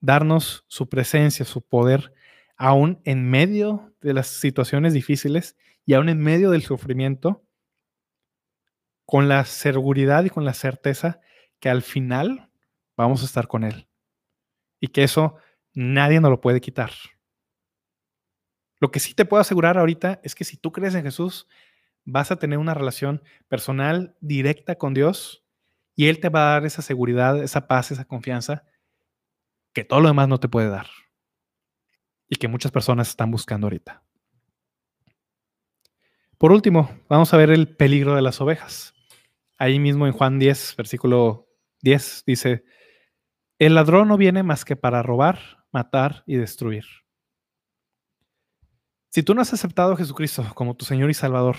darnos 0.00 0.64
su 0.68 0.88
presencia, 0.88 1.44
su 1.44 1.60
poder, 1.60 2.14
aún 2.56 2.98
en 3.04 3.28
medio 3.28 3.94
de 4.00 4.14
las 4.14 4.28
situaciones 4.28 4.94
difíciles 4.94 5.54
y 5.84 5.92
aún 5.92 6.08
en 6.08 6.18
medio 6.18 6.50
del 6.50 6.62
sufrimiento 6.62 7.44
con 9.04 9.28
la 9.28 9.44
seguridad 9.44 10.24
y 10.24 10.30
con 10.30 10.46
la 10.46 10.54
certeza 10.54 11.20
que 11.60 11.68
al 11.68 11.82
final 11.82 12.50
vamos 12.96 13.20
a 13.20 13.26
estar 13.26 13.48
con 13.48 13.64
Él. 13.64 13.86
Y 14.80 14.88
que 14.88 15.02
eso 15.02 15.36
nadie 15.74 16.22
nos 16.22 16.30
lo 16.30 16.40
puede 16.40 16.62
quitar. 16.62 16.92
Lo 18.86 18.92
que 18.92 19.00
sí 19.00 19.14
te 19.14 19.24
puedo 19.24 19.40
asegurar 19.40 19.78
ahorita 19.78 20.20
es 20.22 20.36
que 20.36 20.44
si 20.44 20.56
tú 20.56 20.70
crees 20.70 20.94
en 20.94 21.02
Jesús, 21.02 21.48
vas 22.04 22.30
a 22.30 22.36
tener 22.36 22.56
una 22.56 22.72
relación 22.72 23.20
personal 23.48 24.16
directa 24.20 24.76
con 24.76 24.94
Dios 24.94 25.44
y 25.96 26.06
Él 26.06 26.20
te 26.20 26.28
va 26.28 26.42
a 26.42 26.52
dar 26.52 26.66
esa 26.66 26.82
seguridad, 26.82 27.42
esa 27.42 27.66
paz, 27.66 27.90
esa 27.90 28.04
confianza 28.04 28.62
que 29.72 29.82
todo 29.82 29.98
lo 29.98 30.06
demás 30.06 30.28
no 30.28 30.38
te 30.38 30.48
puede 30.48 30.68
dar 30.68 30.86
y 32.28 32.36
que 32.36 32.46
muchas 32.46 32.70
personas 32.70 33.08
están 33.08 33.32
buscando 33.32 33.66
ahorita. 33.66 34.04
Por 36.38 36.52
último, 36.52 36.96
vamos 37.08 37.34
a 37.34 37.38
ver 37.38 37.50
el 37.50 37.74
peligro 37.74 38.14
de 38.14 38.22
las 38.22 38.40
ovejas. 38.40 38.94
Ahí 39.58 39.80
mismo 39.80 40.06
en 40.06 40.12
Juan 40.12 40.38
10, 40.38 40.76
versículo 40.76 41.48
10, 41.82 42.22
dice, 42.24 42.64
el 43.58 43.74
ladrón 43.74 44.06
no 44.06 44.16
viene 44.16 44.44
más 44.44 44.64
que 44.64 44.76
para 44.76 45.02
robar, 45.02 45.40
matar 45.72 46.22
y 46.24 46.36
destruir. 46.36 46.84
Si 49.16 49.22
tú 49.22 49.34
no 49.34 49.40
has 49.40 49.54
aceptado 49.54 49.94
a 49.94 49.96
Jesucristo 49.96 50.44
como 50.52 50.76
tu 50.76 50.84
Señor 50.84 51.08
y 51.08 51.14
Salvador, 51.14 51.56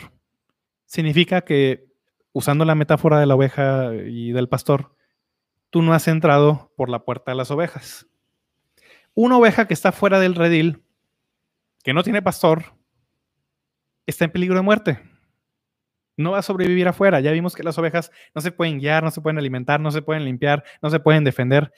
significa 0.86 1.41
que, 1.41 1.88
usando 2.32 2.66
la 2.66 2.76
metáfora 2.76 3.20
de 3.20 3.26
la 3.26 3.34
oveja 3.34 3.95
y 3.95 4.32
del 4.32 4.47
pastor, 4.47 4.95
tú 5.72 5.82
no 5.82 5.91
has 5.95 6.08
entrado 6.08 6.72
por 6.78 6.88
la 6.88 7.03
puerta 7.03 7.32
de 7.32 7.36
las 7.36 7.49
ovejas. 7.49 8.05
Una 9.16 9.39
oveja 9.39 9.66
que 9.66 9.74
está 9.74 9.91
fuera 9.91 10.20
del 10.20 10.36
redil, 10.36 10.84
que 11.84 11.93
no 11.95 12.03
tiene 12.03 12.22
pastor, 12.22 12.76
está 14.05 14.26
en 14.26 14.32
peligro 14.34 14.58
de 14.58 14.62
muerte 14.62 14.99
no 16.16 16.34
va 16.34 16.38
a 16.38 16.43
sobrevivir 16.43 16.88
afuera. 16.88 17.22
Ya 17.22 17.32
vimos 17.32 17.55
que 17.55 17.64
las 17.64 17.80
ovejas 17.80 18.12
no 18.36 18.41
se 18.41 18.51
pueden 18.51 18.78
guiar, 18.78 19.03
no 19.03 19.10
se 19.10 19.22
pueden 19.22 19.39
alimentar, 19.39 19.80
no 19.80 19.89
se 19.89 20.03
pueden 20.03 20.26
limpiar, 20.26 20.64
no 20.84 20.91
se 20.91 20.99
pueden 20.99 21.24
defender. 21.24 21.72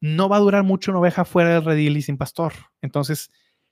No 0.00 0.28
va 0.28 0.38
a 0.38 0.40
durar 0.40 0.64
mucho 0.64 0.90
una 0.90 0.98
oveja 0.98 1.24
fuera 1.24 1.54
del 1.54 1.64
redil 1.64 1.96
y 1.96 2.02
sin 2.02 2.16
pastor. 2.16 2.52
Entonces, 2.82 3.30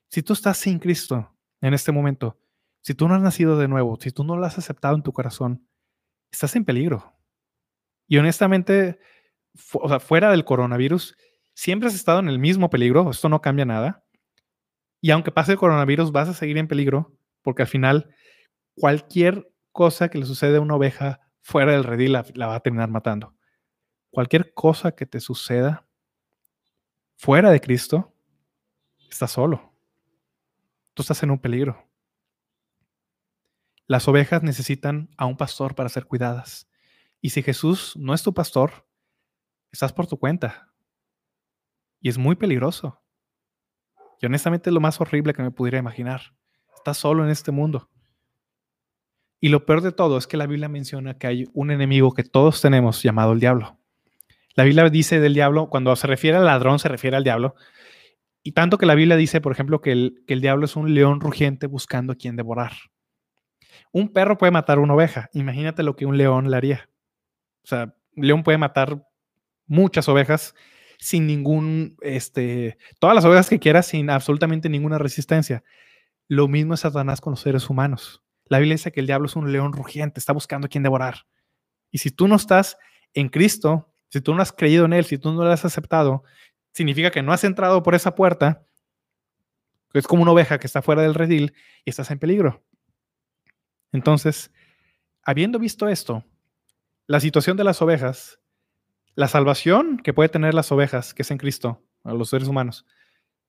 si 0.08 0.22
tú 0.22 0.34
estás 0.34 0.56
sin 0.58 0.78
Cristo 0.78 1.34
en 1.60 1.74
este 1.74 1.92
momento, 1.92 2.38
si 2.80 2.94
tú 2.94 3.08
no 3.08 3.14
has 3.14 3.22
nacido 3.22 3.58
de 3.58 3.68
nuevo, 3.68 3.98
si 4.00 4.10
tú 4.10 4.24
no 4.24 4.36
lo 4.36 4.46
has 4.46 4.58
aceptado 4.58 4.94
en 4.94 5.02
tu 5.02 5.12
corazón, 5.12 5.66
estás 6.30 6.54
en 6.56 6.64
peligro. 6.64 7.14
Y 8.06 8.18
honestamente, 8.18 8.98
o 9.74 9.88
sea, 9.88 10.00
fuera 10.00 10.30
del 10.30 10.44
coronavirus, 10.44 11.16
siempre 11.54 11.88
has 11.88 11.94
estado 11.94 12.20
en 12.20 12.28
el 12.28 12.38
mismo 12.38 12.70
peligro, 12.70 13.10
esto 13.10 13.28
no 13.28 13.40
cambia 13.40 13.64
nada. 13.64 14.04
Y 15.00 15.10
aunque 15.10 15.30
pase 15.30 15.52
el 15.52 15.58
coronavirus, 15.58 16.12
vas 16.12 16.28
a 16.28 16.34
seguir 16.34 16.58
en 16.58 16.68
peligro, 16.68 17.16
porque 17.42 17.62
al 17.62 17.68
final 17.68 18.14
cualquier 18.74 19.50
cosa 19.72 20.08
que 20.08 20.18
le 20.18 20.26
sucede 20.26 20.56
a 20.56 20.60
una 20.60 20.76
oveja 20.76 21.20
fuera 21.40 21.72
del 21.72 21.84
redil 21.84 22.12
la, 22.12 22.46
va 22.46 22.54
a 22.54 22.60
terminar 22.60 22.90
matando. 22.90 23.34
Cualquier 24.10 24.52
cosa 24.54 24.92
que 24.92 25.06
te 25.06 25.20
suceda 25.20 25.86
fuera 27.16 27.50
de 27.50 27.60
Cristo, 27.60 28.14
estás 29.10 29.32
solo. 29.32 29.67
Tú 30.98 31.02
estás 31.02 31.22
en 31.22 31.30
un 31.30 31.38
peligro. 31.38 31.88
Las 33.86 34.08
ovejas 34.08 34.42
necesitan 34.42 35.08
a 35.16 35.26
un 35.26 35.36
pastor 35.36 35.76
para 35.76 35.88
ser 35.88 36.06
cuidadas. 36.06 36.68
Y 37.20 37.30
si 37.30 37.40
Jesús 37.40 37.94
no 37.96 38.14
es 38.14 38.24
tu 38.24 38.34
pastor, 38.34 38.84
estás 39.70 39.92
por 39.92 40.08
tu 40.08 40.18
cuenta. 40.18 40.72
Y 42.00 42.08
es 42.08 42.18
muy 42.18 42.34
peligroso. 42.34 43.00
Y 44.20 44.26
honestamente 44.26 44.70
es 44.70 44.74
lo 44.74 44.80
más 44.80 45.00
horrible 45.00 45.34
que 45.34 45.42
me 45.42 45.52
pudiera 45.52 45.78
imaginar. 45.78 46.34
Estás 46.74 46.96
solo 46.96 47.22
en 47.22 47.30
este 47.30 47.52
mundo. 47.52 47.88
Y 49.38 49.50
lo 49.50 49.66
peor 49.66 49.82
de 49.82 49.92
todo 49.92 50.18
es 50.18 50.26
que 50.26 50.36
la 50.36 50.48
Biblia 50.48 50.68
menciona 50.68 51.16
que 51.16 51.28
hay 51.28 51.48
un 51.54 51.70
enemigo 51.70 52.12
que 52.12 52.24
todos 52.24 52.60
tenemos 52.60 53.04
llamado 53.04 53.34
el 53.34 53.38
diablo. 53.38 53.78
La 54.56 54.64
Biblia 54.64 54.90
dice 54.90 55.20
del 55.20 55.34
diablo, 55.34 55.68
cuando 55.68 55.94
se 55.94 56.08
refiere 56.08 56.38
al 56.38 56.46
ladrón, 56.46 56.80
se 56.80 56.88
refiere 56.88 57.16
al 57.16 57.22
diablo. 57.22 57.54
Y 58.48 58.52
tanto 58.52 58.78
que 58.78 58.86
la 58.86 58.94
Biblia 58.94 59.18
dice, 59.18 59.42
por 59.42 59.52
ejemplo, 59.52 59.82
que 59.82 59.92
el, 59.92 60.24
que 60.26 60.32
el 60.32 60.40
diablo 60.40 60.64
es 60.64 60.74
un 60.74 60.94
león 60.94 61.20
rugiente 61.20 61.66
buscando 61.66 62.14
a 62.14 62.16
quien 62.16 62.34
devorar. 62.34 62.72
Un 63.92 64.10
perro 64.10 64.38
puede 64.38 64.50
matar 64.50 64.78
una 64.78 64.94
oveja. 64.94 65.28
Imagínate 65.34 65.82
lo 65.82 65.96
que 65.96 66.06
un 66.06 66.16
león 66.16 66.50
le 66.50 66.56
haría. 66.56 66.88
O 67.62 67.66
sea, 67.66 67.94
un 68.16 68.26
león 68.26 68.42
puede 68.42 68.56
matar 68.56 69.06
muchas 69.66 70.08
ovejas 70.08 70.54
sin 70.98 71.26
ningún, 71.26 71.98
este, 72.00 72.78
todas 72.98 73.14
las 73.14 73.26
ovejas 73.26 73.50
que 73.50 73.58
quiera 73.58 73.82
sin 73.82 74.08
absolutamente 74.08 74.70
ninguna 74.70 74.96
resistencia. 74.96 75.62
Lo 76.26 76.48
mismo 76.48 76.72
es 76.72 76.80
Satanás 76.80 77.20
con 77.20 77.32
los 77.32 77.40
seres 77.40 77.68
humanos. 77.68 78.22
La 78.46 78.60
Biblia 78.60 78.76
dice 78.76 78.92
que 78.92 79.00
el 79.00 79.06
diablo 79.06 79.26
es 79.26 79.36
un 79.36 79.52
león 79.52 79.74
rugiente, 79.74 80.20
está 80.20 80.32
buscando 80.32 80.64
a 80.64 80.68
quien 80.70 80.84
devorar. 80.84 81.26
Y 81.90 81.98
si 81.98 82.10
tú 82.10 82.26
no 82.28 82.36
estás 82.36 82.78
en 83.12 83.28
Cristo, 83.28 83.92
si 84.08 84.22
tú 84.22 84.34
no 84.34 84.40
has 84.40 84.52
creído 84.52 84.86
en 84.86 84.94
Él, 84.94 85.04
si 85.04 85.18
tú 85.18 85.32
no 85.32 85.44
lo 85.44 85.52
has 85.52 85.66
aceptado, 85.66 86.24
significa 86.78 87.10
que 87.10 87.22
no 87.22 87.32
has 87.32 87.42
entrado 87.42 87.82
por 87.82 87.96
esa 87.96 88.14
puerta. 88.14 88.64
Es 89.92 90.06
como 90.06 90.22
una 90.22 90.30
oveja 90.30 90.58
que 90.58 90.68
está 90.68 90.80
fuera 90.80 91.02
del 91.02 91.14
redil 91.14 91.54
y 91.84 91.90
estás 91.90 92.12
en 92.12 92.20
peligro. 92.20 92.64
Entonces, 93.90 94.52
habiendo 95.24 95.58
visto 95.58 95.88
esto, 95.88 96.24
la 97.08 97.18
situación 97.18 97.56
de 97.56 97.64
las 97.64 97.82
ovejas, 97.82 98.38
la 99.16 99.26
salvación 99.26 99.98
que 99.98 100.14
puede 100.14 100.28
tener 100.28 100.54
las 100.54 100.70
ovejas, 100.70 101.14
que 101.14 101.22
es 101.22 101.30
en 101.32 101.38
Cristo, 101.38 101.82
a 102.04 102.12
los 102.14 102.30
seres 102.30 102.46
humanos, 102.46 102.86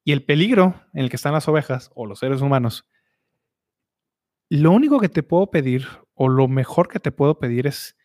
y 0.04 0.12
el 0.12 0.26
peligro 0.26 0.82
en 0.94 1.04
el 1.04 1.10
que 1.12 1.18
están 1.18 1.34
las 1.34 1.48
ovejas 1.48 1.92
o 1.94 2.08
los 2.08 2.18
seres 2.18 2.42
humanos, 2.42 2.90
lo 4.50 4.72
único 4.72 5.00
que 5.00 5.10
te 5.10 5.22
puedo 5.22 5.52
pedir, 5.52 5.88
o 6.16 6.30
lo 6.30 6.48
mejor 6.48 6.88
que 6.88 7.00
te 7.00 7.12
puedo 7.12 7.38
pedir 7.38 7.68
es 7.68 7.96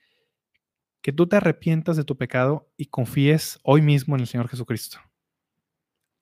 que 1.00 1.14
tú 1.14 1.26
te 1.26 1.36
arrepientas 1.36 1.96
de 1.96 2.04
tu 2.04 2.18
pecado 2.18 2.70
y 2.76 2.86
confíes 2.86 3.58
hoy 3.62 3.80
mismo 3.80 4.16
en 4.16 4.20
el 4.20 4.26
Señor 4.26 4.48
Jesucristo. 4.48 4.98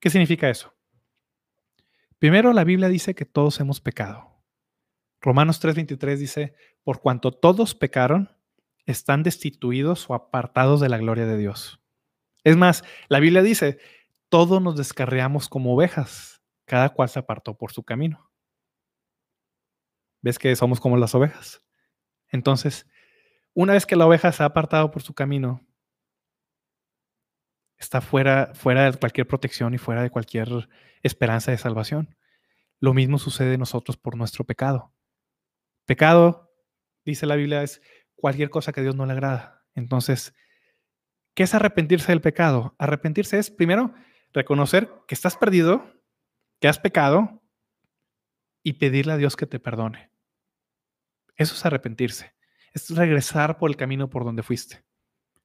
¿Qué 0.02 0.10
significa 0.10 0.50
eso? 0.50 0.74
Primero, 2.18 2.52
la 2.52 2.64
Biblia 2.64 2.88
dice 2.88 3.14
que 3.14 3.24
todos 3.24 3.60
hemos 3.60 3.80
pecado. 3.80 4.42
Romanos 5.20 5.60
3:23 5.60 6.18
dice, 6.18 6.56
por 6.82 7.00
cuanto 7.00 7.30
todos 7.30 7.76
pecaron, 7.76 8.36
están 8.84 9.22
destituidos 9.22 10.10
o 10.10 10.14
apartados 10.14 10.80
de 10.80 10.88
la 10.88 10.98
gloria 10.98 11.24
de 11.24 11.38
Dios. 11.38 11.80
Es 12.42 12.56
más, 12.56 12.82
la 13.08 13.20
Biblia 13.20 13.42
dice, 13.42 13.78
todos 14.28 14.60
nos 14.60 14.76
descarriamos 14.76 15.48
como 15.48 15.72
ovejas, 15.72 16.42
cada 16.64 16.88
cual 16.88 17.08
se 17.08 17.20
apartó 17.20 17.56
por 17.56 17.70
su 17.70 17.84
camino. 17.84 18.28
¿Ves 20.20 20.40
que 20.40 20.56
somos 20.56 20.80
como 20.80 20.96
las 20.96 21.14
ovejas? 21.14 21.62
Entonces, 22.26 22.88
una 23.54 23.74
vez 23.74 23.86
que 23.86 23.94
la 23.94 24.06
oveja 24.06 24.32
se 24.32 24.42
ha 24.42 24.46
apartado 24.46 24.90
por 24.90 25.02
su 25.02 25.14
camino, 25.14 25.64
está 27.82 28.00
fuera, 28.00 28.52
fuera 28.54 28.90
de 28.90 28.98
cualquier 28.98 29.26
protección 29.26 29.74
y 29.74 29.78
fuera 29.78 30.02
de 30.02 30.10
cualquier 30.10 30.68
esperanza 31.02 31.50
de 31.50 31.58
salvación. 31.58 32.16
Lo 32.78 32.94
mismo 32.94 33.18
sucede 33.18 33.54
en 33.54 33.60
nosotros 33.60 33.96
por 33.96 34.16
nuestro 34.16 34.44
pecado. 34.44 34.92
Pecado, 35.84 36.52
dice 37.04 37.26
la 37.26 37.36
Biblia, 37.36 37.62
es 37.62 37.82
cualquier 38.14 38.50
cosa 38.50 38.72
que 38.72 38.80
a 38.80 38.82
Dios 38.82 38.96
no 38.96 39.06
le 39.06 39.12
agrada. 39.12 39.64
Entonces, 39.74 40.34
¿qué 41.34 41.42
es 41.42 41.54
arrepentirse 41.54 42.12
del 42.12 42.20
pecado? 42.20 42.74
Arrepentirse 42.78 43.38
es, 43.38 43.50
primero, 43.50 43.94
reconocer 44.32 44.90
que 45.08 45.14
estás 45.14 45.36
perdido, 45.36 45.92
que 46.60 46.68
has 46.68 46.78
pecado 46.78 47.42
y 48.62 48.74
pedirle 48.74 49.12
a 49.12 49.16
Dios 49.16 49.36
que 49.36 49.46
te 49.46 49.58
perdone. 49.58 50.10
Eso 51.36 51.54
es 51.54 51.66
arrepentirse. 51.66 52.34
Es 52.72 52.90
regresar 52.90 53.58
por 53.58 53.70
el 53.70 53.76
camino 53.76 54.08
por 54.08 54.24
donde 54.24 54.42
fuiste, 54.42 54.84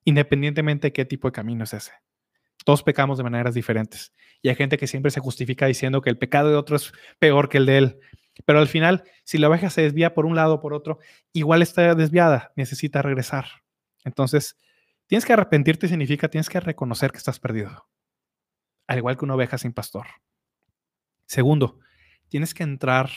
independientemente 0.06 0.88
de 0.88 0.94
qué 0.94 1.04
tipo 1.04 1.28
de 1.28 1.34
camino 1.34 1.64
es 1.64 1.74
ese. 1.74 1.94
Todos 2.68 2.84
pecamos 2.84 3.18
de 3.18 3.24
maneras 3.24 3.56
diferentes. 3.56 4.14
Y 4.42 4.50
hay 4.50 4.56
gente 4.56 4.78
que 4.78 4.88
siempre 4.88 5.10
se 5.10 5.22
justifica 5.22 5.68
diciendo 5.68 6.02
que 6.02 6.10
el 6.10 6.18
pecado 6.18 6.50
de 6.50 6.58
otro 6.58 6.76
es 6.76 6.92
peor 7.18 7.48
que 7.48 7.60
el 7.60 7.66
de 7.66 7.78
él. 7.78 8.00
Pero 8.44 8.60
al 8.60 8.68
final, 8.68 9.06
si 9.24 9.38
la 9.38 9.48
oveja 9.48 9.70
se 9.70 9.84
desvía 9.84 10.14
por 10.14 10.26
un 10.26 10.36
lado 10.36 10.56
o 10.56 10.60
por 10.60 10.74
otro, 10.74 11.00
igual 11.32 11.62
está 11.62 11.96
desviada, 11.96 12.52
necesita 12.58 13.02
regresar. 13.02 13.46
Entonces, 14.04 14.58
tienes 15.06 15.24
que 15.24 15.32
arrepentirte 15.32 15.88
significa 15.88 16.28
tienes 16.28 16.50
que 16.50 16.60
reconocer 16.60 17.12
que 17.12 17.20
estás 17.20 17.40
perdido, 17.40 17.88
al 18.86 18.98
igual 18.98 19.16
que 19.16 19.24
una 19.24 19.36
oveja 19.36 19.58
sin 19.58 19.72
pastor. 19.72 20.08
Segundo, 21.26 21.80
tienes 22.28 22.54
que 22.54 22.64
entrar, 22.64 23.10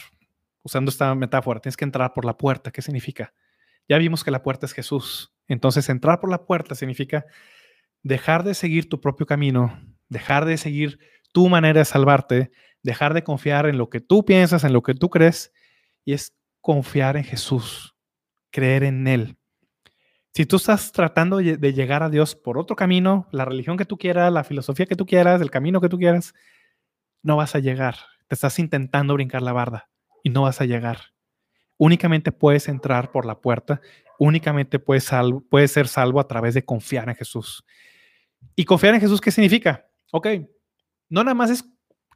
usando 0.63 0.93
esta 0.93 1.13
metáfora, 1.17 1.59
tienes 1.59 1.77
que 1.77 1.87
entrar 1.87 2.13
por 2.13 2.25
la 2.25 2.37
puerta. 2.37 2.71
¿Qué 2.71 2.83
significa? 2.83 3.35
Ya 3.89 3.99
vimos 3.99 4.23
que 4.23 4.31
la 4.31 4.45
puerta 4.45 4.67
es 4.67 4.75
Jesús. 4.75 5.35
Entonces, 5.49 5.89
entrar 5.89 6.21
por 6.21 6.31
la 6.31 6.45
puerta 6.45 6.77
significa 6.77 7.27
dejar 8.03 8.45
de 8.45 8.55
seguir 8.55 8.89
tu 8.89 9.01
propio 9.01 9.27
camino, 9.27 9.79
dejar 10.09 10.45
de 10.45 10.57
seguir 10.57 10.99
tu 11.33 11.49
manera 11.49 11.81
de 11.81 11.85
salvarte, 11.85 12.51
dejar 12.83 13.15
de 13.15 13.25
confiar 13.25 13.67
en 13.67 13.79
lo 13.79 13.91
que 13.91 14.01
tú 14.01 14.25
piensas, 14.25 14.65
en 14.65 14.73
lo 14.73 14.83
que 14.83 14.95
tú 14.95 15.11
crees, 15.11 15.53
y 16.05 16.13
es 16.13 16.35
confiar 16.61 17.17
en 17.17 17.25
Jesús, 17.25 17.95
creer 18.51 18.85
en 18.85 19.07
Él. 19.07 19.37
Si 20.33 20.47
tú 20.47 20.57
estás 20.57 20.93
tratando 20.93 21.39
de 21.39 21.73
llegar 21.73 22.03
a 22.03 22.09
Dios 22.09 22.37
por 22.37 22.57
otro 22.57 22.77
camino, 22.77 23.29
la 23.33 23.45
religión 23.45 23.77
que 23.77 23.85
tú 23.85 23.99
quieras, 23.99 24.33
la 24.33 24.45
filosofía 24.45 24.87
que 24.87 24.95
tú 24.95 25.05
quieras, 25.05 25.41
el 25.41 25.51
camino 25.51 25.81
que 25.81 25.89
tú 25.89 25.99
quieras, 25.99 26.35
no 27.23 27.37
vas 27.37 27.55
a 27.57 27.59
llegar. 27.59 27.97
Te 28.29 28.37
estás 28.37 28.59
intentando 28.61 29.15
brincar 29.15 29.43
la 29.43 29.53
barda 29.53 29.91
y 30.23 30.31
no 30.31 30.43
vas 30.43 30.61
a 30.61 30.67
llegar. 30.67 30.99
Únicamente 31.79 32.31
puedes 32.31 32.69
entrar 32.69 33.11
por 33.11 33.27
la 33.27 33.41
puerta, 33.41 33.81
únicamente 34.19 34.79
puedes, 34.79 35.11
puedes 35.51 35.73
ser 35.73 35.89
salvo 35.89 36.21
a 36.21 36.29
través 36.29 36.55
de 36.55 36.65
confiar 36.65 37.09
en 37.09 37.17
Jesús. 37.17 37.65
¿Y 38.57 38.65
confiar 38.65 38.95
en 38.95 39.01
Jesús 39.01 39.21
qué 39.21 39.31
significa? 39.31 39.87
Ok, 40.13 40.27
no 41.09 41.25
nada 41.25 41.35
más 41.35 41.51
es 41.51 41.65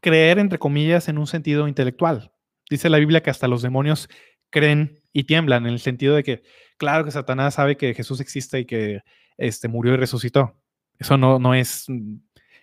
creer, 0.01 0.39
entre 0.39 0.59
comillas, 0.59 1.09
en 1.09 1.19
un 1.19 1.27
sentido 1.27 1.69
intelectual. 1.69 2.33
Dice 2.69 2.91
la 2.91 2.99
Biblia 2.99 3.23
que 3.23 3.31
hasta 3.31 3.49
los 3.49 3.63
demonios 3.63 4.09
creen 4.51 5.01
y 5.13 5.25
tiemblan 5.25 5.67
en 5.67 5.73
el 5.73 5.81
sentido 5.81 6.15
de 6.15 6.23
que, 6.23 6.43
claro 6.77 7.05
que 7.05 7.11
Satanás 7.11 7.55
sabe 7.55 7.77
que 7.77 7.95
Jesús 7.95 8.21
existe 8.21 8.61
y 8.61 8.65
que 8.65 9.03
este, 9.37 9.69
murió 9.69 9.95
y 9.95 9.97
resucitó. 9.97 10.61
Eso 10.99 11.17
no, 11.17 11.39
no 11.39 11.55
es, 11.55 11.87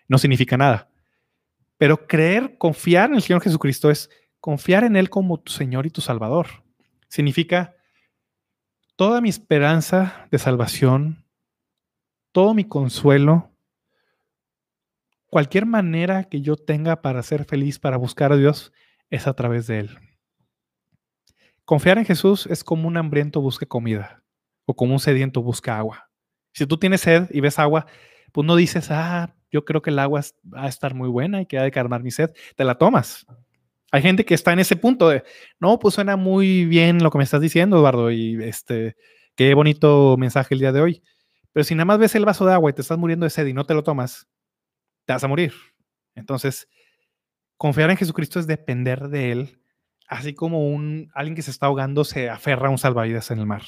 no 0.07 0.17
significa 0.17 0.57
nada. 0.57 0.89
Pero 1.77 2.07
creer, 2.07 2.57
confiar 2.57 3.09
en 3.09 3.15
el 3.15 3.21
Señor 3.21 3.41
Jesucristo 3.41 3.89
es 3.89 4.09
confiar 4.39 4.83
en 4.83 4.95
Él 4.95 5.09
como 5.09 5.39
tu 5.39 5.51
Señor 5.51 5.85
y 5.85 5.89
tu 5.89 6.01
Salvador. 6.01 6.47
Significa 7.07 7.75
toda 8.95 9.19
mi 9.19 9.29
esperanza 9.29 10.27
de 10.31 10.37
salvación, 10.37 11.25
todo 12.31 12.53
mi 12.53 12.65
consuelo, 12.65 13.50
cualquier 15.31 15.65
manera 15.65 16.25
que 16.25 16.41
yo 16.41 16.57
tenga 16.57 17.01
para 17.01 17.23
ser 17.23 17.45
feliz, 17.45 17.79
para 17.79 17.97
buscar 17.97 18.33
a 18.33 18.37
Dios, 18.37 18.71
es 19.09 19.27
a 19.27 19.33
través 19.33 19.65
de 19.65 19.79
Él. 19.79 19.97
Confiar 21.65 21.97
en 21.97 22.05
Jesús 22.05 22.45
es 22.47 22.63
como 22.63 22.87
un 22.87 22.97
hambriento 22.97 23.41
busca 23.41 23.65
comida 23.65 24.23
o 24.65 24.75
como 24.75 24.93
un 24.93 24.99
sediento 24.99 25.41
busca 25.41 25.77
agua. 25.77 26.09
Si 26.53 26.67
tú 26.67 26.77
tienes 26.77 27.01
sed 27.01 27.29
y 27.31 27.39
ves 27.39 27.59
agua, 27.59 27.87
pues 28.33 28.45
no 28.45 28.57
dices, 28.57 28.91
ah, 28.91 29.33
yo 29.49 29.63
creo 29.63 29.81
que 29.81 29.89
el 29.89 29.99
agua 29.99 30.21
va 30.53 30.65
a 30.65 30.67
estar 30.67 30.93
muy 30.93 31.07
buena 31.07 31.41
y 31.41 31.45
que 31.45 31.57
ha 31.57 31.63
de 31.63 31.71
calmar 31.71 32.03
mi 32.03 32.11
sed. 32.11 32.31
Te 32.57 32.65
la 32.65 32.75
tomas. 32.75 33.25
Hay 33.93 34.01
gente 34.01 34.25
que 34.25 34.33
está 34.33 34.51
en 34.51 34.59
ese 34.59 34.75
punto 34.75 35.07
de, 35.07 35.23
no, 35.59 35.79
pues 35.79 35.95
suena 35.95 36.17
muy 36.17 36.65
bien 36.65 37.01
lo 37.01 37.09
que 37.09 37.17
me 37.17 37.23
estás 37.23 37.39
diciendo, 37.39 37.77
Eduardo, 37.77 38.11
y 38.11 38.41
este, 38.43 38.97
qué 39.35 39.53
bonito 39.53 40.17
mensaje 40.17 40.55
el 40.55 40.59
día 40.59 40.73
de 40.73 40.81
hoy. 40.81 41.03
Pero 41.53 41.63
si 41.63 41.73
nada 41.73 41.85
más 41.85 41.99
ves 41.99 42.15
el 42.15 42.25
vaso 42.25 42.45
de 42.45 42.53
agua 42.53 42.69
y 42.69 42.73
te 42.73 42.81
estás 42.81 42.97
muriendo 42.97 43.25
de 43.25 43.29
sed 43.29 43.47
y 43.47 43.53
no 43.53 43.65
te 43.65 43.73
lo 43.73 43.83
tomas, 43.83 44.27
vas 45.13 45.23
a 45.23 45.27
morir. 45.27 45.53
Entonces, 46.15 46.67
confiar 47.57 47.89
en 47.89 47.97
Jesucristo 47.97 48.39
es 48.39 48.47
depender 48.47 49.09
de 49.09 49.31
Él, 49.31 49.61
así 50.07 50.33
como 50.33 50.67
un, 50.67 51.09
alguien 51.13 51.35
que 51.35 51.41
se 51.41 51.51
está 51.51 51.67
ahogando 51.67 52.03
se 52.03 52.29
aferra 52.29 52.67
a 52.67 52.71
un 52.71 52.77
salvavidas 52.77 53.31
en 53.31 53.39
el 53.39 53.45
mar. 53.45 53.63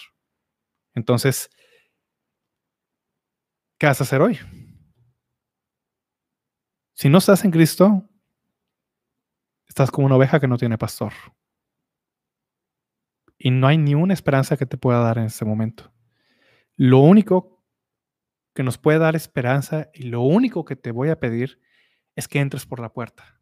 Entonces, 0.93 1.49
¿qué 3.77 3.87
vas 3.87 3.99
a 4.01 4.03
hacer 4.03 4.21
hoy? 4.21 4.39
Si 6.93 7.09
no 7.09 7.17
estás 7.17 7.43
en 7.43 7.51
Cristo, 7.51 8.09
estás 9.67 9.89
como 9.89 10.05
una 10.05 10.15
oveja 10.15 10.39
que 10.39 10.47
no 10.47 10.57
tiene 10.57 10.77
pastor. 10.77 11.13
Y 13.37 13.51
no 13.51 13.67
hay 13.67 13.77
ni 13.77 13.95
una 13.95 14.13
esperanza 14.13 14.55
que 14.55 14.65
te 14.65 14.77
pueda 14.77 14.99
dar 14.99 15.17
en 15.17 15.25
ese 15.25 15.43
momento. 15.43 15.91
Lo 16.75 16.99
único 16.99 17.62
que 18.53 18.63
nos 18.63 18.77
puede 18.77 18.99
dar 18.99 19.15
esperanza 19.15 19.89
y 19.93 20.03
lo 20.03 20.21
único 20.21 20.65
que 20.65 20.75
te 20.75 20.91
voy 20.91 21.09
a 21.09 21.19
pedir 21.19 21.59
es 22.15 22.27
que 22.27 22.39
entres 22.39 22.65
por 22.65 22.79
la 22.79 22.93
puerta. 22.93 23.39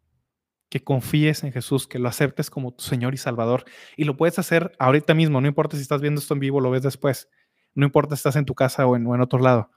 que 0.69 0.83
confíes 0.83 1.43
en 1.43 1.51
Jesús, 1.51 1.85
que 1.87 1.99
lo 1.99 2.07
aceptes 2.07 2.49
como 2.49 2.73
tu 2.73 2.83
Señor 2.85 3.13
y 3.13 3.17
Salvador. 3.17 3.65
Y 3.97 4.05
lo 4.05 4.15
puedes 4.15 4.39
hacer 4.39 4.71
ahorita 4.79 5.13
mismo, 5.13 5.41
no 5.41 5.47
importa 5.47 5.75
si 5.75 5.81
estás 5.83 6.01
viendo 6.01 6.21
esto 6.21 6.33
en 6.33 6.39
vivo 6.39 6.61
lo 6.61 6.71
ves 6.71 6.81
después, 6.83 7.29
no 7.75 7.85
importa 7.85 8.15
si 8.15 8.19
estás 8.19 8.37
en 8.37 8.45
tu 8.45 8.55
casa 8.55 8.87
o 8.87 8.95
en 8.95 9.21
otro 9.21 9.39
lado. 9.39 9.69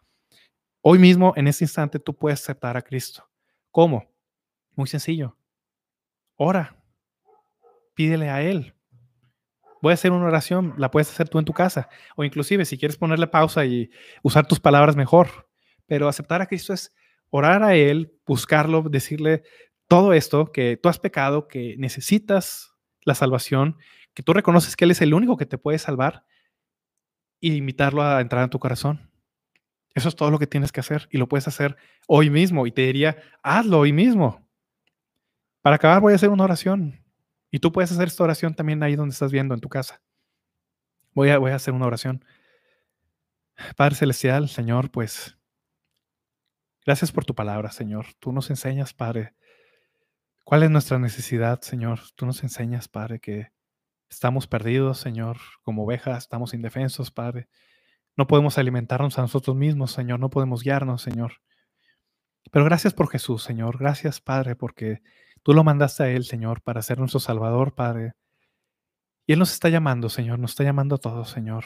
Hoy 0.83 0.99
mismo, 0.99 1.33
en 1.37 1.49
este 1.49 1.65
instante, 1.65 1.99
tú 1.99 2.15
puedes 2.15 2.41
aceptar 2.43 2.77
a 2.77 2.83
Cristo. 2.83 3.29
¿Cómo? 3.71 4.09
Muy 4.77 4.87
sencillo. 4.87 5.37
Ora. 6.37 6.77
Pídele 7.95 8.29
a 8.29 8.43
Él. 8.43 8.74
Voy 9.85 9.91
a 9.91 9.95
hacer 9.95 10.13
una 10.13 10.25
oración, 10.25 10.73
la 10.79 10.91
puedes 10.91 11.11
hacer 11.11 11.29
tú 11.29 11.39
en 11.39 11.45
tu 11.45 11.53
casa. 11.53 11.91
O 12.17 12.25
inclusive, 12.25 12.65
si 12.65 12.79
quieres 12.79 12.97
ponerle 12.97 13.27
pausa 13.27 13.67
y 13.67 13.91
usar 14.23 14.47
tus 14.47 14.59
palabras 14.59 14.97
mejor. 14.97 15.51
Pero 15.85 16.09
aceptar 16.09 16.41
a 16.41 16.47
Cristo 16.47 16.73
es 16.73 16.95
orar 17.29 17.63
a 17.63 17.75
Él, 17.75 18.15
buscarlo, 18.27 18.81
decirle, 18.81 19.43
todo 19.87 20.15
esto, 20.15 20.53
que 20.53 20.79
tú 20.79 20.89
has 20.89 20.99
pecado, 20.99 21.49
que 21.49 21.77
necesitas 21.77 22.73
la 23.03 23.15
salvación, 23.15 23.77
que 24.15 24.23
tú 24.23 24.33
reconoces 24.33 24.75
que 24.75 24.87
Él 24.87 24.93
es 24.93 25.03
el 25.03 25.13
único 25.13 25.37
que 25.37 25.45
te 25.45 25.59
puede 25.59 25.79
salvar 25.79 26.25
y 27.39 27.55
invitarlo 27.55 28.01
a 28.01 28.23
entrar 28.23 28.43
en 28.43 28.49
tu 28.49 28.59
corazón. 28.59 29.11
Eso 29.95 30.09
es 30.09 30.17
todo 30.17 30.31
lo 30.31 30.39
que 30.39 30.47
tienes 30.47 30.73
que 30.73 30.81
hacer 30.81 31.09
y 31.11 31.19
lo 31.19 31.29
puedes 31.29 31.47
hacer 31.47 31.77
hoy 32.09 32.31
mismo. 32.31 32.67
Y 32.67 32.73
te 32.73 32.87
diría, 32.87 33.19
hazlo 33.43 33.81
hoy 33.81 33.93
mismo. 33.93 34.49
Para 35.61 35.77
acabar 35.77 36.01
voy 36.01 36.15
a 36.15 36.17
hacer 36.17 36.31
una 36.31 36.45
oración. 36.45 37.04
Y 37.55 37.61
tú 37.61 37.71
puedes 37.71 37.93
hacer 37.93 38.09
esta 38.09 38.25
oración 38.25 38.55
también 38.55 38.83
ahí 38.83 38.97
donde 38.97 39.13
estás 39.13 39.31
viendo, 39.31 39.55
en 39.55 39.61
tu 39.61 39.69
casa. 39.69 40.03
Voy 41.13 41.31
a, 41.31 41.39
voy 41.39 41.53
a 41.53 41.55
hacer 41.55 41.73
una 41.73 41.87
oración. 41.87 42.25
Padre 43.77 43.95
Celestial, 43.95 44.49
Señor, 44.49 44.91
pues 44.91 45.39
gracias 46.85 47.13
por 47.13 47.25
tu 47.25 47.37
palabra, 47.37 47.71
Señor. 47.71 48.07
Tú 48.19 48.33
nos 48.33 48.51
enseñas, 48.51 48.93
Padre, 48.93 49.35
¿Cuál 50.43 50.65
es 50.65 50.71
nuestra 50.71 50.99
necesidad, 50.99 51.63
Señor? 51.63 52.01
Tú 52.17 52.27
nos 52.27 52.43
enseñas, 52.43 52.87
Padre, 52.87 53.21
que 53.21 53.53
estamos 54.11 54.49
perdidos, 54.49 54.99
Señor, 54.99 55.39
como 55.63 55.85
ovejas, 55.85 56.25
estamos 56.25 56.55
indefensos, 56.55 57.13
Padre. 57.13 57.49
No 58.17 58.27
podemos 58.27 58.59
alimentarnos 58.59 59.17
a 59.17 59.23
nosotros 59.23 59.57
mismos, 59.57 59.93
Señor, 59.93 60.19
no 60.19 60.29
podemos 60.29 60.65
guiarnos, 60.65 61.03
Señor. 61.03 61.41
Pero 62.51 62.65
gracias 62.67 62.93
por 62.93 63.09
Jesús, 63.09 63.45
Señor. 63.45 63.79
Gracias, 63.79 64.21
Padre, 64.21 64.57
porque 64.57 65.03
tú 65.45 65.53
lo 65.53 65.63
mandaste 65.63 66.03
a 66.03 66.09
Él, 66.09 66.25
Señor, 66.25 66.63
para 66.63 66.83
ser 66.83 66.99
nuestro 66.99 67.21
Salvador, 67.21 67.75
Padre. 67.75 68.15
Y 69.27 69.35
Él 69.35 69.39
nos 69.39 69.53
está 69.53 69.69
llamando, 69.69 70.09
Señor, 70.09 70.41
nos 70.41 70.51
está 70.53 70.65
llamando 70.65 70.97
a 70.97 70.99
todos, 70.99 71.31
Señor, 71.31 71.65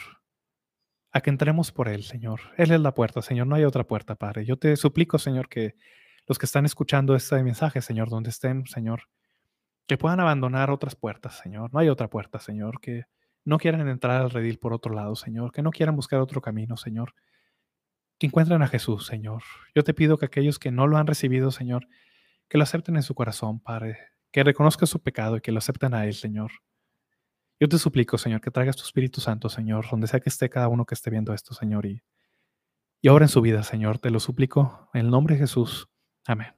a 1.12 1.20
que 1.22 1.30
entremos 1.30 1.72
por 1.72 1.88
Él, 1.88 2.02
Señor. 2.02 2.40
Él 2.58 2.72
es 2.72 2.80
la 2.80 2.92
puerta, 2.92 3.22
Señor, 3.22 3.46
no 3.46 3.54
hay 3.54 3.64
otra 3.64 3.84
puerta, 3.84 4.16
Padre. 4.16 4.44
Yo 4.44 4.58
te 4.58 4.76
suplico, 4.76 5.18
Señor, 5.18 5.48
que 5.48 5.76
los 6.26 6.38
que 6.38 6.46
están 6.46 6.66
escuchando 6.66 7.14
este 7.14 7.42
mensaje, 7.42 7.80
Señor, 7.80 8.10
donde 8.10 8.30
estén, 8.30 8.66
Señor, 8.66 9.04
que 9.86 9.96
puedan 9.96 10.20
abandonar 10.20 10.70
otras 10.70 10.94
puertas, 10.94 11.38
Señor. 11.38 11.72
No 11.72 11.78
hay 11.78 11.88
otra 11.88 12.08
puerta, 12.08 12.38
Señor, 12.40 12.80
que 12.80 13.04
no 13.44 13.58
quieran 13.58 13.88
entrar 13.88 14.20
al 14.20 14.30
redil 14.30 14.58
por 14.58 14.74
otro 14.74 14.92
lado, 14.92 15.16
Señor, 15.16 15.52
que 15.52 15.62
no 15.62 15.70
quieran 15.70 15.96
buscar 15.96 16.20
otro 16.20 16.42
camino, 16.42 16.76
Señor. 16.76 17.14
Que 18.18 18.26
encuentren 18.26 18.60
a 18.62 18.66
Jesús, 18.66 19.06
Señor. 19.06 19.44
Yo 19.74 19.84
te 19.84 19.94
pido 19.94 20.18
que 20.18 20.26
aquellos 20.26 20.58
que 20.58 20.72
no 20.72 20.86
lo 20.88 20.98
han 20.98 21.06
recibido, 21.06 21.52
Señor, 21.52 21.86
que 22.48 22.58
lo 22.58 22.64
acepten 22.64 22.96
en 22.96 23.02
su 23.02 23.14
corazón, 23.14 23.60
Padre, 23.60 23.98
que 24.32 24.42
reconozcan 24.42 24.86
su 24.86 25.00
pecado 25.02 25.36
y 25.36 25.40
que 25.40 25.52
lo 25.52 25.58
acepten 25.58 25.94
a 25.94 26.06
Él, 26.06 26.14
Señor. 26.14 26.50
Yo 27.60 27.68
te 27.68 27.78
suplico, 27.78 28.18
Señor, 28.18 28.40
que 28.40 28.50
traigas 28.50 28.76
tu 28.76 28.84
Espíritu 28.84 29.20
Santo, 29.20 29.48
Señor, 29.48 29.86
donde 29.90 30.06
sea 30.06 30.20
que 30.20 30.28
esté 30.28 30.48
cada 30.48 30.68
uno 30.68 30.84
que 30.84 30.94
esté 30.94 31.10
viendo 31.10 31.34
esto, 31.34 31.54
Señor, 31.54 31.86
y, 31.86 32.02
y 33.00 33.08
obra 33.08 33.24
en 33.24 33.28
su 33.28 33.40
vida, 33.40 33.62
Señor. 33.62 33.98
Te 33.98 34.10
lo 34.10 34.20
suplico 34.20 34.88
en 34.94 35.06
el 35.06 35.10
nombre 35.10 35.34
de 35.34 35.40
Jesús. 35.40 35.88
Amén. 36.26 36.57